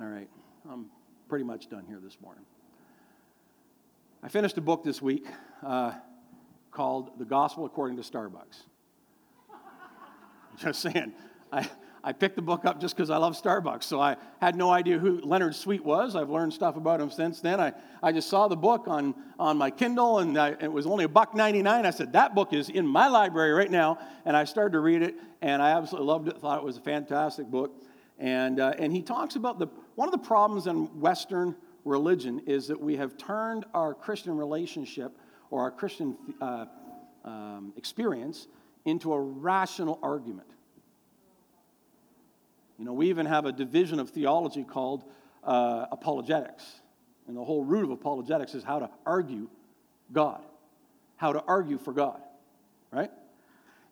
All 0.00 0.06
right, 0.06 0.28
I'm 0.70 0.86
pretty 1.28 1.44
much 1.44 1.68
done 1.68 1.84
here 1.86 2.00
this 2.02 2.16
morning. 2.22 2.44
I 4.22 4.28
finished 4.28 4.56
a 4.56 4.62
book 4.62 4.82
this 4.82 5.02
week 5.02 5.26
uh, 5.62 5.92
called 6.70 7.18
The 7.18 7.26
Gospel 7.26 7.66
According 7.66 7.98
to 7.98 8.02
Starbucks. 8.02 8.62
Just 10.56 10.80
saying. 10.80 11.12
I, 11.52 11.68
I 12.06 12.12
picked 12.12 12.36
the 12.36 12.42
book 12.42 12.66
up 12.66 12.82
just 12.82 12.94
because 12.94 13.08
I 13.08 13.16
love 13.16 13.34
Starbucks. 13.40 13.84
So 13.84 13.98
I 13.98 14.16
had 14.38 14.56
no 14.56 14.70
idea 14.70 14.98
who 14.98 15.22
Leonard 15.22 15.54
Sweet 15.54 15.82
was. 15.82 16.14
I've 16.14 16.28
learned 16.28 16.52
stuff 16.52 16.76
about 16.76 17.00
him 17.00 17.10
since 17.10 17.40
then. 17.40 17.58
I, 17.58 17.72
I 18.02 18.12
just 18.12 18.28
saw 18.28 18.46
the 18.46 18.56
book 18.56 18.84
on, 18.86 19.14
on 19.38 19.56
my 19.56 19.70
Kindle 19.70 20.18
and 20.18 20.36
I, 20.36 20.50
it 20.60 20.70
was 20.70 20.86
only 20.86 21.04
a 21.04 21.08
buck 21.08 21.34
99. 21.34 21.86
I 21.86 21.90
said, 21.90 22.12
that 22.12 22.34
book 22.34 22.52
is 22.52 22.68
in 22.68 22.86
my 22.86 23.08
library 23.08 23.52
right 23.52 23.70
now. 23.70 23.98
And 24.26 24.36
I 24.36 24.44
started 24.44 24.72
to 24.72 24.80
read 24.80 25.00
it 25.00 25.14
and 25.40 25.62
I 25.62 25.70
absolutely 25.70 26.06
loved 26.06 26.28
it. 26.28 26.38
Thought 26.38 26.58
it 26.58 26.64
was 26.64 26.76
a 26.76 26.82
fantastic 26.82 27.46
book. 27.46 27.82
And, 28.18 28.60
uh, 28.60 28.74
and 28.78 28.92
he 28.92 29.00
talks 29.00 29.36
about 29.36 29.58
the, 29.58 29.68
one 29.94 30.06
of 30.06 30.12
the 30.12 30.26
problems 30.26 30.66
in 30.66 31.00
Western 31.00 31.56
religion 31.86 32.42
is 32.46 32.66
that 32.66 32.78
we 32.78 32.96
have 32.96 33.16
turned 33.16 33.64
our 33.72 33.94
Christian 33.94 34.36
relationship 34.36 35.16
or 35.50 35.62
our 35.62 35.70
Christian 35.70 36.16
uh, 36.42 36.66
um, 37.24 37.72
experience 37.78 38.46
into 38.84 39.14
a 39.14 39.20
rational 39.20 39.98
argument. 40.02 40.53
You 42.78 42.84
know, 42.84 42.92
we 42.92 43.08
even 43.08 43.26
have 43.26 43.46
a 43.46 43.52
division 43.52 44.00
of 44.00 44.10
theology 44.10 44.64
called 44.64 45.04
uh, 45.42 45.86
apologetics. 45.90 46.64
And 47.26 47.36
the 47.36 47.44
whole 47.44 47.64
root 47.64 47.84
of 47.84 47.90
apologetics 47.90 48.54
is 48.54 48.62
how 48.62 48.80
to 48.80 48.90
argue 49.06 49.48
God, 50.12 50.42
how 51.16 51.32
to 51.32 51.42
argue 51.46 51.78
for 51.78 51.92
God, 51.92 52.20
right? 52.90 53.10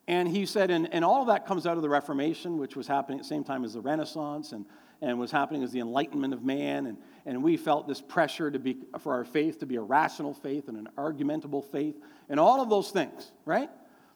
And 0.08 0.28
he 0.28 0.46
said, 0.46 0.70
and, 0.70 0.92
and 0.92 1.04
all 1.04 1.22
of 1.22 1.28
that 1.28 1.46
comes 1.46 1.66
out 1.66 1.76
of 1.76 1.82
the 1.82 1.88
Reformation, 1.88 2.58
which 2.58 2.76
was 2.76 2.86
happening 2.86 3.18
at 3.18 3.22
the 3.22 3.28
same 3.28 3.44
time 3.44 3.64
as 3.64 3.74
the 3.74 3.80
Renaissance 3.80 4.52
and, 4.52 4.66
and 5.00 5.18
was 5.18 5.30
happening 5.30 5.62
as 5.62 5.70
the 5.72 5.80
enlightenment 5.80 6.34
of 6.34 6.44
man. 6.44 6.86
And, 6.86 6.98
and 7.24 7.42
we 7.42 7.56
felt 7.56 7.88
this 7.88 8.00
pressure 8.00 8.50
to 8.50 8.58
be, 8.58 8.76
for 9.00 9.14
our 9.14 9.24
faith 9.24 9.60
to 9.60 9.66
be 9.66 9.76
a 9.76 9.80
rational 9.80 10.34
faith 10.34 10.68
and 10.68 10.76
an 10.76 10.88
argumentable 10.98 11.64
faith 11.64 11.94
and 12.28 12.38
all 12.38 12.60
of 12.60 12.68
those 12.68 12.90
things, 12.90 13.32
right? 13.46 13.70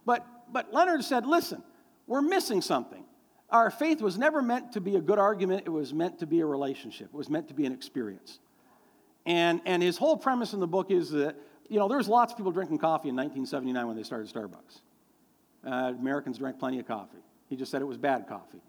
But 0.04 0.26
but 0.52 0.72
Leonard 0.72 1.04
said, 1.04 1.26
listen, 1.26 1.62
we're 2.06 2.22
missing 2.22 2.62
something. 2.62 3.04
Our 3.50 3.70
faith 3.70 4.00
was 4.00 4.18
never 4.18 4.42
meant 4.42 4.72
to 4.72 4.80
be 4.80 4.96
a 4.96 5.00
good 5.00 5.18
argument, 5.18 5.62
it 5.66 5.70
was 5.70 5.94
meant 5.94 6.18
to 6.18 6.26
be 6.26 6.40
a 6.40 6.46
relationship, 6.46 7.08
it 7.08 7.14
was 7.14 7.30
meant 7.30 7.48
to 7.48 7.54
be 7.54 7.64
an 7.66 7.72
experience. 7.72 8.40
And, 9.24 9.60
and 9.64 9.82
his 9.82 9.98
whole 9.98 10.16
premise 10.16 10.52
in 10.52 10.60
the 10.60 10.66
book 10.66 10.90
is 10.90 11.10
that, 11.10 11.36
you 11.68 11.78
know, 11.78 11.88
there 11.88 11.98
was 11.98 12.08
lots 12.08 12.32
of 12.32 12.36
people 12.36 12.52
drinking 12.52 12.78
coffee 12.78 13.08
in 13.08 13.16
1979 13.16 13.86
when 13.86 13.96
they 13.96 14.04
started 14.04 14.32
Starbucks. 14.32 14.80
Uh, 15.66 15.92
Americans 15.98 16.38
drank 16.38 16.60
plenty 16.60 16.78
of 16.78 16.86
coffee. 16.86 17.18
He 17.48 17.56
just 17.56 17.72
said 17.72 17.82
it 17.82 17.86
was 17.86 17.98
bad 17.98 18.28
coffee. 18.28 18.62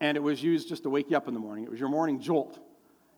And 0.00 0.16
it 0.16 0.20
was 0.20 0.42
used 0.42 0.68
just 0.68 0.82
to 0.82 0.90
wake 0.90 1.10
you 1.10 1.16
up 1.16 1.26
in 1.26 1.32
the 1.32 1.40
morning. 1.40 1.64
It 1.64 1.70
was 1.70 1.80
your 1.80 1.88
morning 1.88 2.20
jolt. 2.20 2.58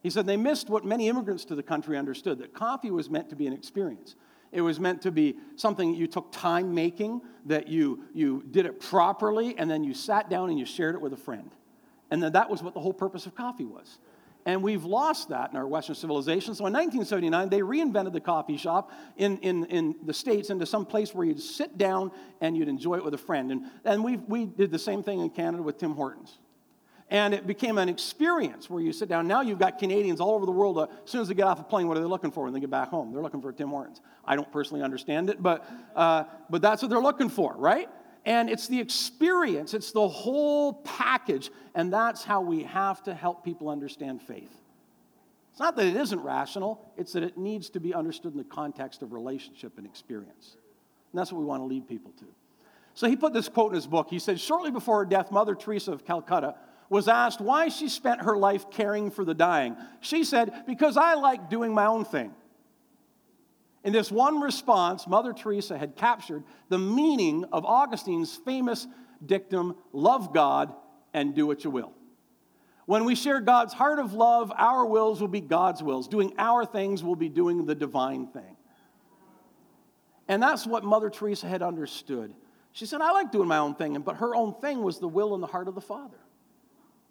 He 0.03 0.11
said 0.11 0.27
they 0.27 0.37
missed 0.37 0.69
what 0.69 0.85
many 0.85 1.09
immigrants 1.09 1.45
to 1.47 1.55
the 1.55 1.63
country 1.63 1.97
understood 1.97 2.39
that 2.39 2.53
coffee 2.53 2.91
was 2.91 3.11
meant 3.11 3.31
to 3.31 3.37
be 3.37 3.47
an 3.47 3.53
experience. 3.53 4.15
It 4.55 4.61
was 4.61 4.79
meant 4.79 5.03
to 5.03 5.11
be 5.11 5.37
something 5.57 5.95
you 5.95 6.07
took 6.07 6.31
time 6.33 6.73
making, 6.75 7.21
that 7.47 7.69
you, 7.69 8.05
you 8.14 8.45
did 8.51 8.67
it 8.67 8.81
properly, 8.81 9.59
and 9.59 9.69
then 9.71 9.85
you 9.85 9.95
sat 9.95 10.31
down 10.31 10.49
and 10.49 10.59
you 10.59 10.64
shared 10.64 10.95
it 10.95 11.01
with 11.01 11.12
a 11.12 11.17
friend. 11.17 11.51
And 12.11 12.23
then 12.23 12.33
that 12.33 12.49
was 12.49 12.62
what 12.62 12.73
the 12.73 12.81
whole 12.81 12.93
purpose 12.93 13.27
of 13.27 13.35
coffee 13.35 13.64
was. 13.64 13.99
And 14.47 14.62
we've 14.62 14.85
lost 14.85 15.31
that 15.31 15.51
in 15.51 15.57
our 15.57 15.67
Western 15.67 15.95
civilization. 15.95 16.55
So 16.55 16.67
in 16.67 16.73
1979, 16.73 17.49
they 17.49 17.61
reinvented 17.61 18.12
the 18.12 18.21
coffee 18.21 18.59
shop 18.59 18.93
in, 19.17 19.38
in, 19.38 19.64
in 19.67 19.97
the 20.05 20.12
States 20.12 20.51
into 20.51 20.67
some 20.67 20.85
place 20.85 21.14
where 21.14 21.27
you'd 21.27 21.40
sit 21.40 21.79
down 21.79 22.12
and 22.40 22.57
you'd 22.57 22.69
enjoy 22.69 22.97
it 22.97 23.05
with 23.05 23.14
a 23.14 23.19
friend. 23.19 23.51
And, 23.51 23.64
and 23.85 24.05
we 24.05 24.19
we 24.19 24.45
did 24.45 24.71
the 24.71 24.79
same 24.79 25.03
thing 25.03 25.21
in 25.21 25.31
Canada 25.31 25.62
with 25.62 25.79
Tim 25.79 25.95
Hortons. 25.95 26.38
And 27.11 27.35
it 27.35 27.47
became 27.47 27.77
an 27.79 27.88
experience 27.88 28.71
where 28.71 28.83
you 28.83 28.93
sit 28.93 29.09
down. 29.09 29.27
Now 29.29 29.43
you've 29.43 29.59
got 29.59 29.79
Canadians 29.79 30.21
all 30.21 30.35
over 30.35 30.47
the 30.47 30.53
world. 30.53 30.79
Uh, 30.79 30.87
as 31.05 31.11
soon 31.11 31.21
as 31.21 31.29
they 31.29 31.35
get 31.35 31.47
off 31.47 31.61
a 31.61 31.62
plane, 31.62 31.87
what 31.87 31.97
are 31.97 32.01
they 32.01 32.07
looking 32.07 32.31
for 32.31 32.45
when 32.45 32.53
they 32.53 32.61
get 32.61 32.71
back 32.71 32.88
home? 32.88 33.12
They're 33.12 33.23
looking 33.23 33.43
for 33.43 33.53
Tim 33.53 33.69
Hortons. 33.69 34.01
I 34.25 34.37
don't 34.37 34.51
personally 34.51 34.83
understand 34.83 35.29
it, 35.29 35.43
but, 35.43 35.69
uh, 35.95 36.25
but 36.49 36.62
that's 36.62 36.83
what 36.83 36.90
they're 36.90 37.01
looking 37.01 37.29
for, 37.29 37.55
right? 37.57 37.88
And 38.25 38.49
it's 38.49 38.69
the 38.69 38.81
experience, 38.81 39.75
it's 39.75 39.93
the 39.93 40.09
whole 40.09 40.73
package. 40.73 41.51
And 41.75 41.93
that's 41.93 42.25
how 42.25 42.40
we 42.40 42.62
have 42.62 43.03
to 43.03 43.14
help 43.14 43.45
people 43.45 43.69
understand 43.69 44.23
faith. 44.23 44.51
It's 45.51 45.61
not 45.61 45.77
that 45.77 45.87
it 45.87 45.97
isn't 45.97 46.21
rational, 46.21 46.81
it's 46.97 47.12
that 47.12 47.23
it 47.23 47.37
needs 47.37 47.71
to 47.71 47.81
be 47.81 47.95
understood 47.95 48.33
in 48.33 48.38
the 48.38 48.45
context 48.45 49.03
of 49.03 49.12
relationship 49.12 49.77
and 49.77 49.87
experience. 49.87 50.57
And 51.12 51.21
that's 51.21 51.31
what 51.31 51.38
we 51.38 51.45
want 51.45 51.61
to 51.61 51.67
lead 51.67 51.87
people 51.87 52.12
to. 52.19 52.25
So 52.95 53.09
he 53.09 53.17
put 53.17 53.33
this 53.33 53.49
quote 53.49 53.73
in 53.73 53.77
his 53.77 53.87
book. 53.87 54.09
He 54.09 54.19
said, 54.19 54.40
Shortly 54.40 54.71
before 54.71 54.99
her 54.99 55.05
death, 55.05 55.31
Mother 55.31 55.55
Teresa 55.55 55.93
of 55.93 56.05
Calcutta 56.05 56.55
was 56.94 57.09
asked 57.09 57.40
why 57.40 57.66
she 57.66 57.88
spent 57.88 58.22
her 58.22 58.37
life 58.37 58.70
caring 58.70 59.11
for 59.11 59.24
the 59.24 59.35
dying. 59.35 59.76
She 60.00 60.22
said, 60.22 60.62
Because 60.64 60.96
I 60.96 61.14
like 61.14 61.50
doing 61.50 61.74
my 61.74 61.87
own 61.87 62.04
thing. 62.04 62.33
In 63.83 63.92
this 63.92 64.12
one 64.12 64.40
response, 64.40 65.09
Mother 65.09 65.33
Teresa 65.33 65.76
had 65.76 65.96
captured 65.96 66.44
the 66.68 66.78
meaning 66.78 67.46
of 67.50 67.64
Augustine's 67.66 68.37
famous 68.37 68.87
dictum 69.26 69.74
love 69.92 70.33
God 70.33 70.72
and 71.12 71.35
do 71.35 71.48
what 71.48 71.64
you 71.64 71.70
will. 71.70 71.92
When 72.87 73.04
we 73.04 73.16
share 73.16 73.40
God's 73.40 73.74
heart 73.74 73.98
of 73.98 74.12
love, 74.12 74.52
our 74.57 74.87
wills 74.87 75.20
will 75.20 75.26
be 75.26 75.40
God's 75.40 75.83
wills. 75.83 76.07
Doing 76.07 76.33
our 76.38 76.64
things 76.64 77.02
will 77.02 77.16
be 77.16 77.28
doing 77.28 77.66
the 77.66 77.74
divine 77.74 78.28
thing. 78.28 78.57
And 80.28 80.40
that's 80.40 80.64
what 80.64 80.85
Mother 80.85 81.11
Teresa 81.11 81.48
had 81.48 81.61
understood. 81.61 82.33
She 82.70 82.87
said, 82.87 83.00
I 83.00 83.11
like 83.11 83.33
doing 83.33 83.48
my 83.48 83.59
own 83.59 83.74
thing, 83.74 84.00
but 84.02 84.18
her 84.18 84.37
own 84.37 84.54
thing 84.61 84.80
was 84.80 85.00
the 85.00 85.09
will 85.09 85.35
and 85.35 85.42
the 85.42 85.48
heart 85.48 85.66
of 85.66 85.74
the 85.74 85.80
Father. 85.80 86.18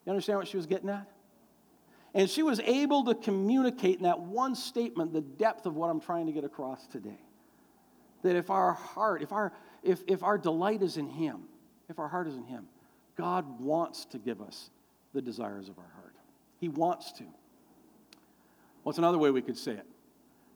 You 0.06 0.12
understand 0.12 0.40
what 0.40 0.48
she 0.48 0.58
was 0.58 0.66
getting 0.66 0.90
at? 0.90 1.08
And 2.14 2.30
she 2.30 2.44
was 2.44 2.60
able 2.60 3.06
to 3.06 3.16
communicate 3.16 3.98
in 3.98 4.04
that 4.04 4.20
one 4.20 4.56
statement 4.56 5.14
the 5.14 5.22
depth 5.22 5.66
of 5.66 5.76
what 5.76 5.90
I'm 5.90 6.00
trying 6.00 6.28
to 6.28 6.32
get 6.32 6.44
across 6.44 6.86
today. 6.88 7.20
That 8.22 8.36
if 8.36 8.50
our 8.50 8.74
heart, 8.74 9.22
if 9.22 9.32
our, 9.32 9.52
if, 9.82 10.04
if 10.08 10.24
our 10.24 10.38
delight 10.38 10.84
is 10.84 10.98
in 10.98 11.08
Him, 11.10 11.44
if 11.90 12.00
our 12.00 12.08
heart 12.08 12.28
is 12.28 12.36
in 12.36 12.44
Him, 12.44 12.66
God 13.18 13.60
wants 13.60 14.06
to 14.06 14.20
give 14.20 14.42
us 14.42 14.70
the 15.14 15.22
desires 15.22 15.70
of 15.70 15.78
our 15.78 15.92
heart. 15.96 16.16
He 16.60 16.70
wants 16.70 17.12
to. 17.14 17.24
What's 18.84 18.98
another 18.98 19.18
way 19.18 19.32
we 19.32 19.42
could 19.42 19.58
say 19.58 19.74
it? 19.74 19.86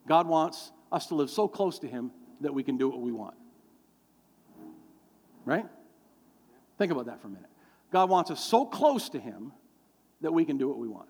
God 0.08 0.28
wants 0.28 0.72
us 0.92 1.08
to 1.08 1.16
live 1.16 1.30
so 1.30 1.48
close 1.48 1.80
to 1.80 1.88
Him 1.88 2.12
that 2.42 2.54
we 2.54 2.64
can 2.64 2.78
do 2.78 2.88
what 2.88 3.02
we 3.02 3.12
want. 3.12 3.36
Right? 5.44 5.66
Think 6.78 6.92
about 6.92 7.08
that 7.08 7.22
for 7.22 7.28
a 7.28 7.32
minute. 7.32 7.50
God 7.92 8.10
wants 8.10 8.32
us 8.32 8.44
so 8.44 8.66
close 8.66 9.10
to 9.10 9.20
Him 9.20 9.52
that 10.22 10.32
we 10.32 10.46
can 10.46 10.58
do 10.58 10.68
what 10.68 10.78
we 10.78 10.88
want. 10.88 11.10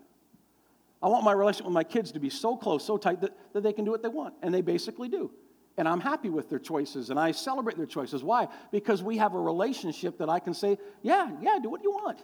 I 1.01 1.09
want 1.09 1.23
my 1.23 1.31
relationship 1.31 1.65
with 1.65 1.73
my 1.73 1.83
kids 1.83 2.11
to 2.13 2.19
be 2.19 2.29
so 2.29 2.57
close, 2.57 2.83
so 2.83 2.97
tight 2.97 3.21
that, 3.21 3.31
that 3.53 3.61
they 3.61 3.73
can 3.73 3.85
do 3.85 3.91
what 3.91 4.01
they 4.01 4.09
want. 4.09 4.33
And 4.41 4.53
they 4.53 4.61
basically 4.61 5.09
do. 5.09 5.31
And 5.77 5.87
I'm 5.87 5.99
happy 5.99 6.29
with 6.29 6.49
their 6.49 6.59
choices 6.59 7.11
and 7.11 7.19
I 7.19 7.31
celebrate 7.31 7.77
their 7.77 7.85
choices. 7.85 8.23
Why? 8.23 8.47
Because 8.71 9.03
we 9.03 9.17
have 9.17 9.35
a 9.35 9.39
relationship 9.39 10.17
that 10.17 10.29
I 10.29 10.39
can 10.39 10.55
say, 10.55 10.79
yeah, 11.03 11.29
yeah, 11.39 11.59
do 11.61 11.69
what 11.69 11.83
you 11.83 11.91
want. 11.91 12.23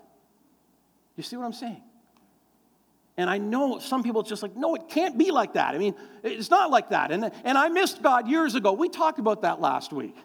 You 1.15 1.21
see 1.21 1.37
what 1.37 1.45
I'm 1.45 1.53
saying? 1.53 1.81
And 3.15 3.29
I 3.29 3.37
know 3.37 3.77
some 3.77 4.01
people 4.01 4.23
just 4.23 4.41
like, 4.41 4.55
no, 4.55 4.73
it 4.73 4.89
can't 4.89 5.19
be 5.19 5.29
like 5.29 5.53
that. 5.53 5.75
I 5.75 5.77
mean, 5.77 5.93
it's 6.23 6.49
not 6.49 6.71
like 6.71 6.89
that. 6.89 7.11
And, 7.11 7.31
and 7.43 7.57
I 7.59 7.69
missed 7.69 8.01
God 8.01 8.27
years 8.27 8.55
ago. 8.55 8.73
We 8.73 8.89
talked 8.89 9.19
about 9.19 9.43
that 9.43 9.61
last 9.61 9.93
week. 9.93 10.15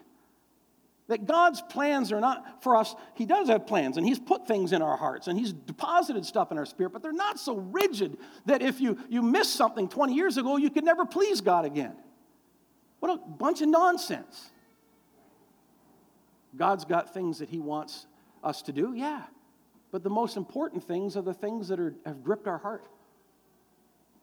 That 1.09 1.25
God's 1.25 1.61
plans 1.63 2.11
are 2.11 2.19
not 2.19 2.63
for 2.63 2.77
us. 2.77 2.95
He 3.15 3.25
does 3.25 3.49
have 3.49 3.65
plans, 3.65 3.97
and 3.97 4.05
He's 4.05 4.19
put 4.19 4.47
things 4.47 4.73
in 4.73 4.81
our 4.83 4.95
hearts, 4.95 5.27
and 5.27 5.37
He's 5.37 5.51
deposited 5.51 6.23
stuff 6.23 6.51
in 6.51 6.57
our 6.59 6.67
spirit, 6.67 6.93
but 6.93 7.01
they're 7.01 7.11
not 7.11 7.39
so 7.39 7.55
rigid 7.55 8.17
that 8.45 8.61
if 8.61 8.79
you, 8.79 8.97
you 9.09 9.23
miss 9.23 9.49
something 9.49 9.89
20 9.89 10.13
years 10.13 10.37
ago, 10.37 10.57
you 10.57 10.69
could 10.69 10.83
never 10.83 11.05
please 11.05 11.41
God 11.41 11.65
again. 11.65 11.95
What 12.99 13.11
a 13.11 13.17
bunch 13.17 13.61
of 13.61 13.69
nonsense. 13.69 14.51
God's 16.55 16.85
got 16.85 17.11
things 17.11 17.39
that 17.39 17.49
He 17.49 17.59
wants 17.59 18.05
us 18.43 18.61
to 18.63 18.71
do, 18.71 18.93
yeah. 18.95 19.23
But 19.91 20.03
the 20.03 20.09
most 20.11 20.37
important 20.37 20.83
things 20.83 21.17
are 21.17 21.23
the 21.23 21.33
things 21.33 21.69
that 21.69 21.79
are, 21.79 21.95
have 22.05 22.23
gripped 22.23 22.47
our 22.47 22.59
heart. 22.59 22.87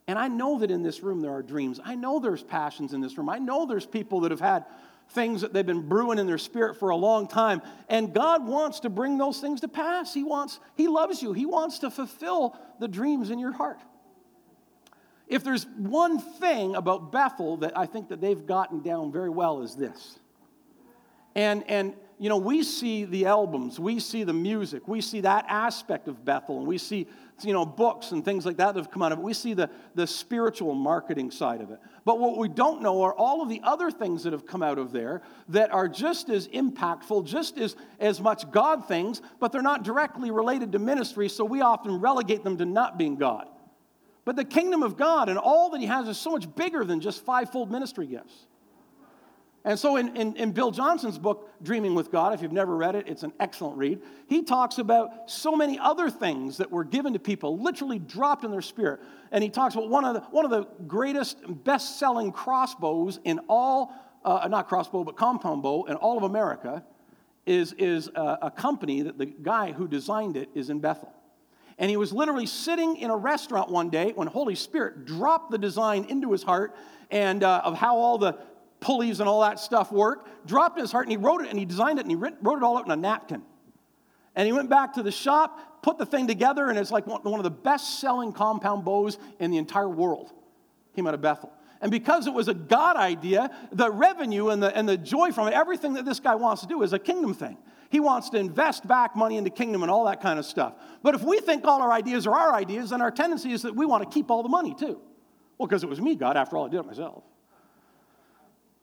And 0.08 0.18
I 0.18 0.28
know 0.28 0.60
that 0.60 0.70
in 0.70 0.82
this 0.82 1.02
room 1.02 1.20
there 1.20 1.32
are 1.32 1.42
dreams. 1.42 1.80
I 1.84 1.96
know 1.96 2.20
there's 2.20 2.42
passions 2.42 2.92
in 2.92 3.00
this 3.00 3.18
room. 3.18 3.28
I 3.28 3.38
know 3.38 3.66
there's 3.66 3.86
people 3.86 4.20
that 4.20 4.30
have 4.30 4.40
had 4.40 4.64
things 5.10 5.40
that 5.40 5.52
they've 5.52 5.66
been 5.66 5.88
brewing 5.88 6.18
in 6.18 6.26
their 6.26 6.38
spirit 6.38 6.78
for 6.78 6.90
a 6.90 6.96
long 6.96 7.28
time. 7.28 7.62
And 7.88 8.12
God 8.12 8.46
wants 8.46 8.80
to 8.80 8.90
bring 8.90 9.18
those 9.18 9.40
things 9.40 9.60
to 9.62 9.68
pass. 9.68 10.12
He 10.12 10.22
wants, 10.22 10.60
He 10.76 10.88
loves 10.88 11.22
you. 11.22 11.32
He 11.32 11.46
wants 11.46 11.78
to 11.80 11.90
fulfill 11.90 12.56
the 12.80 12.88
dreams 12.88 13.30
in 13.30 13.38
your 13.38 13.52
heart. 13.52 13.80
If 15.28 15.42
there's 15.42 15.66
one 15.76 16.18
thing 16.18 16.76
about 16.76 17.10
Bethel 17.10 17.56
that 17.58 17.76
I 17.76 17.86
think 17.86 18.08
that 18.08 18.20
they've 18.20 18.46
gotten 18.46 18.80
down 18.82 19.10
very 19.10 19.30
well 19.30 19.62
is 19.62 19.74
this. 19.74 20.18
And, 21.34 21.64
and 21.68 21.94
you 22.18 22.28
know, 22.28 22.38
we 22.38 22.62
see 22.62 23.04
the 23.04 23.26
albums, 23.26 23.78
we 23.78 24.00
see 24.00 24.24
the 24.24 24.32
music, 24.32 24.88
we 24.88 25.00
see 25.00 25.20
that 25.20 25.44
aspect 25.48 26.08
of 26.08 26.24
Bethel, 26.24 26.58
and 26.58 26.66
we 26.66 26.78
see, 26.78 27.06
you 27.42 27.52
know, 27.52 27.66
books 27.66 28.12
and 28.12 28.24
things 28.24 28.46
like 28.46 28.56
that 28.56 28.76
have 28.76 28.90
come 28.90 29.02
out 29.02 29.12
of 29.12 29.18
it. 29.18 29.22
We 29.22 29.34
see 29.34 29.54
the, 29.54 29.68
the 29.94 30.06
spiritual 30.06 30.74
marketing 30.74 31.30
side 31.30 31.60
of 31.60 31.70
it. 31.70 31.78
But 32.04 32.18
what 32.18 32.38
we 32.38 32.48
don't 32.48 32.82
know 32.82 33.02
are 33.02 33.14
all 33.14 33.42
of 33.42 33.48
the 33.48 33.60
other 33.62 33.90
things 33.90 34.22
that 34.24 34.32
have 34.32 34.46
come 34.46 34.62
out 34.62 34.78
of 34.78 34.92
there 34.92 35.22
that 35.48 35.72
are 35.72 35.88
just 35.88 36.30
as 36.30 36.48
impactful, 36.48 37.26
just 37.26 37.58
as, 37.58 37.76
as 38.00 38.20
much 38.20 38.50
God 38.50 38.88
things, 38.88 39.20
but 39.38 39.52
they're 39.52 39.62
not 39.62 39.82
directly 39.82 40.30
related 40.30 40.72
to 40.72 40.78
ministry, 40.78 41.28
so 41.28 41.44
we 41.44 41.60
often 41.60 42.00
relegate 42.00 42.42
them 42.42 42.56
to 42.58 42.64
not 42.64 42.96
being 42.96 43.16
God. 43.16 43.48
But 44.24 44.36
the 44.36 44.44
kingdom 44.44 44.82
of 44.82 44.96
God 44.96 45.28
and 45.28 45.38
all 45.38 45.70
that 45.70 45.80
He 45.80 45.86
has 45.86 46.08
is 46.08 46.18
so 46.18 46.30
much 46.30 46.52
bigger 46.54 46.84
than 46.84 47.00
just 47.00 47.24
fivefold 47.24 47.70
ministry 47.70 48.06
gifts. 48.06 48.46
And 49.66 49.76
so, 49.76 49.96
in, 49.96 50.16
in, 50.16 50.36
in, 50.36 50.52
Bill 50.52 50.70
Johnson's 50.70 51.18
book, 51.18 51.50
Dreaming 51.60 51.96
with 51.96 52.12
God, 52.12 52.32
if 52.32 52.40
you've 52.40 52.52
never 52.52 52.76
read 52.76 52.94
it, 52.94 53.08
it's 53.08 53.24
an 53.24 53.32
excellent 53.40 53.76
read. 53.76 54.00
He 54.28 54.44
talks 54.44 54.78
about 54.78 55.28
so 55.28 55.56
many 55.56 55.76
other 55.76 56.08
things 56.08 56.58
that 56.58 56.70
were 56.70 56.84
given 56.84 57.12
to 57.14 57.18
people, 57.18 57.58
literally 57.58 57.98
dropped 57.98 58.44
in 58.44 58.52
their 58.52 58.62
spirit. 58.62 59.00
And 59.32 59.42
he 59.42 59.50
talks 59.50 59.74
about 59.74 59.88
one 59.90 60.04
of 60.04 60.14
the, 60.14 60.20
one 60.30 60.44
of 60.44 60.52
the 60.52 60.68
greatest, 60.86 61.38
best 61.64 61.98
selling 61.98 62.30
crossbows 62.30 63.18
in 63.24 63.40
all, 63.48 63.92
uh, 64.24 64.46
not 64.48 64.68
crossbow, 64.68 65.02
but 65.02 65.16
compound 65.16 65.64
bow 65.64 65.84
in 65.86 65.96
all 65.96 66.16
of 66.16 66.22
America 66.22 66.84
is, 67.44 67.72
is 67.72 68.06
a, 68.14 68.38
a 68.42 68.50
company 68.52 69.02
that 69.02 69.18
the 69.18 69.26
guy 69.26 69.72
who 69.72 69.88
designed 69.88 70.36
it 70.36 70.48
is 70.54 70.70
in 70.70 70.78
Bethel. 70.78 71.12
And 71.76 71.90
he 71.90 71.96
was 71.96 72.12
literally 72.12 72.46
sitting 72.46 72.98
in 72.98 73.10
a 73.10 73.16
restaurant 73.16 73.68
one 73.68 73.90
day 73.90 74.12
when 74.14 74.28
Holy 74.28 74.54
Spirit 74.54 75.06
dropped 75.06 75.50
the 75.50 75.58
design 75.58 76.04
into 76.04 76.30
his 76.30 76.44
heart 76.44 76.76
and 77.10 77.42
uh, 77.42 77.62
of 77.64 77.76
how 77.76 77.96
all 77.96 78.16
the 78.16 78.38
pulleys 78.80 79.20
and 79.20 79.28
all 79.28 79.40
that 79.40 79.58
stuff 79.58 79.90
work, 79.90 80.26
dropped 80.46 80.78
in 80.78 80.82
his 80.82 80.92
heart, 80.92 81.06
and 81.06 81.10
he 81.10 81.16
wrote 81.16 81.42
it 81.42 81.50
and 81.50 81.58
he 81.58 81.64
designed 81.64 81.98
it 81.98 82.02
and 82.02 82.10
he 82.10 82.16
wrote 82.16 82.58
it 82.58 82.62
all 82.62 82.78
out 82.78 82.86
in 82.86 82.92
a 82.92 82.96
napkin. 82.96 83.42
And 84.34 84.46
he 84.46 84.52
went 84.52 84.68
back 84.68 84.94
to 84.94 85.02
the 85.02 85.10
shop, 85.10 85.82
put 85.82 85.96
the 85.98 86.04
thing 86.04 86.26
together, 86.26 86.68
and 86.68 86.78
it's 86.78 86.90
like 86.90 87.06
one 87.06 87.40
of 87.40 87.42
the 87.42 87.50
best 87.50 88.00
selling 88.00 88.32
compound 88.32 88.84
bows 88.84 89.18
in 89.40 89.50
the 89.50 89.56
entire 89.56 89.88
world. 89.88 90.30
Came 90.94 91.06
out 91.06 91.14
of 91.14 91.22
Bethel. 91.22 91.52
And 91.80 91.90
because 91.90 92.26
it 92.26 92.34
was 92.34 92.48
a 92.48 92.54
God 92.54 92.96
idea, 92.96 93.50
the 93.72 93.90
revenue 93.90 94.48
and 94.48 94.62
the, 94.62 94.74
and 94.76 94.88
the 94.88 94.96
joy 94.96 95.32
from 95.32 95.48
it, 95.48 95.54
everything 95.54 95.94
that 95.94 96.04
this 96.04 96.20
guy 96.20 96.34
wants 96.34 96.62
to 96.62 96.68
do 96.68 96.82
is 96.82 96.92
a 96.92 96.98
kingdom 96.98 97.34
thing. 97.34 97.56
He 97.90 98.00
wants 98.00 98.30
to 98.30 98.38
invest 98.38 98.86
back 98.86 99.14
money 99.14 99.36
into 99.36 99.50
kingdom 99.50 99.82
and 99.82 99.90
all 99.90 100.04
that 100.06 100.20
kind 100.20 100.38
of 100.38 100.44
stuff. 100.44 100.74
But 101.02 101.14
if 101.14 101.22
we 101.22 101.38
think 101.40 101.64
all 101.64 101.80
our 101.80 101.92
ideas 101.92 102.26
are 102.26 102.34
our 102.34 102.54
ideas, 102.54 102.90
then 102.90 103.00
our 103.00 103.10
tendency 103.10 103.52
is 103.52 103.62
that 103.62 103.74
we 103.74 103.86
want 103.86 104.02
to 104.02 104.10
keep 104.12 104.30
all 104.30 104.42
the 104.42 104.48
money 104.48 104.74
too. 104.74 105.00
Well, 105.56 105.66
because 105.66 105.82
it 105.82 105.88
was 105.88 106.00
me, 106.00 106.14
God, 106.14 106.36
after 106.36 106.56
all, 106.56 106.66
I 106.66 106.68
did 106.68 106.80
it 106.80 106.86
myself 106.86 107.22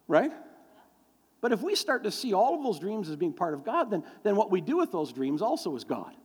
right? 0.07 0.31
But 1.41 1.51
if 1.51 1.61
we 1.61 1.75
start 1.75 2.03
to 2.03 2.11
see 2.11 2.33
all 2.33 2.55
of 2.55 2.63
those 2.63 2.79
dreams 2.79 3.09
as 3.09 3.15
being 3.15 3.33
part 3.33 3.53
of 3.53 3.65
God, 3.65 3.91
then, 3.91 4.03
then 4.23 4.35
what 4.35 4.49
we 4.49 4.61
do 4.61 4.77
with 4.77 4.91
those 4.91 5.11
dreams 5.11 5.41
also 5.41 5.75
is 5.75 5.83
God. 5.83 6.15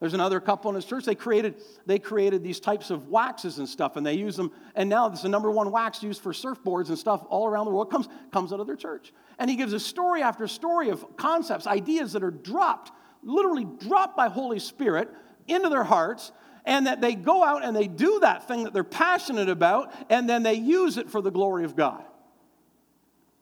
There's 0.00 0.14
another 0.14 0.40
couple 0.40 0.70
in 0.70 0.74
his 0.74 0.86
church. 0.86 1.04
They 1.04 1.14
created, 1.14 1.56
they 1.84 1.98
created 1.98 2.42
these 2.42 2.58
types 2.58 2.88
of 2.88 3.08
waxes 3.08 3.58
and 3.58 3.68
stuff, 3.68 3.96
and 3.96 4.04
they 4.04 4.14
use 4.14 4.34
them. 4.34 4.50
And 4.74 4.88
now 4.88 5.08
it's 5.08 5.22
the 5.22 5.28
number 5.28 5.50
one 5.50 5.70
wax 5.70 6.02
used 6.02 6.22
for 6.22 6.32
surfboards 6.32 6.88
and 6.88 6.98
stuff 6.98 7.22
all 7.28 7.46
around 7.46 7.66
the 7.66 7.70
world. 7.70 7.90
Comes, 7.90 8.08
comes 8.32 8.52
out 8.52 8.60
of 8.60 8.66
their 8.66 8.76
church. 8.76 9.12
And 9.38 9.50
he 9.50 9.56
gives 9.56 9.74
a 9.74 9.80
story 9.80 10.22
after 10.22 10.48
story 10.48 10.88
of 10.88 11.16
concepts, 11.18 11.66
ideas 11.66 12.14
that 12.14 12.22
are 12.22 12.30
dropped, 12.30 12.92
literally 13.22 13.66
dropped 13.78 14.16
by 14.16 14.28
Holy 14.28 14.58
Spirit 14.58 15.10
into 15.48 15.68
their 15.68 15.84
hearts, 15.84 16.32
and 16.64 16.86
that 16.86 17.02
they 17.02 17.14
go 17.14 17.44
out 17.44 17.62
and 17.62 17.76
they 17.76 17.86
do 17.86 18.20
that 18.20 18.48
thing 18.48 18.64
that 18.64 18.72
they're 18.72 18.84
passionate 18.84 19.50
about, 19.50 19.92
and 20.08 20.28
then 20.28 20.42
they 20.42 20.54
use 20.54 20.96
it 20.96 21.10
for 21.10 21.20
the 21.20 21.30
glory 21.30 21.64
of 21.64 21.76
God. 21.76 22.04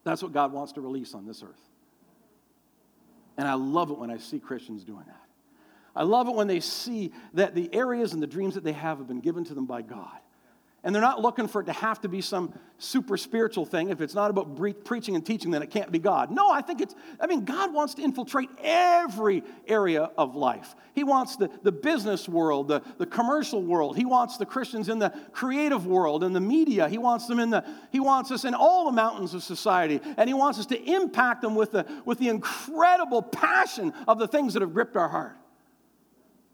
That's 0.08 0.22
what 0.22 0.32
God 0.32 0.52
wants 0.52 0.72
to 0.72 0.80
release 0.80 1.14
on 1.14 1.26
this 1.26 1.42
earth. 1.42 1.60
And 3.36 3.46
I 3.46 3.54
love 3.54 3.90
it 3.90 3.98
when 3.98 4.10
I 4.10 4.16
see 4.16 4.38
Christians 4.38 4.82
doing 4.82 5.04
that. 5.06 5.22
I 5.94 6.02
love 6.02 6.28
it 6.28 6.34
when 6.34 6.46
they 6.46 6.60
see 6.60 7.12
that 7.34 7.54
the 7.54 7.68
areas 7.74 8.14
and 8.14 8.22
the 8.22 8.26
dreams 8.26 8.54
that 8.54 8.64
they 8.64 8.72
have 8.72 8.98
have 8.98 9.06
been 9.06 9.20
given 9.20 9.44
to 9.44 9.54
them 9.54 9.66
by 9.66 9.82
God. 9.82 10.18
And 10.84 10.94
they're 10.94 11.02
not 11.02 11.20
looking 11.20 11.48
for 11.48 11.60
it 11.60 11.64
to 11.64 11.72
have 11.72 12.00
to 12.02 12.08
be 12.08 12.20
some 12.20 12.54
super 12.78 13.16
spiritual 13.16 13.66
thing. 13.66 13.90
If 13.90 14.00
it's 14.00 14.14
not 14.14 14.30
about 14.30 14.54
bre- 14.54 14.70
preaching 14.70 15.16
and 15.16 15.26
teaching, 15.26 15.50
then 15.50 15.60
it 15.60 15.70
can't 15.70 15.90
be 15.90 15.98
God. 15.98 16.30
No, 16.30 16.50
I 16.50 16.62
think 16.62 16.80
it's, 16.80 16.94
I 17.18 17.26
mean, 17.26 17.44
God 17.44 17.74
wants 17.74 17.94
to 17.94 18.02
infiltrate 18.02 18.48
every 18.62 19.42
area 19.66 20.10
of 20.16 20.36
life. 20.36 20.76
He 20.94 21.02
wants 21.02 21.34
the, 21.34 21.50
the 21.64 21.72
business 21.72 22.28
world, 22.28 22.68
the, 22.68 22.82
the 22.96 23.06
commercial 23.06 23.60
world. 23.60 23.96
He 23.96 24.04
wants 24.04 24.36
the 24.36 24.46
Christians 24.46 24.88
in 24.88 25.00
the 25.00 25.12
creative 25.32 25.84
world, 25.84 26.22
in 26.22 26.32
the 26.32 26.40
media. 26.40 26.88
He 26.88 26.98
wants 26.98 27.26
them 27.26 27.40
in 27.40 27.50
the, 27.50 27.64
he 27.90 27.98
wants 27.98 28.30
us 28.30 28.44
in 28.44 28.54
all 28.54 28.84
the 28.86 28.92
mountains 28.92 29.34
of 29.34 29.42
society. 29.42 30.00
And 30.16 30.28
he 30.28 30.34
wants 30.34 30.60
us 30.60 30.66
to 30.66 30.80
impact 30.80 31.42
them 31.42 31.56
with 31.56 31.72
the, 31.72 31.86
with 32.04 32.20
the 32.20 32.28
incredible 32.28 33.22
passion 33.22 33.92
of 34.06 34.20
the 34.20 34.28
things 34.28 34.54
that 34.54 34.62
have 34.62 34.72
gripped 34.72 34.94
our 34.94 35.08
heart. 35.08 35.36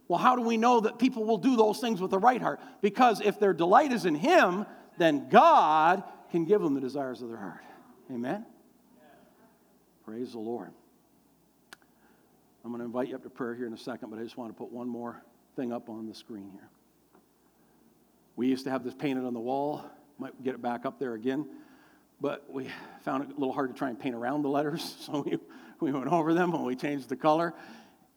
Well, 0.09 0.19
how 0.19 0.37
do 0.37 0.43
we 0.43 0.57
know 0.57 0.81
that 0.81 0.99
people 0.99 1.25
will 1.25 1.39
do 1.39 1.57
those 1.57 1.81
things 1.81 2.01
with 2.01 2.11
the 2.11 2.19
right 2.19 2.41
heart? 2.41 2.61
Because 2.83 3.21
if 3.21 3.41
their 3.41 3.55
delight 3.55 3.93
is 3.93 4.05
in 4.05 4.15
Him, 4.15 4.67
then 4.99 5.29
God 5.29 6.03
can 6.31 6.45
give 6.45 6.61
them 6.61 6.75
the 6.75 6.81
desires 6.81 7.23
of 7.23 7.29
their 7.29 7.39
heart. 7.39 7.65
Amen? 8.11 8.45
Praise 10.05 10.33
the 10.33 10.39
Lord. 10.39 10.71
I'm 12.65 12.71
going 12.71 12.81
to 12.81 12.85
invite 12.85 13.09
you 13.09 13.15
up 13.15 13.23
to 13.23 13.31
prayer 13.31 13.55
here 13.55 13.67
in 13.67 13.73
a 13.73 13.79
second, 13.79 14.11
but 14.11 14.19
I 14.19 14.23
just 14.23 14.37
want 14.37 14.51
to 14.51 14.59
put 14.59 14.71
one 14.71 14.89
more 14.89 15.23
thing 15.57 15.73
up 15.73 15.89
on 15.89 16.07
the 16.07 16.15
screen 16.15 16.51
here. 16.53 16.69
We 18.37 18.49
used 18.49 18.65
to 18.65 18.71
have 18.71 18.85
this 18.85 18.95
painted 18.95 19.25
on 19.25 19.33
the 19.33 19.41
wall. 19.41 19.85
Might 20.19 20.43
get 20.43 20.55
it 20.55 20.63
back 20.63 20.85
up 20.85 20.99
there 20.99 21.15
again. 21.15 21.47
But 22.21 22.51
we 22.51 22.69
found 23.03 23.25
it 23.25 23.31
a 23.31 23.39
little 23.39 23.53
hard 23.53 23.71
to 23.71 23.79
try 23.79 23.89
and 23.91 23.99
paint 23.99 24.15
around 24.15 24.43
the 24.43 24.49
letters, 24.49 24.97
so 25.01 25.25
we, 25.27 25.39
we 25.81 25.93
went 25.93 26.09
over 26.09 26.35
them 26.35 26.55
and 26.55 26.65
we 26.65 26.77
changed 26.77 27.09
the 27.09 27.17
color. 27.17 27.55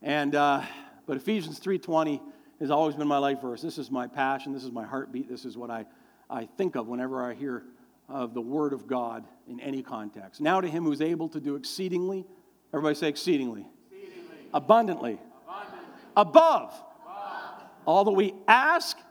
And 0.02 0.36
uh, 0.36 0.62
but 1.08 1.18
Ephesians 1.18 1.60
3:20 1.60 2.22
has 2.60 2.70
always 2.70 2.96
been 2.96 3.08
my 3.08 3.18
life 3.18 3.42
verse. 3.42 3.62
This 3.62 3.78
is 3.78 3.90
my 3.90 4.08
passion. 4.08 4.54
This 4.54 4.64
is 4.64 4.72
my 4.72 4.86
heartbeat. 4.86 5.30
This 5.30 5.46
is 5.46 5.58
what 5.58 5.72
I, 5.72 5.86
I 6.30 6.46
think 6.46 6.76
of 6.76 6.88
whenever 6.88 7.24
I 7.24 7.34
hear 7.34 7.64
of 8.10 8.34
the 8.34 8.42
Word 8.42 8.74
of 8.74 8.88
God 8.88 9.26
in 9.48 9.60
any 9.60 9.82
context. 9.82 10.42
Now 10.42 10.62
to 10.62 10.68
him 10.68 10.84
who's 10.84 11.02
able 11.02 11.30
to 11.30 11.40
do 11.40 11.56
exceedingly, 11.56 12.26
everybody 12.74 12.96
say 12.96 13.08
exceedingly, 13.08 13.66
exceedingly. 13.92 14.38
Abundantly. 14.54 15.20
abundantly, 15.48 15.86
above, 16.16 16.84
above, 17.06 17.64
all 17.86 18.04
that 18.06 18.12
we 18.12 18.34
ask, 18.48 18.98
ask 18.98 19.06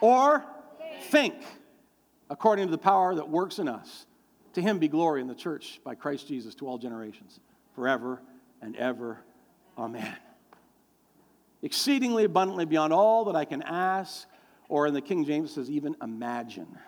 or 0.00 0.44
think. 0.78 1.34
think, 1.34 1.44
according 2.28 2.66
to 2.66 2.70
the 2.70 2.78
power 2.78 3.14
that 3.14 3.28
works 3.28 3.58
in 3.58 3.68
us. 3.68 4.06
To 4.54 4.62
him 4.62 4.78
be 4.78 4.88
glory 4.88 5.20
in 5.20 5.26
the 5.26 5.34
church 5.34 5.80
by 5.84 5.94
Christ 5.96 6.28
Jesus 6.28 6.54
to 6.56 6.68
all 6.68 6.78
generations, 6.78 7.40
forever 7.74 8.22
and 8.62 8.76
ever. 8.76 9.18
Amen 9.76 10.16
exceedingly 11.64 12.24
abundantly 12.24 12.66
beyond 12.66 12.92
all 12.92 13.24
that 13.24 13.34
I 13.34 13.46
can 13.46 13.62
ask, 13.62 14.28
or 14.68 14.86
in 14.86 14.92
the 14.92 15.00
King 15.00 15.24
James 15.24 15.54
says, 15.54 15.70
even 15.70 15.96
imagine. 16.02 16.78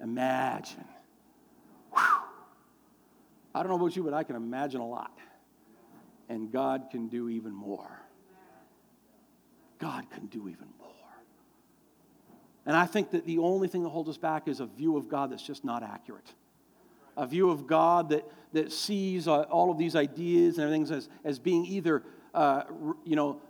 Imagine. 0.00 0.84
Whew. 1.92 2.00
I 3.52 3.62
don't 3.62 3.70
know 3.70 3.76
about 3.76 3.96
you, 3.96 4.04
but 4.04 4.14
I 4.14 4.22
can 4.22 4.36
imagine 4.36 4.80
a 4.80 4.86
lot. 4.86 5.18
And 6.28 6.52
God 6.52 6.86
can 6.90 7.08
do 7.08 7.28
even 7.28 7.52
more. 7.52 8.00
God 9.78 10.08
can 10.08 10.26
do 10.26 10.48
even 10.48 10.68
more. 10.78 10.90
And 12.66 12.76
I 12.76 12.86
think 12.86 13.10
that 13.10 13.26
the 13.26 13.38
only 13.38 13.66
thing 13.66 13.82
that 13.82 13.90
holds 13.90 14.08
us 14.08 14.16
back 14.16 14.46
is 14.46 14.60
a 14.60 14.66
view 14.66 14.96
of 14.96 15.08
God 15.08 15.32
that's 15.32 15.42
just 15.42 15.64
not 15.64 15.82
accurate. 15.82 16.32
A 17.16 17.26
view 17.26 17.50
of 17.50 17.66
God 17.66 18.08
that, 18.10 18.24
that 18.52 18.72
sees 18.72 19.26
uh, 19.26 19.42
all 19.42 19.70
of 19.70 19.78
these 19.78 19.96
ideas 19.96 20.58
and 20.58 20.64
everything 20.64 20.96
as, 20.96 21.08
as 21.24 21.38
being 21.38 21.66
either, 21.66 22.02
uh, 22.32 22.62
you 23.04 23.16
know, 23.16 23.40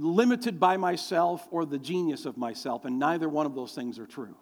limited 0.00 0.58
by 0.58 0.76
myself 0.76 1.46
or 1.50 1.64
the 1.64 1.78
genius 1.78 2.24
of 2.24 2.36
myself, 2.36 2.84
and 2.84 2.98
neither 2.98 3.28
one 3.28 3.46
of 3.46 3.54
those 3.54 3.72
things 3.72 3.98
are 3.98 4.06
true. 4.06 4.34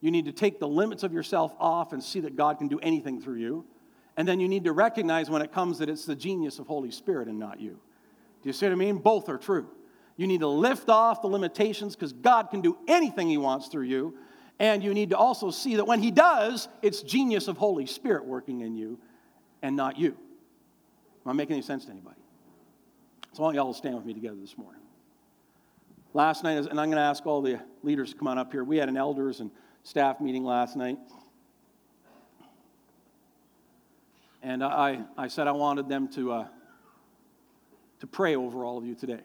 You 0.00 0.10
need 0.10 0.24
to 0.24 0.32
take 0.32 0.58
the 0.58 0.68
limits 0.68 1.02
of 1.02 1.12
yourself 1.12 1.54
off 1.58 1.92
and 1.92 2.02
see 2.02 2.20
that 2.20 2.36
God 2.36 2.58
can 2.58 2.68
do 2.68 2.78
anything 2.80 3.20
through 3.20 3.36
you. 3.36 3.66
And 4.16 4.26
then 4.26 4.40
you 4.40 4.48
need 4.48 4.64
to 4.64 4.72
recognize 4.72 5.30
when 5.30 5.42
it 5.42 5.52
comes 5.52 5.78
that 5.78 5.88
it's 5.88 6.04
the 6.04 6.16
genius 6.16 6.58
of 6.58 6.66
Holy 6.66 6.90
Spirit 6.90 7.28
and 7.28 7.38
not 7.38 7.60
you. 7.60 7.78
Do 8.42 8.48
you 8.48 8.52
see 8.52 8.66
what 8.66 8.72
I 8.72 8.76
mean? 8.76 8.98
Both 8.98 9.28
are 9.28 9.38
true. 9.38 9.68
You 10.16 10.26
need 10.26 10.40
to 10.40 10.48
lift 10.48 10.88
off 10.88 11.22
the 11.22 11.28
limitations 11.28 11.94
because 11.94 12.12
God 12.12 12.50
can 12.50 12.60
do 12.60 12.76
anything 12.88 13.28
He 13.28 13.38
wants 13.38 13.68
through 13.68 13.84
you. 13.84 14.16
And 14.58 14.82
you 14.82 14.92
need 14.92 15.10
to 15.10 15.16
also 15.16 15.50
see 15.50 15.76
that 15.76 15.86
when 15.86 16.02
He 16.02 16.10
does, 16.10 16.68
it's 16.82 17.02
genius 17.02 17.48
of 17.48 17.56
Holy 17.56 17.86
Spirit 17.86 18.24
working 18.24 18.60
in 18.60 18.76
you 18.76 18.98
and 19.62 19.76
not 19.76 19.98
you. 19.98 20.16
Am 21.24 21.30
I 21.30 21.32
making 21.32 21.54
any 21.54 21.62
sense 21.62 21.84
to 21.86 21.90
anybody? 21.90 22.19
So 23.32 23.44
I 23.44 23.46
want 23.46 23.56
y'all 23.56 23.72
to 23.72 23.78
stand 23.78 23.94
with 23.94 24.04
me 24.04 24.12
together 24.12 24.36
this 24.40 24.58
morning. 24.58 24.80
Last 26.14 26.42
night, 26.42 26.58
and 26.58 26.68
I'm 26.80 26.90
going 26.90 26.96
to 26.96 26.98
ask 26.98 27.24
all 27.26 27.40
the 27.40 27.60
leaders 27.84 28.10
to 28.10 28.18
come 28.18 28.26
on 28.26 28.38
up 28.38 28.50
here. 28.50 28.64
We 28.64 28.76
had 28.76 28.88
an 28.88 28.96
elders 28.96 29.38
and 29.38 29.52
staff 29.84 30.20
meeting 30.20 30.42
last 30.42 30.76
night. 30.76 30.98
And 34.42 34.64
I, 34.64 35.04
I 35.16 35.28
said 35.28 35.46
I 35.46 35.52
wanted 35.52 35.88
them 35.88 36.08
to, 36.14 36.32
uh, 36.32 36.46
to 38.00 38.06
pray 38.08 38.34
over 38.34 38.64
all 38.64 38.78
of 38.78 38.84
you 38.84 38.96
today. 38.96 39.20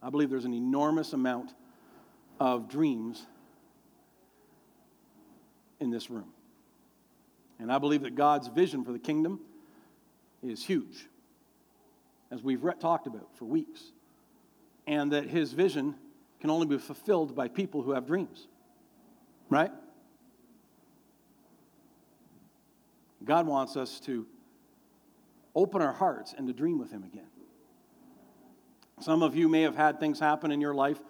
I 0.00 0.10
believe 0.10 0.30
there's 0.30 0.44
an 0.44 0.54
enormous 0.54 1.14
amount 1.14 1.52
of 2.38 2.68
dreams 2.68 3.26
in 5.80 5.90
this 5.90 6.10
room. 6.10 6.32
And 7.58 7.72
I 7.72 7.78
believe 7.78 8.02
that 8.02 8.14
God's 8.14 8.48
vision 8.48 8.84
for 8.84 8.92
the 8.92 8.98
kingdom 8.98 9.40
is 10.42 10.64
huge, 10.64 11.06
as 12.30 12.42
we've 12.42 12.62
talked 12.80 13.06
about 13.06 13.28
for 13.36 13.44
weeks. 13.46 13.92
And 14.86 15.12
that 15.12 15.24
his 15.24 15.52
vision 15.52 15.96
can 16.40 16.50
only 16.50 16.66
be 16.66 16.78
fulfilled 16.78 17.34
by 17.34 17.48
people 17.48 17.82
who 17.82 17.92
have 17.92 18.06
dreams. 18.06 18.46
Right? 19.50 19.72
God 23.24 23.46
wants 23.46 23.76
us 23.76 23.98
to 24.00 24.26
open 25.54 25.82
our 25.82 25.92
hearts 25.92 26.34
and 26.36 26.46
to 26.46 26.52
dream 26.52 26.78
with 26.78 26.92
him 26.92 27.02
again. 27.02 27.26
Some 29.00 29.22
of 29.22 29.34
you 29.34 29.48
may 29.48 29.62
have 29.62 29.74
had 29.74 29.98
things 29.98 30.20
happen 30.20 30.50
in 30.50 30.60
your 30.60 30.74
life 30.74 31.00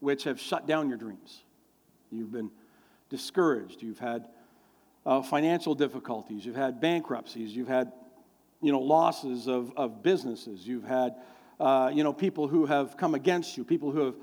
which 0.00 0.24
have 0.24 0.40
shut 0.40 0.66
down 0.66 0.88
your 0.88 0.98
dreams. 0.98 1.42
You've 2.10 2.30
been 2.30 2.50
discouraged. 3.14 3.80
You've 3.80 4.00
had 4.00 4.26
uh, 5.06 5.22
financial 5.22 5.76
difficulties. 5.76 6.44
You've 6.44 6.56
had 6.56 6.80
bankruptcies. 6.80 7.54
You've 7.54 7.68
had, 7.68 7.92
you 8.60 8.72
know, 8.72 8.80
losses 8.80 9.46
of, 9.46 9.72
of 9.76 10.02
businesses. 10.02 10.66
You've 10.66 10.82
had, 10.82 11.14
uh, 11.60 11.92
you 11.94 12.02
know, 12.02 12.12
people 12.12 12.48
who 12.48 12.66
have 12.66 12.96
come 12.96 13.14
against 13.14 13.56
you, 13.56 13.62
people 13.62 13.92
who 13.92 14.04
have, 14.06 14.14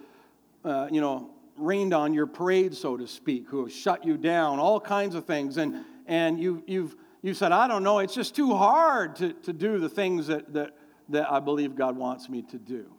uh, 0.65 0.87
you 0.91 0.99
know, 0.99 1.29
rained 1.55 1.93
on 1.93 2.13
your 2.13 2.27
parade, 2.27 2.75
so 2.75 2.97
to 2.97 3.07
speak, 3.07 3.47
who 3.47 3.63
have 3.63 3.71
shut 3.71 4.03
you 4.03 4.17
down, 4.17 4.59
all 4.59 4.81
kinds 4.81 5.15
of 5.15 5.23
things. 5.25 5.55
And, 5.55 5.85
and 6.05 6.37
you, 6.37 6.61
you've, 6.67 6.97
you 7.21 7.33
said, 7.33 7.53
I 7.53 7.67
don't 7.69 7.83
know, 7.83 7.99
it's 7.99 8.15
just 8.15 8.35
too 8.35 8.53
hard 8.53 9.15
to, 9.17 9.31
to 9.31 9.53
do 9.53 9.79
the 9.79 9.89
things 9.89 10.27
that, 10.27 10.51
that, 10.51 10.75
that 11.07 11.31
I 11.31 11.39
believe 11.39 11.77
God 11.77 11.95
wants 11.95 12.27
me 12.27 12.41
to 12.41 12.57
do. 12.57 12.91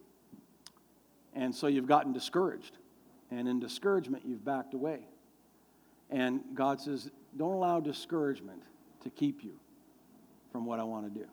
And 1.35 1.55
so 1.55 1.67
you've 1.67 1.87
gotten 1.87 2.15
discouraged. 2.15 2.79
And 3.31 3.49
in 3.49 3.61
discouragement, 3.61 4.25
you've 4.27 4.45
backed 4.45 4.75
away. 4.75 5.01
And 6.13 6.43
God 6.55 6.81
says, 6.81 7.11
don't 7.37 7.55
allow 7.55 7.81
discouragement 7.81 8.63
to 9.03 9.11
keep 9.11 9.43
you 9.43 9.55
from 10.53 10.67
what 10.67 10.79
I 10.79 10.85
want 10.85 11.13
to 11.13 11.21
do. 11.21 11.27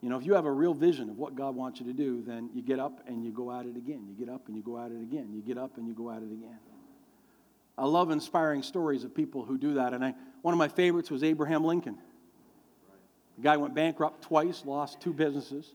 You 0.00 0.10
know, 0.10 0.16
if 0.16 0.24
you 0.24 0.34
have 0.34 0.44
a 0.44 0.52
real 0.52 0.74
vision 0.74 1.10
of 1.10 1.18
what 1.18 1.34
God 1.34 1.56
wants 1.56 1.80
you 1.80 1.86
to 1.86 1.92
do, 1.92 2.22
then 2.24 2.50
you 2.54 2.62
get 2.62 2.78
up 2.78 3.00
and 3.08 3.24
you 3.24 3.32
go 3.32 3.50
at 3.50 3.66
it 3.66 3.76
again. 3.76 4.06
You 4.06 4.14
get 4.24 4.32
up 4.32 4.46
and 4.46 4.56
you 4.56 4.62
go 4.62 4.78
at 4.78 4.92
it 4.92 5.00
again. 5.02 5.30
You 5.34 5.40
get 5.40 5.58
up 5.58 5.76
and 5.76 5.88
you 5.88 5.94
go 5.94 6.10
at 6.10 6.18
it 6.18 6.30
again. 6.30 6.58
I 7.76 7.86
love 7.86 8.12
inspiring 8.12 8.62
stories 8.62 9.02
of 9.02 9.14
people 9.14 9.44
who 9.44 9.58
do 9.58 9.74
that. 9.74 9.92
And 9.92 10.04
I, 10.04 10.14
one 10.42 10.54
of 10.54 10.58
my 10.58 10.68
favorites 10.68 11.10
was 11.10 11.24
Abraham 11.24 11.64
Lincoln. 11.64 11.98
The 13.38 13.42
guy 13.42 13.56
went 13.56 13.74
bankrupt 13.74 14.22
twice, 14.22 14.62
lost 14.64 15.00
two 15.00 15.12
businesses. 15.12 15.74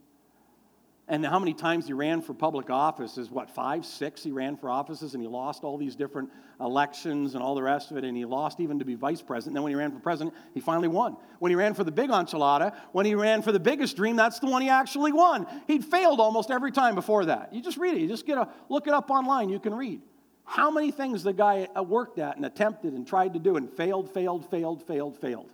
And 1.09 1.25
how 1.25 1.39
many 1.39 1.55
times 1.55 1.87
he 1.87 1.93
ran 1.93 2.21
for 2.21 2.35
public 2.35 2.69
office 2.69 3.17
is 3.17 3.31
what, 3.31 3.49
five, 3.49 3.83
six 3.83 4.21
he 4.21 4.31
ran 4.31 4.55
for 4.55 4.69
offices 4.69 5.15
and 5.15 5.23
he 5.23 5.27
lost 5.27 5.63
all 5.63 5.75
these 5.75 5.95
different 5.95 6.29
elections 6.61 7.33
and 7.33 7.41
all 7.41 7.55
the 7.55 7.63
rest 7.63 7.89
of 7.89 7.97
it. 7.97 8.03
And 8.03 8.15
he 8.15 8.25
lost 8.25 8.59
even 8.59 8.77
to 8.77 8.85
be 8.85 8.93
vice 8.93 9.19
president. 9.19 9.47
And 9.47 9.55
then 9.55 9.63
when 9.63 9.71
he 9.71 9.75
ran 9.75 9.91
for 9.91 9.97
president, 9.97 10.35
he 10.53 10.59
finally 10.59 10.87
won. 10.87 11.17
When 11.39 11.49
he 11.49 11.55
ran 11.55 11.73
for 11.73 11.83
the 11.83 11.91
big 11.91 12.11
enchilada, 12.11 12.75
when 12.91 13.07
he 13.07 13.15
ran 13.15 13.41
for 13.41 13.51
the 13.51 13.59
biggest 13.59 13.95
dream, 13.95 14.17
that's 14.17 14.37
the 14.37 14.45
one 14.45 14.61
he 14.61 14.69
actually 14.69 15.11
won. 15.11 15.47
He'd 15.65 15.83
failed 15.83 16.19
almost 16.19 16.51
every 16.51 16.71
time 16.71 16.93
before 16.93 17.25
that. 17.25 17.55
You 17.55 17.63
just 17.63 17.77
read 17.77 17.95
it. 17.95 18.01
You 18.01 18.07
just 18.07 18.27
get 18.27 18.37
a 18.37 18.47
look 18.69 18.85
it 18.85 18.93
up 18.93 19.09
online. 19.09 19.49
You 19.49 19.59
can 19.59 19.73
read. 19.73 20.01
How 20.45 20.69
many 20.69 20.91
things 20.91 21.23
the 21.23 21.33
guy 21.33 21.69
uh, 21.75 21.81
worked 21.81 22.19
at 22.19 22.35
and 22.35 22.45
attempted 22.45 22.93
and 22.93 23.07
tried 23.07 23.33
to 23.33 23.39
do 23.39 23.57
and 23.57 23.67
failed, 23.67 24.13
failed, 24.13 24.47
failed, 24.47 24.83
failed, 24.85 25.17
failed. 25.17 25.51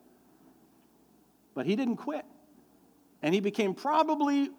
But 1.53 1.65
he 1.65 1.77
didn't 1.77 1.97
quit. 1.97 2.25
And 3.21 3.33
he 3.33 3.39
became 3.39 3.73
probably 3.73 4.49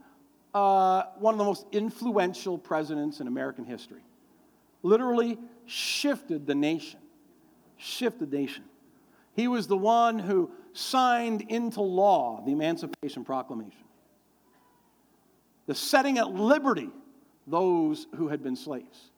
uh, 0.56 1.04
one 1.18 1.34
of 1.34 1.38
the 1.38 1.44
most 1.44 1.66
influential 1.70 2.56
presidents 2.56 3.20
in 3.20 3.26
American 3.26 3.66
history. 3.66 4.00
Literally 4.82 5.36
shifted 5.66 6.46
the 6.46 6.54
nation. 6.54 6.98
Shifted 7.76 8.30
the 8.30 8.38
nation. 8.38 8.64
He 9.34 9.48
was 9.48 9.66
the 9.66 9.76
one 9.76 10.18
who 10.18 10.50
signed 10.72 11.42
into 11.50 11.82
law 11.82 12.42
the 12.42 12.52
Emancipation 12.52 13.22
Proclamation, 13.22 13.84
the 15.66 15.74
setting 15.74 16.16
at 16.16 16.30
liberty 16.30 16.88
those 17.46 18.06
who 18.16 18.28
had 18.28 18.42
been 18.42 18.56
slaves, 18.56 19.10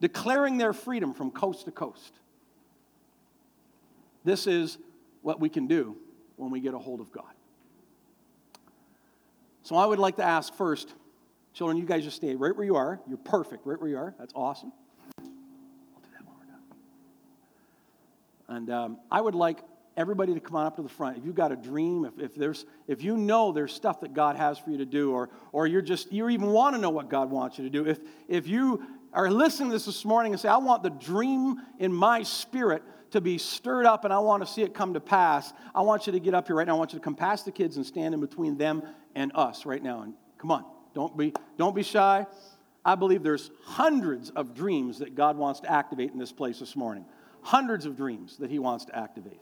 declaring 0.00 0.58
their 0.58 0.72
freedom 0.72 1.14
from 1.14 1.30
coast 1.30 1.66
to 1.66 1.70
coast. 1.70 2.12
This 4.24 4.48
is 4.48 4.78
what 5.22 5.38
we 5.38 5.48
can 5.48 5.68
do 5.68 5.96
when 6.34 6.50
we 6.50 6.58
get 6.58 6.74
a 6.74 6.78
hold 6.78 7.00
of 7.00 7.12
God. 7.12 7.33
So 9.64 9.74
I 9.76 9.86
would 9.86 9.98
like 9.98 10.16
to 10.16 10.22
ask 10.22 10.54
first, 10.54 10.92
children, 11.54 11.78
you 11.78 11.86
guys 11.86 12.04
just 12.04 12.16
stay 12.16 12.34
right 12.34 12.54
where 12.54 12.66
you 12.66 12.76
are. 12.76 13.00
You're 13.08 13.16
perfect 13.16 13.66
right 13.66 13.80
where 13.80 13.88
you 13.88 13.96
are. 13.96 14.14
That's 14.18 14.34
awesome. 14.36 14.72
I'll 15.18 15.24
do 15.24 15.30
that 16.12 16.26
when 16.26 16.34
we're 16.38 16.52
done. 16.52 16.60
And 18.58 18.70
um, 18.70 18.98
I 19.10 19.22
would 19.22 19.34
like 19.34 19.60
everybody 19.96 20.34
to 20.34 20.40
come 20.40 20.56
on 20.56 20.66
up 20.66 20.76
to 20.76 20.82
the 20.82 20.88
front. 20.90 21.16
If 21.16 21.24
you've 21.24 21.34
got 21.34 21.50
a 21.50 21.56
dream, 21.56 22.04
if, 22.04 22.18
if 22.22 22.34
there's 22.34 22.66
if 22.88 23.02
you 23.02 23.16
know 23.16 23.52
there's 23.52 23.72
stuff 23.72 24.02
that 24.02 24.12
God 24.12 24.36
has 24.36 24.58
for 24.58 24.68
you 24.68 24.76
to 24.76 24.84
do, 24.84 25.12
or 25.12 25.30
or 25.52 25.66
you're 25.66 25.80
just 25.80 26.12
you 26.12 26.28
even 26.28 26.48
want 26.48 26.76
to 26.76 26.80
know 26.80 26.90
what 26.90 27.08
God 27.08 27.30
wants 27.30 27.56
you 27.56 27.64
to 27.64 27.70
do, 27.70 27.86
if 27.86 28.00
if 28.28 28.46
you 28.46 28.82
are 29.14 29.30
listening 29.30 29.70
to 29.70 29.76
this 29.76 29.86
this 29.86 30.04
morning 30.04 30.32
and 30.32 30.40
say, 30.40 30.48
I 30.48 30.58
want 30.58 30.82
the 30.82 30.90
dream 30.90 31.56
in 31.78 31.90
my 31.90 32.22
spirit 32.22 32.82
to 33.12 33.22
be 33.22 33.38
stirred 33.38 33.86
up 33.86 34.04
and 34.04 34.12
I 34.12 34.18
want 34.18 34.44
to 34.44 34.52
see 34.52 34.60
it 34.60 34.74
come 34.74 34.92
to 34.92 35.00
pass, 35.00 35.54
I 35.74 35.80
want 35.80 36.06
you 36.06 36.12
to 36.12 36.20
get 36.20 36.34
up 36.34 36.48
here 36.48 36.56
right 36.56 36.66
now. 36.66 36.74
I 36.74 36.78
want 36.78 36.92
you 36.92 36.98
to 36.98 37.04
come 37.04 37.14
past 37.14 37.46
the 37.46 37.52
kids 37.52 37.78
and 37.78 37.86
stand 37.86 38.12
in 38.12 38.20
between 38.20 38.58
them 38.58 38.82
and 39.14 39.32
us 39.34 39.66
right 39.66 39.82
now. 39.82 40.02
And 40.02 40.14
come 40.38 40.50
on, 40.50 40.64
don't 40.94 41.16
be, 41.16 41.32
don't 41.56 41.74
be 41.74 41.82
shy. 41.82 42.26
I 42.84 42.94
believe 42.94 43.22
there's 43.22 43.50
hundreds 43.64 44.30
of 44.30 44.54
dreams 44.54 44.98
that 44.98 45.14
God 45.14 45.36
wants 45.36 45.60
to 45.60 45.72
activate 45.72 46.12
in 46.12 46.18
this 46.18 46.32
place 46.32 46.58
this 46.58 46.76
morning. 46.76 47.04
Hundreds 47.42 47.86
of 47.86 47.96
dreams 47.96 48.36
that 48.38 48.50
He 48.50 48.58
wants 48.58 48.84
to 48.86 48.96
activate. 48.96 49.40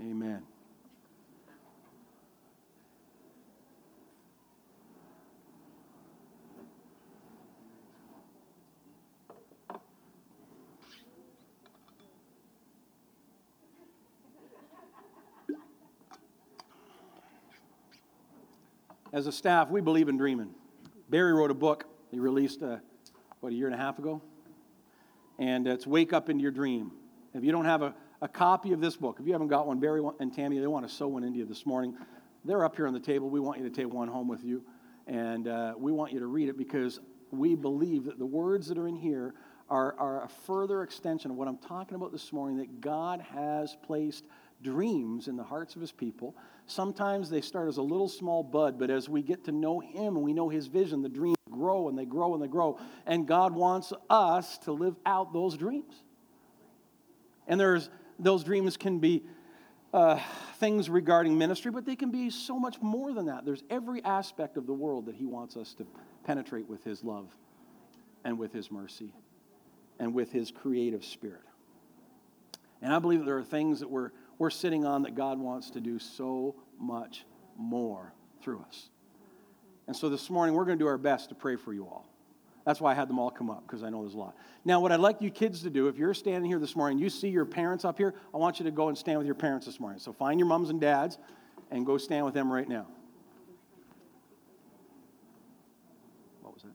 Amen. 0.00 0.42
As 19.12 19.26
a 19.26 19.32
staff, 19.32 19.70
we 19.70 19.80
believe 19.80 20.08
in 20.08 20.16
dreaming. 20.16 20.54
Barry 21.08 21.32
wrote 21.32 21.50
a 21.50 21.54
book 21.54 21.84
he 22.12 22.20
released, 22.20 22.62
uh, 22.62 22.76
what, 23.40 23.52
a 23.52 23.56
year 23.56 23.66
and 23.66 23.74
a 23.74 23.78
half 23.78 23.98
ago? 23.98 24.22
And 25.36 25.66
it's 25.66 25.84
Wake 25.84 26.12
Up 26.12 26.28
into 26.28 26.42
Your 26.42 26.52
Dream. 26.52 26.92
If 27.34 27.42
you 27.42 27.50
don't 27.50 27.64
have 27.64 27.82
a, 27.82 27.92
a 28.22 28.28
copy 28.28 28.72
of 28.72 28.80
this 28.80 28.96
book, 28.96 29.16
if 29.18 29.26
you 29.26 29.32
haven't 29.32 29.48
got 29.48 29.66
one, 29.66 29.80
Barry 29.80 30.00
and 30.20 30.32
Tammy, 30.32 30.60
they 30.60 30.66
want 30.68 30.88
to 30.88 30.94
sow 30.94 31.08
one 31.08 31.24
into 31.24 31.40
you 31.40 31.44
this 31.44 31.66
morning. 31.66 31.96
They're 32.44 32.64
up 32.64 32.76
here 32.76 32.86
on 32.86 32.94
the 32.94 33.00
table. 33.00 33.28
We 33.28 33.40
want 33.40 33.58
you 33.58 33.68
to 33.68 33.74
take 33.74 33.92
one 33.92 34.06
home 34.06 34.28
with 34.28 34.44
you. 34.44 34.62
And 35.08 35.48
uh, 35.48 35.74
we 35.76 35.90
want 35.90 36.12
you 36.12 36.20
to 36.20 36.26
read 36.26 36.48
it 36.48 36.56
because 36.56 37.00
we 37.32 37.56
believe 37.56 38.04
that 38.04 38.16
the 38.16 38.26
words 38.26 38.68
that 38.68 38.78
are 38.78 38.86
in 38.86 38.94
here 38.94 39.34
are, 39.68 39.96
are 39.98 40.22
a 40.22 40.28
further 40.28 40.84
extension 40.84 41.32
of 41.32 41.36
what 41.36 41.48
I'm 41.48 41.58
talking 41.58 41.96
about 41.96 42.12
this 42.12 42.32
morning 42.32 42.58
that 42.58 42.80
God 42.80 43.20
has 43.22 43.76
placed 43.84 44.26
dreams 44.62 45.28
in 45.28 45.36
the 45.36 45.42
hearts 45.42 45.74
of 45.74 45.80
his 45.80 45.92
people. 45.92 46.36
Sometimes 46.66 47.30
they 47.30 47.40
start 47.40 47.68
as 47.68 47.78
a 47.78 47.82
little 47.82 48.08
small 48.08 48.42
bud, 48.42 48.78
but 48.78 48.90
as 48.90 49.08
we 49.08 49.22
get 49.22 49.44
to 49.44 49.52
know 49.52 49.80
him 49.80 50.16
and 50.16 50.22
we 50.22 50.32
know 50.32 50.48
his 50.48 50.66
vision, 50.66 51.02
the 51.02 51.08
dreams 51.08 51.36
grow 51.50 51.88
and 51.88 51.98
they 51.98 52.04
grow 52.04 52.34
and 52.34 52.42
they 52.42 52.48
grow. 52.48 52.78
And 53.06 53.26
God 53.26 53.54
wants 53.54 53.92
us 54.08 54.58
to 54.58 54.72
live 54.72 54.96
out 55.06 55.32
those 55.32 55.56
dreams. 55.56 56.02
And 57.46 57.58
there's 57.58 57.90
those 58.18 58.44
dreams 58.44 58.76
can 58.76 58.98
be 58.98 59.24
uh, 59.92 60.20
things 60.58 60.88
regarding 60.88 61.36
ministry, 61.36 61.70
but 61.70 61.84
they 61.84 61.96
can 61.96 62.10
be 62.10 62.30
so 62.30 62.58
much 62.58 62.80
more 62.80 63.12
than 63.12 63.26
that. 63.26 63.44
There's 63.44 63.64
every 63.70 64.04
aspect 64.04 64.56
of 64.56 64.66
the 64.66 64.72
world 64.72 65.06
that 65.06 65.16
he 65.16 65.26
wants 65.26 65.56
us 65.56 65.74
to 65.74 65.86
penetrate 66.24 66.68
with 66.68 66.84
his 66.84 67.02
love 67.02 67.26
and 68.24 68.38
with 68.38 68.52
his 68.52 68.70
mercy 68.70 69.12
and 69.98 70.14
with 70.14 70.30
his 70.30 70.50
creative 70.50 71.04
spirit. 71.04 71.42
And 72.82 72.92
I 72.92 72.98
believe 72.98 73.24
there 73.24 73.38
are 73.38 73.44
things 73.44 73.80
that 73.80 73.90
we're 73.90 74.10
we're 74.40 74.50
sitting 74.50 74.86
on 74.86 75.02
that 75.02 75.14
God 75.14 75.38
wants 75.38 75.70
to 75.72 75.80
do 75.80 75.98
so 75.98 76.56
much 76.78 77.26
more 77.58 78.14
through 78.42 78.64
us. 78.66 78.88
And 79.86 79.94
so 79.94 80.08
this 80.08 80.30
morning, 80.30 80.54
we're 80.54 80.64
going 80.64 80.78
to 80.78 80.82
do 80.82 80.88
our 80.88 80.96
best 80.96 81.28
to 81.28 81.34
pray 81.34 81.56
for 81.56 81.74
you 81.74 81.84
all. 81.84 82.08
That's 82.64 82.80
why 82.80 82.92
I 82.92 82.94
had 82.94 83.06
them 83.08 83.18
all 83.18 83.30
come 83.30 83.50
up, 83.50 83.64
because 83.66 83.82
I 83.82 83.90
know 83.90 84.00
there's 84.00 84.14
a 84.14 84.18
lot. 84.18 84.34
Now, 84.64 84.80
what 84.80 84.92
I'd 84.92 85.00
like 85.00 85.20
you 85.20 85.30
kids 85.30 85.62
to 85.64 85.70
do, 85.70 85.88
if 85.88 85.98
you're 85.98 86.14
standing 86.14 86.50
here 86.50 86.58
this 86.58 86.74
morning, 86.74 86.98
you 86.98 87.10
see 87.10 87.28
your 87.28 87.44
parents 87.44 87.84
up 87.84 87.98
here, 87.98 88.14
I 88.32 88.38
want 88.38 88.58
you 88.58 88.64
to 88.64 88.70
go 88.70 88.88
and 88.88 88.96
stand 88.96 89.18
with 89.18 89.26
your 89.26 89.34
parents 89.34 89.66
this 89.66 89.78
morning. 89.78 89.98
So 89.98 90.10
find 90.10 90.40
your 90.40 90.48
moms 90.48 90.70
and 90.70 90.80
dads 90.80 91.18
and 91.70 91.84
go 91.84 91.98
stand 91.98 92.24
with 92.24 92.32
them 92.32 92.50
right 92.50 92.68
now. 92.68 92.86
What 96.40 96.54
was 96.54 96.62
that? 96.62 96.70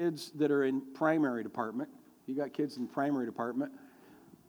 Kids 0.00 0.32
that 0.36 0.50
are 0.50 0.64
in 0.64 0.80
primary 0.94 1.42
department, 1.42 1.90
you 2.26 2.34
got 2.34 2.54
kids 2.54 2.78
in 2.78 2.88
primary 2.88 3.26
department, 3.26 3.70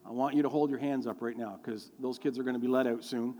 I 0.02 0.10
want 0.10 0.34
you 0.34 0.40
to 0.40 0.48
hold 0.48 0.70
your 0.70 0.78
hands 0.78 1.06
up 1.06 1.20
right 1.20 1.36
now 1.36 1.60
because 1.62 1.92
those 2.00 2.18
kids 2.18 2.38
are 2.38 2.42
going 2.42 2.54
to 2.54 2.58
be 2.58 2.68
let 2.68 2.86
out 2.86 3.04
soon 3.04 3.34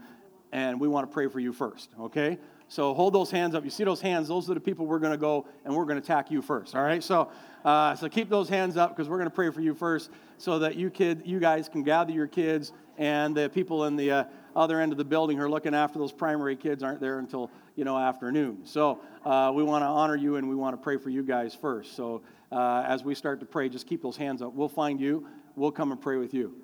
and 0.52 0.78
we 0.78 0.88
want 0.88 1.08
to 1.08 1.14
pray 1.14 1.26
for 1.26 1.40
you 1.40 1.54
first, 1.54 1.88
okay? 1.98 2.38
So 2.72 2.94
hold 2.94 3.12
those 3.12 3.30
hands 3.30 3.54
up. 3.54 3.64
You 3.64 3.70
see 3.70 3.84
those 3.84 4.00
hands? 4.00 4.28
Those 4.28 4.48
are 4.48 4.54
the 4.54 4.60
people 4.60 4.86
we're 4.86 4.98
going 4.98 5.12
to 5.12 5.18
go 5.18 5.46
and 5.66 5.76
we're 5.76 5.84
going 5.84 6.00
to 6.00 6.02
attack 6.02 6.30
you 6.30 6.40
first, 6.40 6.74
all 6.74 6.82
right? 6.82 7.04
So, 7.04 7.28
uh, 7.66 7.94
so 7.94 8.08
keep 8.08 8.30
those 8.30 8.48
hands 8.48 8.78
up 8.78 8.96
because 8.96 9.10
we're 9.10 9.18
going 9.18 9.28
to 9.28 9.34
pray 9.34 9.50
for 9.50 9.60
you 9.60 9.74
first 9.74 10.08
so 10.38 10.58
that 10.60 10.74
you 10.74 10.88
kid, 10.88 11.20
you 11.26 11.38
guys 11.38 11.68
can 11.68 11.82
gather 11.82 12.12
your 12.12 12.26
kids 12.26 12.72
and 12.96 13.36
the 13.36 13.50
people 13.50 13.84
in 13.84 13.96
the 13.96 14.10
uh, 14.10 14.24
other 14.56 14.80
end 14.80 14.90
of 14.90 14.96
the 14.96 15.04
building 15.04 15.36
who 15.36 15.44
are 15.44 15.50
looking 15.50 15.74
after 15.74 15.98
those 15.98 16.12
primary 16.12 16.56
kids 16.56 16.82
aren't 16.82 16.98
there 16.98 17.18
until 17.18 17.50
you 17.76 17.84
know 17.84 17.98
afternoon. 17.98 18.60
So 18.64 19.02
uh, 19.26 19.52
we 19.54 19.62
want 19.62 19.82
to 19.82 19.88
honor 19.88 20.16
you 20.16 20.36
and 20.36 20.48
we 20.48 20.54
want 20.54 20.74
to 20.74 20.82
pray 20.82 20.96
for 20.96 21.10
you 21.10 21.22
guys 21.22 21.54
first. 21.54 21.94
So 21.94 22.22
uh, 22.50 22.86
as 22.88 23.04
we 23.04 23.14
start 23.14 23.40
to 23.40 23.46
pray, 23.46 23.68
just 23.68 23.86
keep 23.86 24.00
those 24.00 24.16
hands 24.16 24.40
up. 24.40 24.54
We'll 24.54 24.70
find 24.70 24.98
you. 24.98 25.26
We'll 25.56 25.72
come 25.72 25.92
and 25.92 26.00
pray 26.00 26.16
with 26.16 26.32
you. 26.32 26.54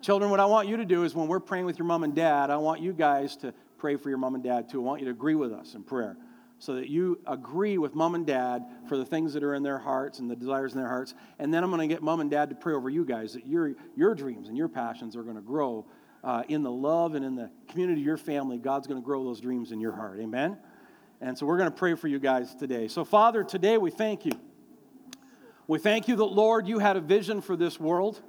Children, 0.00 0.30
what 0.30 0.40
I 0.40 0.46
want 0.46 0.68
you 0.68 0.76
to 0.78 0.84
do 0.84 1.04
is 1.04 1.14
when 1.14 1.28
we're 1.28 1.38
praying 1.38 1.64
with 1.64 1.78
your 1.78 1.86
mom 1.86 2.02
and 2.02 2.14
dad, 2.14 2.50
I 2.50 2.56
want 2.56 2.82
you 2.82 2.92
guys 2.92 3.36
to 3.36 3.54
pray 3.78 3.96
for 3.96 4.08
your 4.08 4.18
mom 4.18 4.34
and 4.34 4.44
dad 4.44 4.68
too. 4.68 4.80
I 4.80 4.84
want 4.84 5.00
you 5.00 5.06
to 5.06 5.10
agree 5.10 5.34
with 5.34 5.52
us 5.52 5.74
in 5.74 5.82
prayer 5.82 6.16
so 6.58 6.76
that 6.76 6.88
you 6.88 7.20
agree 7.26 7.78
with 7.78 7.94
mom 7.94 8.14
and 8.14 8.26
dad 8.26 8.64
for 8.88 8.96
the 8.96 9.04
things 9.04 9.34
that 9.34 9.42
are 9.42 9.54
in 9.54 9.62
their 9.62 9.78
hearts 9.78 10.18
and 10.18 10.30
the 10.30 10.36
desires 10.36 10.72
in 10.72 10.78
their 10.78 10.88
hearts. 10.88 11.14
And 11.38 11.52
then 11.52 11.62
I'm 11.62 11.70
going 11.70 11.86
to 11.86 11.92
get 11.92 12.02
mom 12.02 12.20
and 12.20 12.30
dad 12.30 12.48
to 12.50 12.54
pray 12.54 12.74
over 12.74 12.88
you 12.88 13.04
guys 13.04 13.34
that 13.34 13.46
your, 13.46 13.74
your 13.96 14.14
dreams 14.14 14.48
and 14.48 14.56
your 14.56 14.68
passions 14.68 15.16
are 15.16 15.22
going 15.22 15.36
to 15.36 15.42
grow 15.42 15.84
uh, 16.22 16.42
in 16.48 16.62
the 16.62 16.70
love 16.70 17.14
and 17.14 17.24
in 17.24 17.34
the 17.34 17.50
community 17.68 18.00
of 18.00 18.06
your 18.06 18.16
family. 18.16 18.56
God's 18.56 18.86
going 18.86 19.00
to 19.00 19.04
grow 19.04 19.24
those 19.24 19.40
dreams 19.40 19.72
in 19.72 19.80
your 19.80 19.92
heart. 19.92 20.18
Amen? 20.20 20.56
And 21.20 21.36
so 21.36 21.44
we're 21.44 21.58
going 21.58 21.70
to 21.70 21.76
pray 21.76 21.94
for 21.94 22.08
you 22.08 22.18
guys 22.18 22.54
today. 22.54 22.88
So, 22.88 23.04
Father, 23.04 23.44
today 23.44 23.76
we 23.76 23.90
thank 23.90 24.24
you. 24.24 24.32
We 25.66 25.78
thank 25.78 26.08
you 26.08 26.16
that, 26.16 26.24
Lord, 26.24 26.66
you 26.66 26.78
had 26.78 26.96
a 26.96 27.00
vision 27.00 27.40
for 27.40 27.56
this 27.56 27.78
world 27.80 28.20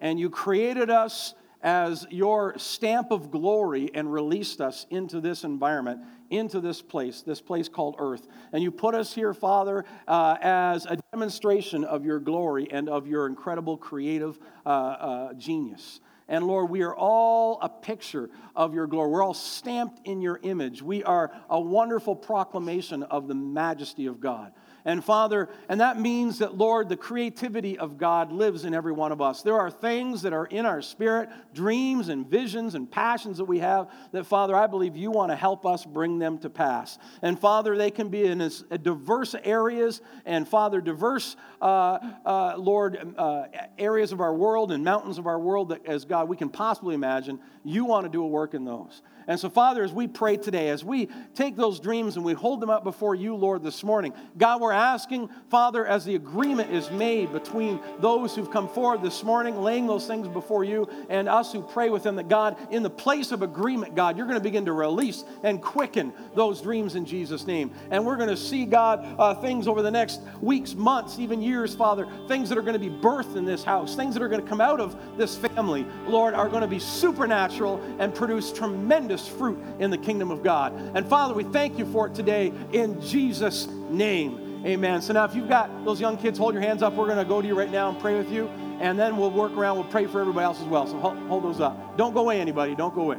and 0.00 0.18
you 0.18 0.30
created 0.30 0.90
us 0.90 1.34
as 1.62 2.06
your 2.10 2.58
stamp 2.58 3.10
of 3.10 3.30
glory 3.30 3.90
and 3.94 4.12
released 4.12 4.60
us 4.60 4.86
into 4.90 5.20
this 5.20 5.44
environment, 5.44 6.00
into 6.30 6.60
this 6.60 6.82
place, 6.82 7.22
this 7.22 7.40
place 7.40 7.68
called 7.68 7.96
earth. 7.98 8.26
And 8.52 8.62
you 8.62 8.70
put 8.70 8.94
us 8.94 9.14
here, 9.14 9.34
Father, 9.34 9.84
uh, 10.06 10.36
as 10.40 10.86
a 10.86 10.98
demonstration 11.12 11.84
of 11.84 12.04
your 12.04 12.18
glory 12.18 12.68
and 12.70 12.88
of 12.88 13.06
your 13.06 13.26
incredible 13.26 13.76
creative 13.76 14.38
uh, 14.64 14.68
uh, 14.68 15.34
genius. 15.34 16.00
And 16.28 16.44
Lord, 16.46 16.70
we 16.70 16.82
are 16.82 16.94
all 16.94 17.60
a 17.62 17.68
picture 17.68 18.30
of 18.56 18.74
your 18.74 18.88
glory. 18.88 19.10
We're 19.10 19.22
all 19.22 19.34
stamped 19.34 20.00
in 20.04 20.20
your 20.20 20.40
image. 20.42 20.82
We 20.82 21.04
are 21.04 21.30
a 21.48 21.60
wonderful 21.60 22.16
proclamation 22.16 23.04
of 23.04 23.28
the 23.28 23.34
majesty 23.34 24.06
of 24.06 24.20
God. 24.20 24.52
And 24.86 25.04
Father, 25.04 25.48
and 25.68 25.80
that 25.80 26.00
means 26.00 26.38
that, 26.38 26.56
Lord, 26.56 26.88
the 26.88 26.96
creativity 26.96 27.76
of 27.76 27.98
God 27.98 28.32
lives 28.32 28.64
in 28.64 28.72
every 28.72 28.92
one 28.92 29.10
of 29.10 29.20
us. 29.20 29.42
There 29.42 29.58
are 29.58 29.68
things 29.68 30.22
that 30.22 30.32
are 30.32 30.46
in 30.46 30.64
our 30.64 30.80
spirit, 30.80 31.28
dreams 31.52 32.08
and 32.08 32.24
visions 32.24 32.76
and 32.76 32.88
passions 32.88 33.38
that 33.38 33.46
we 33.46 33.58
have, 33.58 33.90
that, 34.12 34.26
Father, 34.26 34.54
I 34.54 34.68
believe 34.68 34.96
you 34.96 35.10
want 35.10 35.32
to 35.32 35.36
help 35.36 35.66
us 35.66 35.84
bring 35.84 36.20
them 36.20 36.38
to 36.38 36.48
pass. 36.48 36.98
And 37.20 37.36
Father, 37.36 37.76
they 37.76 37.90
can 37.90 38.10
be 38.10 38.26
in 38.26 38.40
as 38.40 38.64
uh, 38.70 38.76
diverse 38.76 39.34
areas, 39.42 40.00
and 40.24 40.48
Father, 40.48 40.80
diverse, 40.80 41.34
uh, 41.60 41.98
uh, 42.24 42.54
Lord, 42.56 43.14
uh, 43.18 43.46
areas 43.76 44.12
of 44.12 44.20
our 44.20 44.34
world 44.34 44.70
and 44.70 44.84
mountains 44.84 45.18
of 45.18 45.26
our 45.26 45.40
world 45.40 45.70
that, 45.70 45.84
as 45.84 46.04
God, 46.04 46.28
we 46.28 46.36
can 46.36 46.48
possibly 46.48 46.94
imagine. 46.94 47.40
You 47.66 47.84
want 47.84 48.04
to 48.04 48.08
do 48.08 48.22
a 48.22 48.28
work 48.28 48.54
in 48.54 48.64
those. 48.64 49.02
And 49.28 49.40
so, 49.40 49.50
Father, 49.50 49.82
as 49.82 49.92
we 49.92 50.06
pray 50.06 50.36
today, 50.36 50.68
as 50.68 50.84
we 50.84 51.08
take 51.34 51.56
those 51.56 51.80
dreams 51.80 52.14
and 52.14 52.24
we 52.24 52.32
hold 52.32 52.60
them 52.60 52.70
up 52.70 52.84
before 52.84 53.16
you, 53.16 53.34
Lord, 53.34 53.64
this 53.64 53.82
morning, 53.82 54.12
God, 54.38 54.60
we're 54.60 54.70
asking, 54.70 55.30
Father, 55.50 55.84
as 55.84 56.04
the 56.04 56.14
agreement 56.14 56.70
is 56.70 56.92
made 56.92 57.32
between 57.32 57.80
those 57.98 58.36
who've 58.36 58.50
come 58.50 58.68
forward 58.68 59.02
this 59.02 59.24
morning, 59.24 59.60
laying 59.60 59.88
those 59.88 60.06
things 60.06 60.28
before 60.28 60.62
you, 60.62 60.88
and 61.08 61.28
us 61.28 61.52
who 61.52 61.60
pray 61.60 61.90
with 61.90 62.04
them, 62.04 62.14
that 62.16 62.28
God, 62.28 62.56
in 62.70 62.84
the 62.84 62.90
place 62.90 63.32
of 63.32 63.42
agreement, 63.42 63.96
God, 63.96 64.16
you're 64.16 64.26
going 64.26 64.38
to 64.38 64.44
begin 64.44 64.64
to 64.66 64.72
release 64.72 65.24
and 65.42 65.60
quicken 65.60 66.12
those 66.36 66.62
dreams 66.62 66.94
in 66.94 67.04
Jesus' 67.04 67.48
name. 67.48 67.72
And 67.90 68.06
we're 68.06 68.16
going 68.16 68.28
to 68.28 68.36
see, 68.36 68.64
God, 68.64 69.04
uh, 69.18 69.34
things 69.34 69.66
over 69.66 69.82
the 69.82 69.90
next 69.90 70.20
weeks, 70.40 70.74
months, 70.74 71.18
even 71.18 71.42
years, 71.42 71.74
Father, 71.74 72.06
things 72.28 72.48
that 72.48 72.58
are 72.58 72.62
going 72.62 72.74
to 72.74 72.78
be 72.78 72.90
birthed 72.90 73.34
in 73.34 73.44
this 73.44 73.64
house, 73.64 73.96
things 73.96 74.14
that 74.14 74.22
are 74.22 74.28
going 74.28 74.42
to 74.42 74.48
come 74.48 74.60
out 74.60 74.78
of 74.78 74.96
this 75.18 75.36
family, 75.36 75.84
Lord, 76.06 76.32
are 76.32 76.48
going 76.48 76.62
to 76.62 76.68
be 76.68 76.78
supernatural 76.78 77.55
and 77.64 78.14
produce 78.14 78.52
tremendous 78.52 79.26
fruit 79.26 79.58
in 79.78 79.90
the 79.90 79.98
kingdom 79.98 80.30
of 80.30 80.42
God. 80.42 80.72
And 80.94 81.06
Father, 81.06 81.34
we 81.34 81.44
thank 81.44 81.78
you 81.78 81.86
for 81.86 82.06
it 82.06 82.14
today 82.14 82.52
in 82.72 83.00
Jesus' 83.00 83.66
name. 83.90 84.62
Amen. 84.64 85.00
So 85.00 85.12
now, 85.12 85.24
if 85.24 85.34
you've 85.34 85.48
got 85.48 85.84
those 85.84 86.00
young 86.00 86.16
kids, 86.16 86.38
hold 86.38 86.54
your 86.54 86.62
hands 86.62 86.82
up. 86.82 86.94
We're 86.94 87.06
going 87.06 87.18
to 87.18 87.24
go 87.24 87.40
to 87.40 87.46
you 87.46 87.56
right 87.56 87.70
now 87.70 87.88
and 87.88 87.98
pray 87.98 88.16
with 88.18 88.30
you. 88.30 88.48
And 88.80 88.98
then 88.98 89.16
we'll 89.16 89.30
work 89.30 89.52
around. 89.52 89.76
We'll 89.76 89.88
pray 89.88 90.06
for 90.06 90.20
everybody 90.20 90.44
else 90.44 90.60
as 90.60 90.66
well. 90.66 90.86
So 90.86 90.98
hold, 90.98 91.16
hold 91.28 91.44
those 91.44 91.60
up. 91.60 91.96
Don't 91.96 92.12
go 92.12 92.20
away, 92.20 92.40
anybody. 92.40 92.74
Don't 92.74 92.94
go 92.94 93.02
away. 93.02 93.18